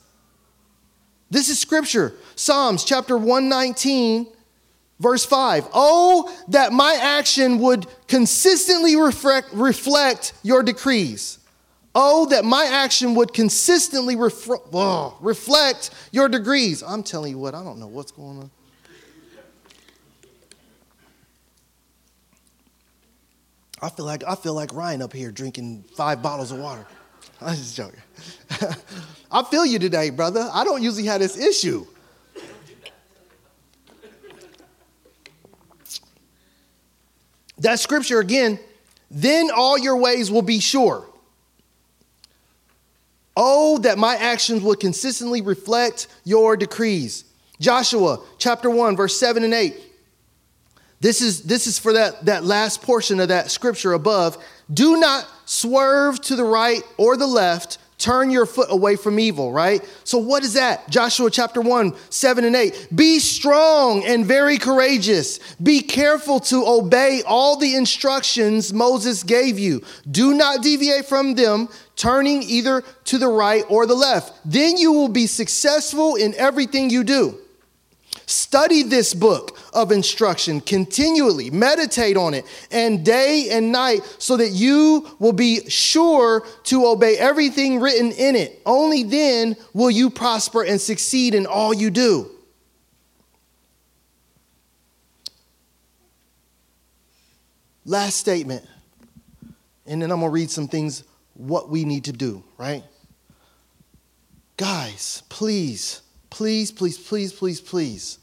This 1.31 1.49
is 1.49 1.57
scripture. 1.57 2.13
Psalms 2.35 2.83
chapter 2.83 3.17
119, 3.17 4.27
Verse 4.99 5.25
5 5.25 5.69
Oh, 5.73 6.37
that 6.49 6.73
my 6.73 6.99
action 7.01 7.61
would 7.61 7.87
consistently 8.09 8.97
reflect, 8.97 9.53
reflect 9.53 10.33
your 10.43 10.65
decrees. 10.65 11.39
Oh, 11.95 12.27
that 12.27 12.45
my 12.45 12.65
action 12.65 13.15
would 13.15 13.33
consistently 13.33 14.17
refre- 14.17 14.67
oh, 14.73 15.17
reflect 15.21 15.91
your 16.11 16.29
degrees. 16.29 16.83
I'm 16.83 17.05
telling 17.05 17.31
you 17.31 17.39
what, 17.39 17.55
I 17.55 17.63
don't 17.63 17.79
know 17.79 17.87
what's 17.87 18.11
going 18.11 18.39
on. 18.39 18.51
I 23.81 23.91
feel 23.91 24.07
like 24.07 24.25
I 24.25 24.35
feel 24.35 24.55
like 24.55 24.73
Ryan 24.75 25.03
up 25.03 25.13
here 25.13 25.31
drinking 25.31 25.85
five 25.95 26.23
bottles 26.23 26.51
of 26.51 26.59
water. 26.59 26.87
I'm 27.41 27.55
just 27.55 27.77
joking. 27.77 28.01
I 29.31 29.43
feel 29.45 29.67
you 29.67 29.79
today, 29.79 30.11
brother. 30.11 30.49
I 30.53 30.65
don't 30.65 30.83
usually 30.83 31.05
have 31.05 31.21
this 31.21 31.37
issue. 31.37 31.87
That 37.59 37.79
scripture 37.79 38.19
again, 38.21 38.59
then 39.11 39.51
all 39.55 39.79
your 39.79 39.97
ways 39.97 40.31
will 40.31 40.43
be 40.43 40.61
sure. 40.61 41.07
Oh, 43.37 43.79
that 43.79 43.99
my 43.99 44.15
actions 44.17 44.63
would 44.63 44.81
consistently 44.81 45.41
reflect 45.41 46.07
your 46.25 46.57
decrees. 46.57 47.25
Joshua 47.61 48.21
chapter 48.39 48.71
1, 48.71 48.97
verse 48.97 49.19
7 49.19 49.43
and 49.45 49.55
8. 49.55 49.75
This 51.01 51.21
is, 51.21 51.43
this 51.43 51.67
is 51.67 51.79
for 51.79 51.93
that, 51.93 52.25
that 52.25 52.45
last 52.45 52.83
portion 52.83 53.21
of 53.21 53.29
that 53.29 53.51
scripture 53.51 53.93
above. 53.93 54.43
Do 54.73 54.97
not 54.99 55.29
swerve 55.45 56.21
to 56.23 56.37
the 56.37 56.45
right 56.45 56.83
or 56.97 57.17
the 57.17 57.27
left 57.27 57.79
Turn 58.05 58.29
your 58.29 58.45
foot 58.45 58.67
away 58.69 58.97
from 58.97 59.19
evil, 59.19 59.51
right? 59.51 59.83
So, 60.05 60.19
what 60.19 60.43
is 60.43 60.53
that? 60.53 60.91
Joshua 60.91 61.31
chapter 61.31 61.63
1, 61.63 61.95
7 62.11 62.45
and 62.45 62.55
8. 62.55 62.89
Be 62.95 63.19
strong 63.19 64.05
and 64.05 64.27
very 64.27 64.59
courageous. 64.59 65.39
Be 65.55 65.81
careful 65.81 66.39
to 66.41 66.67
obey 66.67 67.23
all 67.27 67.57
the 67.57 67.75
instructions 67.75 68.75
Moses 68.75 69.23
gave 69.23 69.59
you. 69.59 69.81
Do 70.11 70.35
not 70.35 70.63
deviate 70.63 71.07
from 71.07 71.35
them, 71.35 71.71
turning 71.97 72.43
either 72.43 72.83
to 73.05 73.17
the 73.17 73.29
right 73.29 73.65
or 73.71 73.87
the 73.87 73.95
left. 73.95 74.39
Then 74.45 74.77
you 74.77 74.93
will 74.93 75.09
be 75.09 75.27
successful 75.27 76.17
in 76.17 76.35
everything 76.35 76.91
you 76.91 77.05
do. 77.05 77.39
Study 78.27 78.83
this 78.83 79.13
book 79.13 79.59
of 79.73 79.93
instruction 79.93 80.61
continually, 80.61 81.51
meditate 81.51 82.17
on 82.17 82.33
it, 82.35 82.45
and 82.71 83.05
day 83.05 83.49
and 83.51 83.71
night, 83.71 84.01
so 84.19 84.37
that 84.37 84.51
you 84.51 85.17
will 85.19 85.33
be 85.33 85.69
sure 85.69 86.47
to 86.65 86.87
obey 86.87 87.19
everything 87.19 87.81
written 87.81 88.13
in 88.13 88.35
it. 88.35 88.63
Only 88.65 89.03
then 89.03 89.57
will 89.75 89.91
you 89.91 90.09
prosper 90.09 90.63
and 90.63 90.81
succeed 90.81 91.35
in 91.35 91.47
all 91.47 91.75
you 91.75 91.91
do. 91.91 92.31
Last 97.85 98.17
statement, 98.17 98.65
and 99.85 100.01
then 100.01 100.11
I'm 100.11 100.21
gonna 100.21 100.31
read 100.31 100.51
some 100.51 100.69
things 100.69 101.05
what 101.35 101.69
we 101.69 101.85
need 101.85 102.05
to 102.05 102.13
do, 102.13 102.43
right? 102.57 102.83
Guys, 104.57 105.23
please 105.29 106.01
Please, 106.35 106.73
please, 106.73 106.99
please, 106.99 107.33
please, 107.33 107.61
please. 107.61 108.19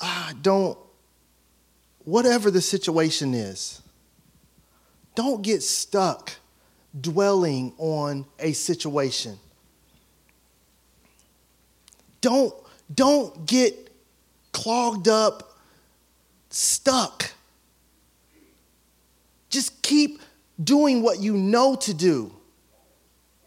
Ah, 0.00 0.32
don't, 0.42 0.76
whatever 2.04 2.50
the 2.50 2.60
situation 2.60 3.32
is, 3.32 3.80
don't 5.14 5.40
get 5.40 5.62
stuck 5.62 6.32
dwelling 7.00 7.72
on 7.78 8.26
a 8.40 8.54
situation. 8.54 9.38
Don't, 12.20 12.52
don't 12.92 13.46
get 13.46 13.88
clogged 14.50 15.06
up, 15.06 15.56
stuck. 16.50 17.30
Just 19.48 19.80
keep 19.80 20.20
doing 20.64 21.02
what 21.02 21.20
you 21.20 21.34
know 21.34 21.76
to 21.76 21.94
do. 21.94 22.32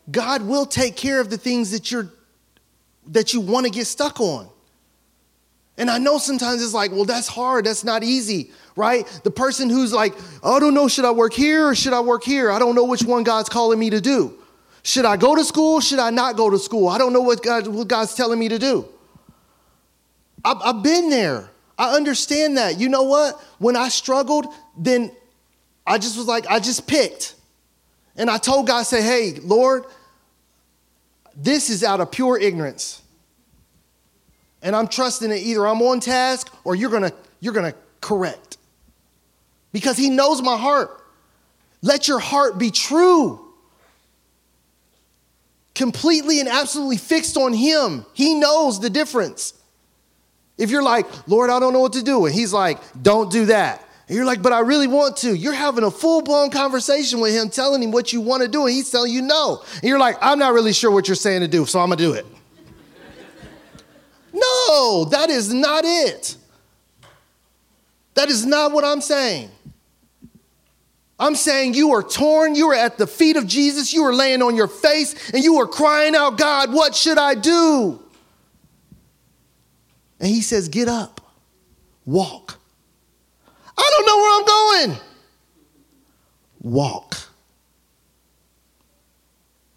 God 0.09 0.41
will 0.43 0.65
take 0.65 0.95
care 0.95 1.19
of 1.21 1.29
the 1.29 1.37
things 1.37 1.71
that 1.71 1.91
you're 1.91 2.09
that 3.07 3.33
you 3.33 3.41
want 3.41 3.65
to 3.65 3.71
get 3.71 3.85
stuck 3.87 4.19
on. 4.19 4.47
And 5.77 5.89
I 5.89 5.97
know 5.97 6.17
sometimes 6.17 6.61
it's 6.61 6.73
like, 6.73 6.91
well, 6.91 7.05
that's 7.05 7.27
hard. 7.27 7.65
That's 7.65 7.83
not 7.83 8.03
easy, 8.03 8.51
right? 8.75 9.07
The 9.23 9.31
person 9.31 9.69
who's 9.69 9.91
like, 9.91 10.13
oh, 10.43 10.57
I 10.57 10.59
don't 10.59 10.73
know, 10.73 10.87
should 10.87 11.05
I 11.05 11.11
work 11.11 11.33
here 11.33 11.67
or 11.67 11.75
should 11.75 11.93
I 11.93 12.01
work 12.01 12.23
here? 12.23 12.51
I 12.51 12.59
don't 12.59 12.75
know 12.75 12.83
which 12.85 13.03
one 13.03 13.23
God's 13.23 13.49
calling 13.49 13.79
me 13.79 13.89
to 13.89 14.01
do. 14.01 14.37
Should 14.83 15.05
I 15.05 15.17
go 15.17 15.35
to 15.35 15.43
school? 15.43 15.79
Should 15.79 15.99
I 15.99 16.09
not 16.09 16.35
go 16.35 16.49
to 16.49 16.59
school? 16.59 16.87
I 16.87 16.97
don't 16.97 17.13
know 17.13 17.21
what, 17.21 17.41
God, 17.41 17.67
what 17.67 17.87
God's 17.87 18.13
telling 18.13 18.37
me 18.37 18.49
to 18.49 18.59
do. 18.59 18.85
I've, 20.43 20.57
I've 20.63 20.83
been 20.83 21.09
there. 21.09 21.49
I 21.77 21.95
understand 21.95 22.57
that. 22.57 22.79
You 22.79 22.89
know 22.89 23.03
what? 23.03 23.39
When 23.57 23.75
I 23.75 23.89
struggled, 23.89 24.47
then 24.77 25.11
I 25.85 25.97
just 25.97 26.17
was 26.17 26.27
like, 26.27 26.45
I 26.47 26.59
just 26.59 26.87
picked. 26.87 27.35
And 28.15 28.29
I 28.29 28.37
told 28.37 28.67
God, 28.67 28.79
I 28.79 28.83
said, 28.83 29.03
hey, 29.03 29.39
Lord, 29.41 29.85
this 31.35 31.69
is 31.69 31.83
out 31.83 32.01
of 32.01 32.11
pure 32.11 32.37
ignorance. 32.37 33.01
And 34.61 34.75
I'm 34.75 34.87
trusting 34.87 35.29
that 35.29 35.39
either 35.39 35.65
I'm 35.67 35.81
on 35.81 35.99
task 35.99 36.53
or 36.63 36.75
you're 36.75 36.91
gonna, 36.91 37.13
you're 37.39 37.53
gonna 37.53 37.73
correct. 37.99 38.57
Because 39.71 39.97
He 39.97 40.09
knows 40.09 40.41
my 40.41 40.57
heart. 40.57 41.03
Let 41.81 42.07
your 42.07 42.19
heart 42.19 42.57
be 42.57 42.69
true. 42.69 43.39
Completely 45.73 46.39
and 46.39 46.49
absolutely 46.49 46.97
fixed 46.97 47.37
on 47.37 47.53
Him. 47.53 48.05
He 48.13 48.35
knows 48.35 48.79
the 48.79 48.89
difference. 48.89 49.53
If 50.57 50.69
you're 50.69 50.83
like, 50.83 51.07
Lord, 51.27 51.49
I 51.49 51.59
don't 51.59 51.73
know 51.73 51.79
what 51.79 51.93
to 51.93 52.03
do, 52.03 52.25
and 52.25 52.35
He's 52.35 52.53
like, 52.53 52.77
don't 53.01 53.31
do 53.31 53.45
that. 53.45 53.83
And 54.11 54.17
you're 54.17 54.25
like, 54.25 54.41
but 54.41 54.51
I 54.51 54.59
really 54.59 54.87
want 54.87 55.15
to. 55.19 55.33
You're 55.33 55.53
having 55.53 55.85
a 55.85 55.89
full 55.89 56.21
blown 56.21 56.49
conversation 56.49 57.21
with 57.21 57.33
Him, 57.33 57.49
telling 57.49 57.81
Him 57.81 57.91
what 57.91 58.11
you 58.11 58.19
want 58.19 58.43
to 58.43 58.49
do, 58.49 58.65
and 58.65 58.75
He's 58.75 58.91
telling 58.91 59.13
you 59.13 59.21
no. 59.21 59.63
And 59.75 59.85
you're 59.85 59.99
like, 59.99 60.17
I'm 60.19 60.37
not 60.37 60.51
really 60.51 60.73
sure 60.73 60.91
what 60.91 61.07
you're 61.07 61.15
saying 61.15 61.39
to 61.39 61.47
do, 61.47 61.65
so 61.65 61.79
I'm 61.79 61.87
going 61.87 61.97
to 61.97 62.03
do 62.03 62.13
it. 62.15 62.25
no, 64.33 65.05
that 65.11 65.29
is 65.29 65.53
not 65.53 65.85
it. 65.85 66.35
That 68.15 68.27
is 68.27 68.45
not 68.45 68.73
what 68.73 68.83
I'm 68.83 68.99
saying. 68.99 69.49
I'm 71.17 71.35
saying 71.35 71.75
you 71.75 71.93
are 71.93 72.03
torn, 72.03 72.53
you 72.53 72.67
are 72.71 72.75
at 72.75 72.97
the 72.97 73.07
feet 73.07 73.37
of 73.37 73.47
Jesus, 73.47 73.93
you 73.93 74.03
are 74.03 74.13
laying 74.13 74.41
on 74.41 74.57
your 74.57 74.67
face, 74.67 75.31
and 75.31 75.41
you 75.41 75.55
are 75.61 75.67
crying 75.67 76.17
out, 76.17 76.37
God, 76.37 76.73
what 76.73 76.95
should 76.95 77.17
I 77.17 77.33
do? 77.33 78.03
And 80.19 80.27
he 80.27 80.41
says, 80.41 80.67
Get 80.67 80.89
up, 80.89 81.21
walk. 82.05 82.57
Know 84.11 84.17
where 84.17 84.39
I'm 84.39 84.45
going. 84.45 84.99
Walk. 86.59 87.17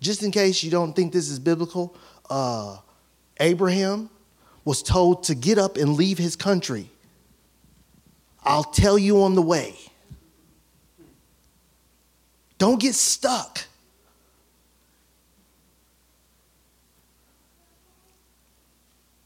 Just 0.01 0.25
in 0.25 0.33
case 0.33 0.65
you 0.65 0.73
don't 0.73 0.93
think 0.93 1.13
this 1.13 1.31
is 1.31 1.39
biblical, 1.39 1.97
uh, 2.29 2.79
Abraham 3.39 4.11
was 4.65 4.83
told 4.83 5.23
to 5.25 5.37
get 5.37 5.57
up 5.57 5.77
and 5.77 5.95
leave 5.95 6.19
his 6.19 6.35
country. 6.35 6.91
I'll 8.43 8.65
tell 8.65 8.99
you 8.99 9.23
on 9.23 9.37
the 9.37 9.43
way. 9.43 9.77
Don't 12.59 12.81
get 12.81 12.97
stuck. 12.97 13.61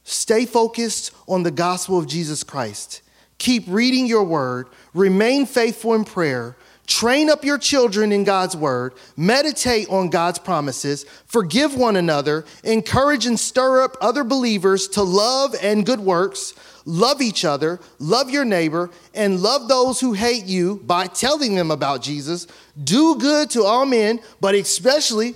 Stay 0.05 0.45
focused 0.45 1.13
on 1.27 1.45
the 1.45 1.51
gospel 1.51 1.99
of 1.99 2.07
Jesus 2.07 2.45
Christ. 2.45 3.01
Keep 3.39 3.65
reading 3.69 4.07
your 4.07 4.25
word, 4.25 4.69
remain 4.95 5.47
faithful 5.47 5.95
in 5.95 6.05
prayer, 6.05 6.57
train 6.89 7.31
up 7.31 7.45
your 7.45 7.59
children 7.59 8.11
in 8.11 8.25
God's 8.25 8.57
word, 8.57 8.95
meditate 9.17 9.89
on 9.91 10.11
God's 10.11 10.39
promises, 10.39 11.05
forgive 11.27 11.77
one 11.77 11.97
another, 11.97 12.45
encourage 12.65 13.27
and 13.27 13.39
stir 13.39 13.83
up 13.83 13.97
other 14.01 14.25
believers 14.25 14.89
to 14.89 15.03
love 15.03 15.55
and 15.63 15.87
good 15.87 16.01
works, 16.01 16.55
love 16.85 17.21
each 17.21 17.45
other, 17.45 17.79
love 17.99 18.31
your 18.31 18.45
neighbor, 18.45 18.91
and 19.15 19.41
love 19.41 19.69
those 19.69 20.01
who 20.01 20.15
hate 20.15 20.47
you 20.47 20.83
by 20.85 21.07
telling 21.07 21.55
them 21.55 21.71
about 21.71 22.03
Jesus. 22.03 22.47
Do 22.83 23.17
good 23.17 23.51
to 23.51 23.63
all 23.63 23.87
men, 23.87 24.21
but 24.41 24.55
especially 24.55 25.35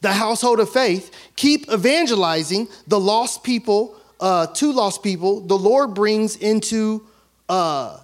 the 0.00 0.12
household 0.12 0.60
of 0.60 0.70
faith, 0.70 1.10
keep 1.36 1.68
evangelizing 1.70 2.68
the 2.86 3.00
lost 3.00 3.42
people, 3.42 3.96
uh, 4.20 4.46
to 4.46 4.72
lost 4.72 5.02
people, 5.02 5.40
the 5.40 5.56
Lord 5.56 5.94
brings 5.94 6.36
into, 6.36 7.06
uh, 7.48 7.98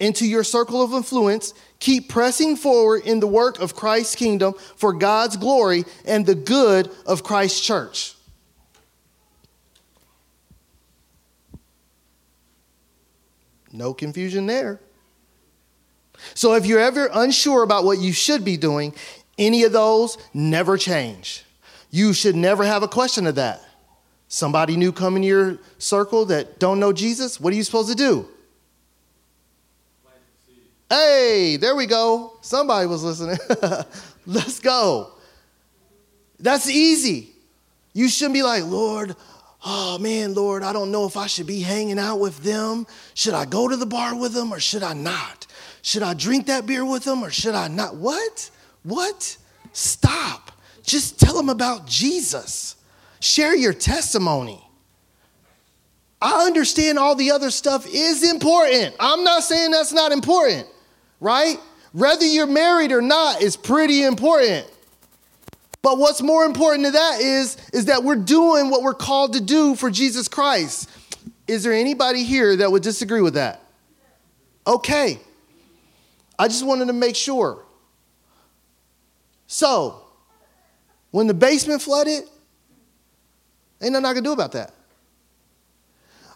into 0.00 0.26
your 0.26 0.44
circle 0.44 0.82
of 0.82 0.92
influence. 0.92 1.54
Keep 1.78 2.08
pressing 2.08 2.56
forward 2.56 3.02
in 3.04 3.20
the 3.20 3.26
work 3.26 3.60
of 3.60 3.74
Christ's 3.74 4.14
kingdom 4.14 4.54
for 4.76 4.92
God's 4.92 5.36
glory 5.36 5.84
and 6.04 6.26
the 6.26 6.34
good 6.34 6.90
of 7.06 7.22
Christ's 7.22 7.60
church. 7.60 8.14
No 13.72 13.94
confusion 13.94 14.46
there. 14.46 14.80
So, 16.34 16.54
if 16.54 16.66
you're 16.66 16.78
ever 16.78 17.08
unsure 17.12 17.62
about 17.62 17.84
what 17.84 17.98
you 17.98 18.12
should 18.12 18.44
be 18.44 18.56
doing, 18.56 18.94
any 19.38 19.64
of 19.64 19.72
those 19.72 20.18
never 20.34 20.76
change. 20.76 21.44
You 21.90 22.12
should 22.12 22.36
never 22.36 22.64
have 22.64 22.82
a 22.82 22.88
question 22.88 23.26
of 23.26 23.36
that. 23.36 23.62
Somebody 24.32 24.78
new 24.78 24.92
come 24.92 25.16
in 25.16 25.22
your 25.22 25.58
circle 25.76 26.24
that 26.24 26.58
don't 26.58 26.80
know 26.80 26.90
Jesus, 26.90 27.38
what 27.38 27.52
are 27.52 27.56
you 27.56 27.62
supposed 27.62 27.90
to 27.90 27.94
do? 27.94 28.26
Hey, 30.88 31.58
there 31.60 31.76
we 31.76 31.84
go. 31.84 32.38
Somebody 32.40 32.86
was 32.86 33.04
listening. 33.04 33.36
Let's 34.26 34.58
go. 34.58 35.10
That's 36.40 36.70
easy. 36.70 37.28
You 37.92 38.08
shouldn't 38.08 38.32
be 38.32 38.42
like, 38.42 38.64
Lord, 38.64 39.16
oh 39.66 39.98
man, 39.98 40.32
Lord, 40.32 40.62
I 40.62 40.72
don't 40.72 40.90
know 40.90 41.04
if 41.04 41.18
I 41.18 41.26
should 41.26 41.46
be 41.46 41.60
hanging 41.60 41.98
out 41.98 42.18
with 42.18 42.38
them. 42.38 42.86
Should 43.12 43.34
I 43.34 43.44
go 43.44 43.68
to 43.68 43.76
the 43.76 43.84
bar 43.84 44.18
with 44.18 44.32
them 44.32 44.50
or 44.50 44.60
should 44.60 44.82
I 44.82 44.94
not? 44.94 45.46
Should 45.82 46.02
I 46.02 46.14
drink 46.14 46.46
that 46.46 46.64
beer 46.64 46.86
with 46.86 47.04
them 47.04 47.22
or 47.22 47.30
should 47.30 47.54
I 47.54 47.68
not? 47.68 47.96
What? 47.96 48.50
What? 48.82 49.36
Stop. 49.74 50.52
Just 50.82 51.20
tell 51.20 51.36
them 51.36 51.50
about 51.50 51.86
Jesus. 51.86 52.76
Share 53.22 53.54
your 53.54 53.72
testimony. 53.72 54.60
I 56.20 56.44
understand 56.44 56.98
all 56.98 57.14
the 57.14 57.30
other 57.30 57.52
stuff 57.52 57.86
is 57.86 58.28
important. 58.28 58.96
I'm 58.98 59.22
not 59.22 59.44
saying 59.44 59.70
that's 59.70 59.92
not 59.92 60.10
important, 60.10 60.66
right? 61.20 61.56
Whether 61.92 62.26
you're 62.26 62.48
married 62.48 62.90
or 62.90 63.00
not 63.00 63.40
is 63.40 63.56
pretty 63.56 64.02
important. 64.02 64.68
But 65.82 65.98
what's 65.98 66.20
more 66.20 66.44
important 66.44 66.86
to 66.86 66.90
that 66.90 67.20
is, 67.20 67.56
is 67.72 67.84
that 67.84 68.02
we're 68.02 68.16
doing 68.16 68.70
what 68.70 68.82
we're 68.82 68.92
called 68.92 69.34
to 69.34 69.40
do 69.40 69.76
for 69.76 69.88
Jesus 69.88 70.26
Christ. 70.26 70.90
Is 71.46 71.62
there 71.62 71.72
anybody 71.72 72.24
here 72.24 72.56
that 72.56 72.72
would 72.72 72.82
disagree 72.82 73.22
with 73.22 73.34
that? 73.34 73.62
Okay. 74.66 75.20
I 76.40 76.48
just 76.48 76.66
wanted 76.66 76.86
to 76.86 76.92
make 76.92 77.14
sure. 77.14 77.62
So, 79.46 80.02
when 81.12 81.28
the 81.28 81.34
basement 81.34 81.82
flooded, 81.82 82.24
ain't 83.82 83.92
nothing 83.92 84.06
I 84.06 84.14
can 84.14 84.24
do 84.24 84.32
about 84.32 84.52
that. 84.52 84.72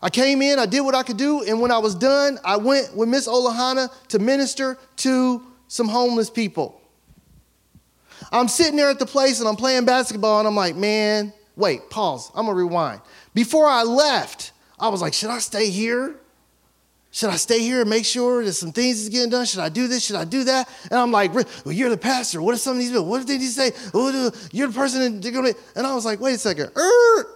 I 0.03 0.11
came 0.11 0.43
in, 0.43 0.59
I 0.59 0.67
did 0.67 0.83
what 0.83 0.95
I 0.95 1.03
could 1.03 1.17
do, 1.17 1.43
and 1.43 1.61
when 1.61 1.71
I 1.71 1.79
was 1.79 1.95
done, 1.95 2.39
I 2.45 2.57
went 2.57 2.95
with 2.95 3.09
Miss 3.09 3.27
Olahana 3.27 3.91
to 4.09 4.19
minister 4.19 4.79
to 4.97 5.43
some 5.69 5.89
homeless 5.89 6.31
people. 6.31 6.81
I'm 8.31 8.49
sitting 8.49 8.77
there 8.77 8.91
at 8.91 8.99
the 8.99 9.07
place 9.07 9.41
and 9.41 9.49
I'm 9.49 9.57
playing 9.57 9.85
basketball, 9.85 10.39
and 10.39 10.49
I'm 10.49 10.55
like, 10.57 10.77
man, 10.77 11.33
wait, 11.57 11.89
pause. 11.91 12.31
I'm 12.35 12.47
gonna 12.47 12.57
rewind. 12.57 13.01
Before 13.35 13.67
I 13.67 13.83
left, 13.83 14.53
I 14.79 14.89
was 14.89 15.01
like, 15.01 15.15
should 15.15 15.31
I 15.31 15.39
stay 15.39 15.71
here? 15.71 16.17
Should 17.11 17.31
I 17.31 17.37
stay 17.37 17.61
here 17.61 17.81
and 17.81 17.89
make 17.89 18.05
sure 18.05 18.45
that 18.45 18.53
some 18.53 18.73
things 18.73 19.01
is 19.01 19.09
getting 19.09 19.31
done? 19.31 19.47
Should 19.47 19.61
I 19.61 19.71
do 19.71 19.89
this? 19.89 20.05
Should 20.05 20.17
I 20.17 20.25
do 20.25 20.45
that? 20.45 20.69
And 20.91 21.01
I'm 21.01 21.11
like, 21.11 21.33
well, 21.33 21.73
you're 21.73 21.89
the 21.89 21.97
pastor. 21.97 22.43
What 22.43 22.55
if 22.55 22.61
some 22.61 22.75
of 22.75 22.79
these 22.79 22.91
people, 22.91 23.07
what 23.07 23.23
if 23.23 23.27
they 23.27 23.39
to 23.39 23.45
say, 23.47 23.73
oh, 23.95 24.31
you're 24.53 24.69
the 24.69 24.75
person 24.75 25.21
that 25.21 25.23
they're 25.23 25.43
to, 25.43 25.55
and 25.77 25.87
I 25.87 25.95
was 25.95 26.05
like, 26.05 26.21
wait 26.21 26.35
a 26.35 26.39
second. 26.39 26.71
Er. 26.77 27.36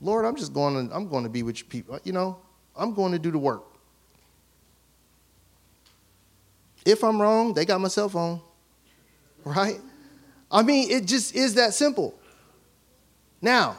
Lord, 0.00 0.24
I'm 0.24 0.36
just 0.36 0.52
going 0.52 0.88
to, 0.88 0.94
I'm 0.94 1.08
going 1.08 1.24
to 1.24 1.30
be 1.30 1.42
with 1.42 1.58
your 1.58 1.68
people. 1.68 1.98
You 2.04 2.12
know, 2.12 2.38
I'm 2.76 2.94
going 2.94 3.12
to 3.12 3.18
do 3.18 3.30
the 3.30 3.38
work. 3.38 3.64
If 6.84 7.02
I'm 7.02 7.20
wrong, 7.20 7.54
they 7.54 7.64
got 7.64 7.80
my 7.80 7.88
cell 7.88 8.08
phone, 8.08 8.40
right? 9.44 9.80
I 10.50 10.62
mean, 10.62 10.90
it 10.90 11.06
just 11.06 11.34
is 11.34 11.54
that 11.54 11.74
simple. 11.74 12.18
Now, 13.42 13.76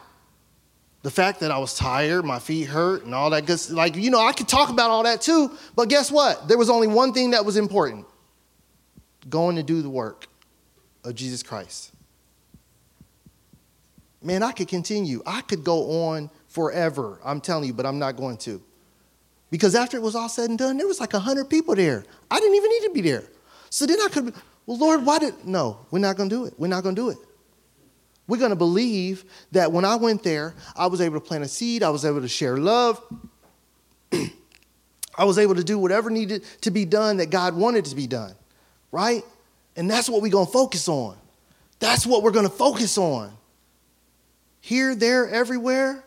the 1.04 1.12
fact 1.12 1.40
that 1.40 1.52
I 1.52 1.58
was 1.58 1.74
tired, 1.74 2.26
my 2.26 2.40
feet 2.40 2.66
hurt, 2.66 3.06
and 3.06 3.16
all 3.16 3.30
that 3.30 3.46
good 3.46 3.70
like, 3.70 3.96
you 3.96 4.10
know, 4.10 4.20
I 4.20 4.34
could 4.34 4.50
talk 4.50 4.70
about 4.70 4.90
all 4.90 5.04
that 5.04 5.22
too, 5.22 5.52
but 5.76 5.88
guess 5.88 6.12
what? 6.12 6.48
There 6.50 6.58
was 6.58 6.70
only 6.70 6.88
one 6.88 7.14
thing 7.14 7.32
that 7.32 7.46
was 7.46 7.56
important 7.56 8.06
going 9.30 9.56
to 9.56 9.64
do 9.64 9.82
the 9.82 9.90
work 9.90 10.28
of 11.04 11.16
Jesus 11.16 11.44
Christ. 11.44 11.92
Man, 14.22 14.44
I 14.44 14.52
could 14.52 14.68
continue. 14.68 15.22
I 15.26 15.42
could 15.42 15.64
go 15.64 16.08
on 16.08 16.30
forever, 16.48 17.20
I'm 17.24 17.40
telling 17.40 17.66
you, 17.66 17.74
but 17.74 17.86
I'm 17.86 18.00
not 18.00 18.16
going 18.16 18.38
to. 18.38 18.62
Because 19.50 19.76
after 19.76 19.98
it 19.98 20.02
was 20.02 20.16
all 20.16 20.30
said 20.30 20.50
and 20.50 20.60
done, 20.60 20.78
there 20.78 20.88
was 20.88 21.00
like 21.00 21.14
100 21.14 21.50
people 21.50 21.76
there. 21.76 22.04
I 22.30 22.40
didn't 22.40 22.56
even 22.56 22.70
need 22.70 22.84
to 22.84 22.92
be 22.94 23.02
there. 23.02 23.24
So 23.70 23.86
then 23.86 24.00
I 24.02 24.08
could, 24.10 24.34
well, 24.66 24.78
Lord, 24.78 25.06
why 25.06 25.20
did, 25.20 25.46
no, 25.46 25.86
we're 25.92 26.00
not 26.00 26.18
going 26.18 26.30
to 26.30 26.36
do 26.36 26.46
it. 26.46 26.54
We're 26.58 26.68
not 26.68 26.84
going 26.84 26.96
to 26.96 27.02
do 27.02 27.10
it. 27.10 27.18
We're 28.28 28.38
going 28.38 28.50
to 28.50 28.58
believe 28.58 29.24
that 29.54 29.72
when 29.72 29.86
I 29.86 29.96
went 29.96 30.24
there, 30.24 30.54
I 30.76 30.88
was 30.88 31.00
able 31.00 31.20
to 31.20 31.26
plant 31.26 31.44
a 31.44 31.48
seed, 31.48 31.82
I 31.82 31.90
was 31.90 32.04
able 32.04 32.22
to 32.22 32.28
share 32.28 32.58
love, 32.58 33.02
I 34.12 35.24
was 35.24 35.38
able 35.38 35.56
to 35.56 35.64
do 35.64 35.80
whatever 35.80 36.10
needed 36.10 36.44
to 36.62 36.72
be 36.72 36.84
done 36.84 37.18
that 37.18 37.30
God 37.30 37.56
wanted 37.56 37.86
to 37.86 37.96
be 37.96 38.06
done, 38.06 38.36
right? 38.92 39.24
And 39.78 39.90
that's 39.90 40.10
what 40.10 40.22
we're 40.22 40.30
going 40.30 40.46
to 40.46 40.52
focus 40.52 40.90
on. 40.90 41.18
That's 41.80 42.06
what 42.06 42.22
we're 42.22 42.32
going 42.32 42.48
to 42.48 42.54
focus 42.54 42.98
on. 42.98 43.32
Here, 44.68 44.96
there, 44.96 45.30
everywhere, 45.30 46.04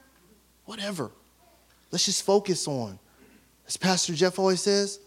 whatever. 0.67 1.11
Let's 1.91 2.05
just 2.05 2.25
focus 2.25 2.69
on, 2.69 2.99
as 3.67 3.79
Pastor 3.79 4.13
Jeff 4.13 4.39
always 4.39 4.61
says, 4.61 5.01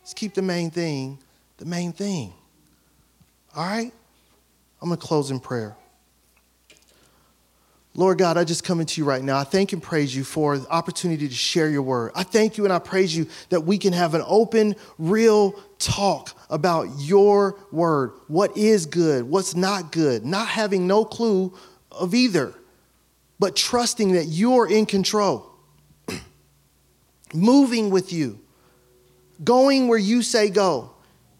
let's 0.00 0.14
keep 0.14 0.32
the 0.32 0.40
main 0.40 0.70
thing 0.70 1.18
the 1.58 1.66
main 1.66 1.92
thing. 1.92 2.32
All 3.54 3.66
right? 3.66 3.92
I'm 4.80 4.88
going 4.88 4.98
to 4.98 5.06
close 5.06 5.30
in 5.30 5.40
prayer. 5.40 5.76
Lord 7.94 8.16
God, 8.16 8.38
I 8.38 8.44
just 8.44 8.64
come 8.64 8.80
into 8.80 9.02
you 9.02 9.06
right 9.06 9.22
now. 9.22 9.36
I 9.36 9.44
thank 9.44 9.74
and 9.74 9.82
praise 9.82 10.16
you 10.16 10.24
for 10.24 10.56
the 10.56 10.68
opportunity 10.70 11.28
to 11.28 11.34
share 11.34 11.68
your 11.68 11.82
word. 11.82 12.12
I 12.14 12.22
thank 12.22 12.56
you 12.56 12.64
and 12.64 12.72
I 12.72 12.78
praise 12.78 13.14
you 13.14 13.26
that 13.50 13.60
we 13.60 13.76
can 13.76 13.92
have 13.92 14.14
an 14.14 14.22
open, 14.26 14.74
real 14.96 15.52
talk 15.78 16.34
about 16.48 16.88
your 16.98 17.58
word. 17.72 18.12
What 18.28 18.56
is 18.56 18.86
good, 18.86 19.24
what's 19.24 19.54
not 19.54 19.92
good, 19.92 20.24
not 20.24 20.48
having 20.48 20.86
no 20.86 21.04
clue 21.04 21.52
of 21.90 22.14
either, 22.14 22.54
but 23.38 23.56
trusting 23.56 24.12
that 24.12 24.26
you're 24.26 24.68
in 24.68 24.86
control, 24.86 25.50
moving 27.34 27.90
with 27.90 28.12
you, 28.12 28.40
going 29.42 29.88
where 29.88 29.98
you 29.98 30.22
say 30.22 30.48
go. 30.48 30.90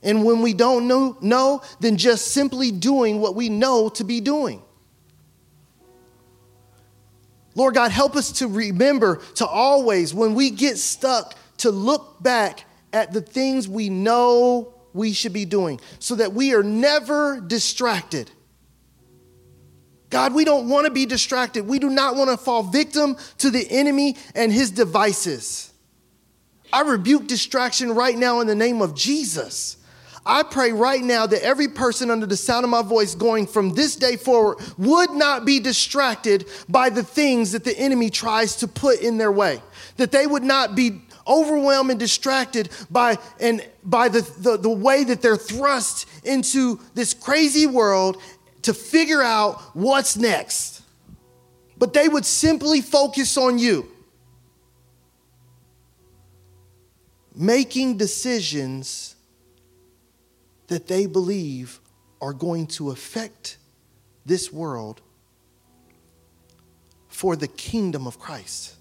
And 0.03 0.25
when 0.25 0.43
we 0.43 0.53
don't 0.53 0.87
know, 0.87 1.17
know, 1.21 1.63
then 1.81 1.97
just 1.97 2.29
simply 2.29 2.71
doing 2.71 3.21
what 3.21 3.35
we 3.35 3.49
know 3.49 3.89
to 3.91 4.05
be 4.05 4.21
doing. 4.21 4.63
Lord 7.55 7.75
God, 7.75 7.91
help 7.91 8.15
us 8.15 8.33
to 8.33 8.49
remember 8.49 9.23
to 9.37 9.47
always, 9.47 10.13
when 10.13 10.35
we 10.35 10.51
get 10.51 10.77
stuck, 10.77 11.35
to 11.59 11.71
look 11.71 12.23
back 12.23 12.65
at 12.93 13.13
the 13.13 13.23
things 13.23 13.67
we 13.67 13.89
know 13.89 14.75
we 14.93 15.13
should 15.13 15.33
be 15.33 15.47
doing 15.47 15.81
so 15.99 16.15
that 16.17 16.35
we 16.35 16.55
are 16.55 16.63
never 16.63 17.41
distracted. 17.41 18.31
God, 20.17 20.33
we 20.33 20.47
don't 20.47 20.71
want 20.71 20.87
to 20.87 20.91
be 20.91 21.05
distracted. 21.05 21.69
We 21.69 21.79
do 21.79 21.91
not 21.91 22.17
want 22.17 22.31
to 22.31 22.39
fall 22.39 22.63
victim 22.63 23.19
to 23.37 23.51
the 23.51 23.71
enemy 23.71 24.17
and 24.35 24.51
his 24.51 24.71
devices. 24.71 25.71
I 26.73 26.81
rebuke 26.81 27.27
distraction 27.27 27.95
right 27.95 28.17
now 28.17 28.41
in 28.41 28.47
the 28.47 28.55
name 28.55 28.81
of 28.81 28.95
Jesus. 28.95 29.77
I 30.25 30.43
pray 30.43 30.73
right 30.73 31.03
now 31.03 31.27
that 31.27 31.43
every 31.43 31.69
person 31.69 32.11
under 32.11 32.25
the 32.25 32.35
sound 32.35 32.65
of 32.65 32.71
my 32.71 32.81
voice 32.81 33.15
going 33.15 33.47
from 33.47 33.75
this 33.75 33.95
day 33.95 34.17
forward 34.17 34.57
would 34.79 35.11
not 35.11 35.45
be 35.45 35.61
distracted 35.61 36.49
by 36.67 36.89
the 36.89 37.03
things 37.03 37.53
that 37.53 37.65
the 37.65 37.79
enemy 37.79 38.09
tries 38.09 38.57
to 38.57 38.69
put 38.69 39.01
in 39.01 39.19
their 39.19 39.31
way, 39.31 39.61
that 39.99 40.13
they 40.13 40.27
would 40.27 40.43
not 40.43 40.75
be 40.75 41.03
overwhelmed 41.29 41.91
and 41.91 42.01
distracted 42.01 42.71
by, 42.91 43.19
and 43.39 43.67
by 43.85 44.09
the, 44.09 44.23
the, 44.39 44.57
the 44.57 44.71
way 44.71 45.05
that 45.05 45.21
they're 45.21 45.37
thrust 45.37 46.07
into 46.25 46.81
this 46.95 47.15
crazy 47.15 47.67
world 47.67 48.17
to 48.67 48.75
figure 48.75 49.23
out 49.23 49.61
what's 49.75 50.17
next. 50.17 50.83
But 51.79 51.93
they 51.93 52.09
would 52.09 52.27
simply 52.27 52.81
focus 52.81 53.37
on 53.37 53.61
you. 53.61 53.89
Making 57.33 57.97
decisions 57.97 59.15
that 60.67 60.89
they 60.89 61.07
believe 61.07 61.79
are 62.21 62.33
going 62.33 62.67
to 62.67 62.91
affect 62.91 63.59
this 64.25 64.53
world 64.53 65.01
for 67.07 67.37
the 67.37 67.47
kingdom 67.47 68.09
of 68.09 68.19
Christ. 68.19 68.75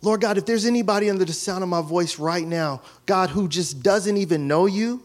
Lord 0.00 0.22
God, 0.22 0.38
if 0.38 0.46
there's 0.46 0.64
anybody 0.64 1.10
under 1.10 1.26
the 1.26 1.34
sound 1.34 1.62
of 1.62 1.68
my 1.68 1.82
voice 1.82 2.18
right 2.18 2.46
now, 2.46 2.80
God, 3.04 3.28
who 3.28 3.48
just 3.48 3.82
doesn't 3.82 4.16
even 4.16 4.48
know 4.48 4.64
you, 4.64 5.04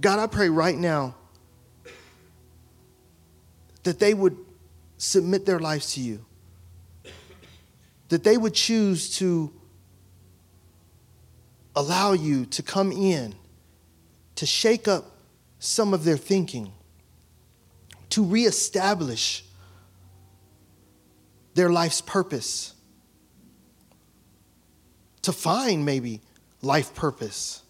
God, 0.00 0.18
I 0.18 0.26
pray 0.26 0.48
right 0.48 0.76
now 0.76 1.14
that 3.84 3.98
they 3.98 4.14
would 4.14 4.36
submit 4.96 5.46
their 5.46 5.58
lives 5.58 5.94
to 5.94 6.00
you, 6.00 6.24
that 8.08 8.24
they 8.24 8.36
would 8.36 8.54
choose 8.54 9.16
to 9.18 9.52
allow 11.76 12.12
you 12.12 12.46
to 12.46 12.62
come 12.62 12.92
in 12.92 13.34
to 14.36 14.46
shake 14.46 14.88
up 14.88 15.16
some 15.58 15.94
of 15.94 16.04
their 16.04 16.16
thinking, 16.16 16.72
to 18.10 18.24
reestablish 18.24 19.44
their 21.54 21.70
life's 21.70 22.00
purpose, 22.00 22.74
to 25.22 25.32
find 25.32 25.84
maybe 25.84 26.20
life 26.62 26.94
purpose. 26.94 27.62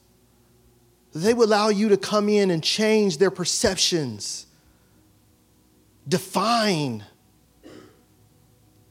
They 1.14 1.32
would 1.32 1.48
allow 1.48 1.68
you 1.68 1.90
to 1.90 1.96
come 1.96 2.28
in 2.28 2.50
and 2.50 2.62
change 2.62 3.18
their 3.18 3.30
perceptions, 3.30 4.46
define 6.08 7.04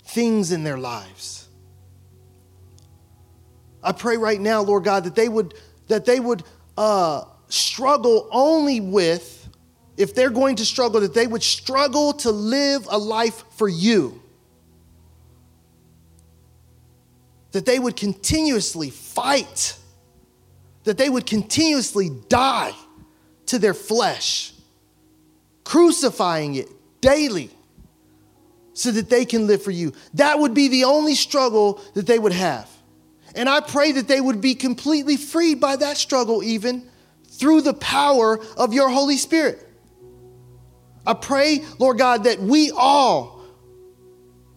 things 0.05 0.51
in 0.51 0.63
their 0.63 0.77
lives. 0.77 1.49
I 3.83 3.91
pray 3.91 4.15
right 4.15 4.39
now, 4.39 4.61
Lord 4.61 4.85
God, 4.85 5.03
that 5.03 5.15
they 5.15 5.27
would 5.27 5.53
that 5.87 6.05
they 6.05 6.19
would 6.19 6.43
uh, 6.77 7.25
struggle 7.49 8.29
only 8.31 8.79
with, 8.79 9.49
if 9.97 10.15
they're 10.15 10.29
going 10.29 10.55
to 10.55 10.65
struggle, 10.65 11.01
that 11.01 11.13
they 11.13 11.27
would 11.27 11.43
struggle 11.43 12.13
to 12.13 12.31
live 12.31 12.87
a 12.89 12.97
life 12.97 13.43
for 13.57 13.67
you. 13.67 14.21
That 17.51 17.65
they 17.65 17.79
would 17.79 17.97
continuously 17.97 18.89
fight, 18.89 19.77
that 20.83 20.97
they 20.97 21.09
would 21.09 21.25
continuously 21.25 22.09
die 22.29 22.73
to 23.47 23.59
their 23.59 23.73
flesh, 23.73 24.53
crucifying 25.63 26.55
it 26.55 26.69
daily 27.01 27.49
so 28.73 28.91
that 28.91 29.09
they 29.09 29.25
can 29.25 29.47
live 29.47 29.61
for 29.61 29.71
you. 29.71 29.93
That 30.15 30.39
would 30.39 30.53
be 30.53 30.67
the 30.67 30.85
only 30.85 31.15
struggle 31.15 31.81
that 31.93 32.07
they 32.07 32.19
would 32.19 32.33
have. 32.33 32.69
And 33.35 33.49
I 33.49 33.61
pray 33.61 33.93
that 33.93 34.07
they 34.07 34.21
would 34.21 34.41
be 34.41 34.55
completely 34.55 35.17
freed 35.17 35.59
by 35.59 35.75
that 35.77 35.97
struggle, 35.97 36.43
even 36.43 36.87
through 37.27 37.61
the 37.61 37.73
power 37.73 38.39
of 38.57 38.73
your 38.73 38.89
Holy 38.89 39.17
Spirit. 39.17 39.59
I 41.05 41.13
pray, 41.13 41.63
Lord 41.79 41.97
God, 41.97 42.25
that 42.25 42.39
we 42.39 42.71
all 42.71 43.42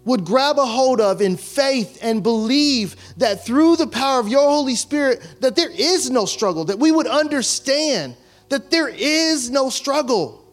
would 0.07 0.25
grab 0.25 0.57
a 0.57 0.65
hold 0.65 1.01
of 1.01 1.21
in 1.21 1.37
faith 1.37 1.99
and 2.01 2.23
believe 2.23 2.95
that 3.17 3.45
through 3.45 3.75
the 3.77 3.89
power 3.89 4.21
of 4.21 4.29
your 4.29 4.49
Holy 4.49 4.77
Spirit 4.77 5.21
that 5.41 5.57
there 5.57 5.71
is 5.71 6.11
no 6.11 6.25
struggle, 6.25 6.65
that 6.65 6.79
we 6.79 6.93
would 6.93 7.09
understand 7.09 8.17
that 8.49 8.71
there 8.71 8.89
is 8.89 9.51
no 9.51 9.69
struggle 9.69 10.49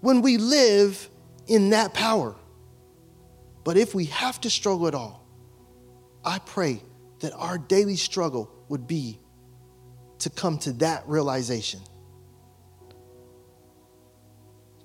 when 0.00 0.22
we 0.22 0.38
live 0.38 1.08
in 1.46 1.70
that 1.70 1.92
power. 1.92 2.34
But 3.64 3.76
if 3.76 3.94
we 3.94 4.06
have 4.06 4.40
to 4.40 4.50
struggle 4.50 4.88
at 4.88 4.94
all, 4.94 5.26
I 6.24 6.38
pray 6.38 6.82
that 7.20 7.34
our 7.34 7.58
daily 7.58 7.96
struggle 7.96 8.50
would 8.70 8.86
be 8.86 9.20
to 10.20 10.30
come 10.30 10.56
to 10.58 10.72
that 10.74 11.06
realization. 11.06 11.80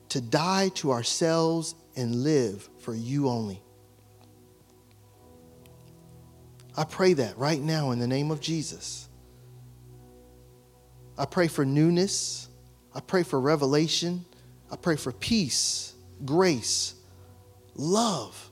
To 0.10 0.20
die 0.20 0.70
to 0.76 0.92
ourselves 0.92 1.76
and 1.96 2.24
live 2.24 2.70
for 2.80 2.94
you 2.94 3.30
only. 3.30 3.62
I 6.78 6.84
pray 6.84 7.14
that 7.14 7.38
right 7.38 7.62
now 7.62 7.92
in 7.92 8.00
the 8.00 8.08
name 8.08 8.32
of 8.32 8.42
Jesus. 8.42 9.08
I 11.18 11.26
pray 11.26 11.48
for 11.48 11.66
newness. 11.66 12.50
I 12.94 13.00
pray 13.00 13.24
for 13.24 13.40
revelation. 13.40 14.26
I 14.72 14.76
pray 14.76 14.96
for 14.96 15.12
peace, 15.12 15.94
grace, 16.26 16.96
love, 17.76 18.50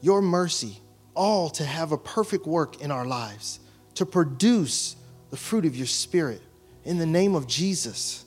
your 0.00 0.20
mercy 0.20 0.80
all 1.14 1.50
to 1.50 1.64
have 1.64 1.92
a 1.92 1.98
perfect 1.98 2.46
work 2.46 2.80
in 2.80 2.90
our 2.90 3.04
lives, 3.04 3.60
to 3.94 4.06
produce 4.06 4.96
the 5.30 5.36
fruit 5.36 5.64
of 5.64 5.76
your 5.76 5.86
Spirit 5.86 6.40
in 6.84 6.98
the 6.98 7.06
name 7.06 7.34
of 7.34 7.46
Jesus. 7.46 8.24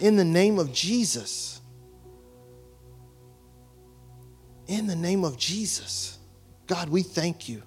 In 0.00 0.16
the 0.16 0.24
name 0.24 0.58
of 0.58 0.72
Jesus. 0.72 1.60
In 4.66 4.86
the 4.86 4.96
name 4.96 5.24
of 5.24 5.36
Jesus. 5.36 6.13
God, 6.66 6.88
we 6.88 7.02
thank 7.02 7.48
you. 7.48 7.62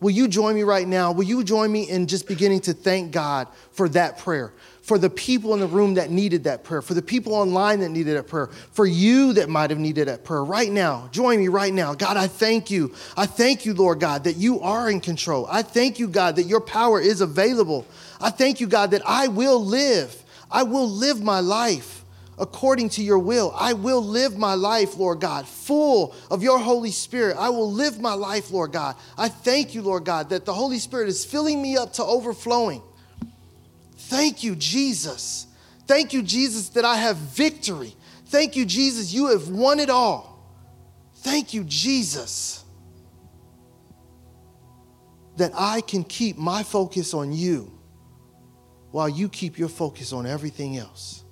Will 0.00 0.10
you 0.10 0.28
join 0.28 0.54
me 0.54 0.64
right 0.64 0.86
now? 0.86 1.12
Will 1.12 1.24
you 1.24 1.42
join 1.42 1.72
me 1.72 1.88
in 1.88 2.06
just 2.06 2.28
beginning 2.28 2.60
to 2.62 2.74
thank 2.74 3.10
God 3.10 3.48
for 3.72 3.88
that 3.90 4.18
prayer? 4.18 4.52
For 4.82 4.98
the 4.98 5.08
people 5.08 5.54
in 5.54 5.60
the 5.60 5.66
room 5.66 5.94
that 5.94 6.10
needed 6.10 6.44
that 6.44 6.62
prayer, 6.62 6.82
for 6.82 6.92
the 6.92 7.00
people 7.00 7.32
online 7.32 7.80
that 7.80 7.88
needed 7.88 8.18
that 8.18 8.26
prayer, 8.26 8.48
for 8.72 8.84
you 8.84 9.32
that 9.32 9.48
might 9.48 9.70
have 9.70 9.78
needed 9.78 10.08
that 10.08 10.22
prayer 10.22 10.44
right 10.44 10.70
now. 10.70 11.08
Join 11.10 11.38
me 11.38 11.48
right 11.48 11.72
now. 11.72 11.94
God, 11.94 12.18
I 12.18 12.26
thank 12.26 12.70
you. 12.70 12.94
I 13.16 13.24
thank 13.24 13.64
you, 13.64 13.72
Lord 13.72 13.98
God, 13.98 14.24
that 14.24 14.36
you 14.36 14.60
are 14.60 14.90
in 14.90 15.00
control. 15.00 15.46
I 15.50 15.62
thank 15.62 15.98
you, 15.98 16.06
God, 16.06 16.36
that 16.36 16.42
your 16.42 16.60
power 16.60 17.00
is 17.00 17.22
available. 17.22 17.86
I 18.20 18.28
thank 18.28 18.60
you, 18.60 18.66
God, 18.66 18.90
that 18.90 19.00
I 19.06 19.28
will 19.28 19.64
live. 19.64 20.22
I 20.50 20.64
will 20.64 20.88
live 20.88 21.22
my 21.22 21.40
life 21.40 22.03
according 22.38 22.88
to 22.90 23.02
your 23.02 23.18
will. 23.18 23.54
I 23.56 23.72
will 23.72 24.02
live 24.02 24.36
my 24.36 24.54
life, 24.54 24.96
Lord 24.96 25.20
God, 25.20 25.46
full 25.46 26.14
of 26.30 26.42
your 26.42 26.58
Holy 26.58 26.90
Spirit. 26.90 27.36
I 27.38 27.48
will 27.50 27.70
live 27.70 28.00
my 28.00 28.14
life, 28.14 28.50
Lord 28.50 28.72
God. 28.72 28.96
I 29.16 29.28
thank 29.28 29.74
you, 29.74 29.82
Lord 29.82 30.04
God, 30.04 30.30
that 30.30 30.44
the 30.44 30.54
Holy 30.54 30.78
Spirit 30.78 31.08
is 31.08 31.24
filling 31.24 31.62
me 31.62 31.76
up 31.76 31.92
to 31.94 32.04
overflowing. 32.04 32.82
Thank 33.96 34.42
you, 34.42 34.56
Jesus. 34.56 35.46
Thank 35.86 36.12
you, 36.12 36.22
Jesus, 36.22 36.70
that 36.70 36.84
I 36.84 36.96
have 36.96 37.16
victory. 37.16 37.94
Thank 38.26 38.56
you, 38.56 38.64
Jesus, 38.64 39.12
you 39.12 39.28
have 39.28 39.48
won 39.48 39.80
it 39.80 39.90
all. 39.90 40.34
Thank 41.16 41.54
you, 41.54 41.64
Jesus, 41.64 42.64
that 45.36 45.52
I 45.54 45.80
can 45.80 46.04
keep 46.04 46.36
my 46.36 46.62
focus 46.62 47.14
on 47.14 47.32
you 47.32 47.70
while 48.90 49.08
you 49.08 49.28
keep 49.28 49.58
your 49.58 49.68
focus 49.68 50.12
on 50.12 50.26
everything 50.26 50.76
else. 50.76 51.23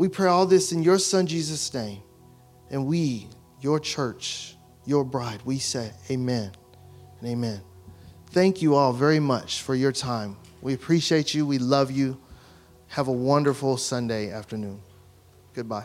We 0.00 0.08
pray 0.08 0.28
all 0.28 0.46
this 0.46 0.72
in 0.72 0.82
your 0.82 0.98
Son 0.98 1.26
Jesus' 1.26 1.74
name. 1.74 2.00
And 2.70 2.86
we, 2.86 3.28
your 3.60 3.78
church, 3.78 4.56
your 4.86 5.04
bride, 5.04 5.42
we 5.44 5.58
say 5.58 5.92
amen 6.10 6.52
and 7.20 7.28
amen. 7.28 7.60
Thank 8.30 8.62
you 8.62 8.76
all 8.76 8.94
very 8.94 9.20
much 9.20 9.60
for 9.60 9.74
your 9.74 9.92
time. 9.92 10.38
We 10.62 10.72
appreciate 10.72 11.34
you. 11.34 11.44
We 11.44 11.58
love 11.58 11.90
you. 11.90 12.18
Have 12.88 13.08
a 13.08 13.12
wonderful 13.12 13.76
Sunday 13.76 14.30
afternoon. 14.30 14.80
Goodbye. 15.52 15.84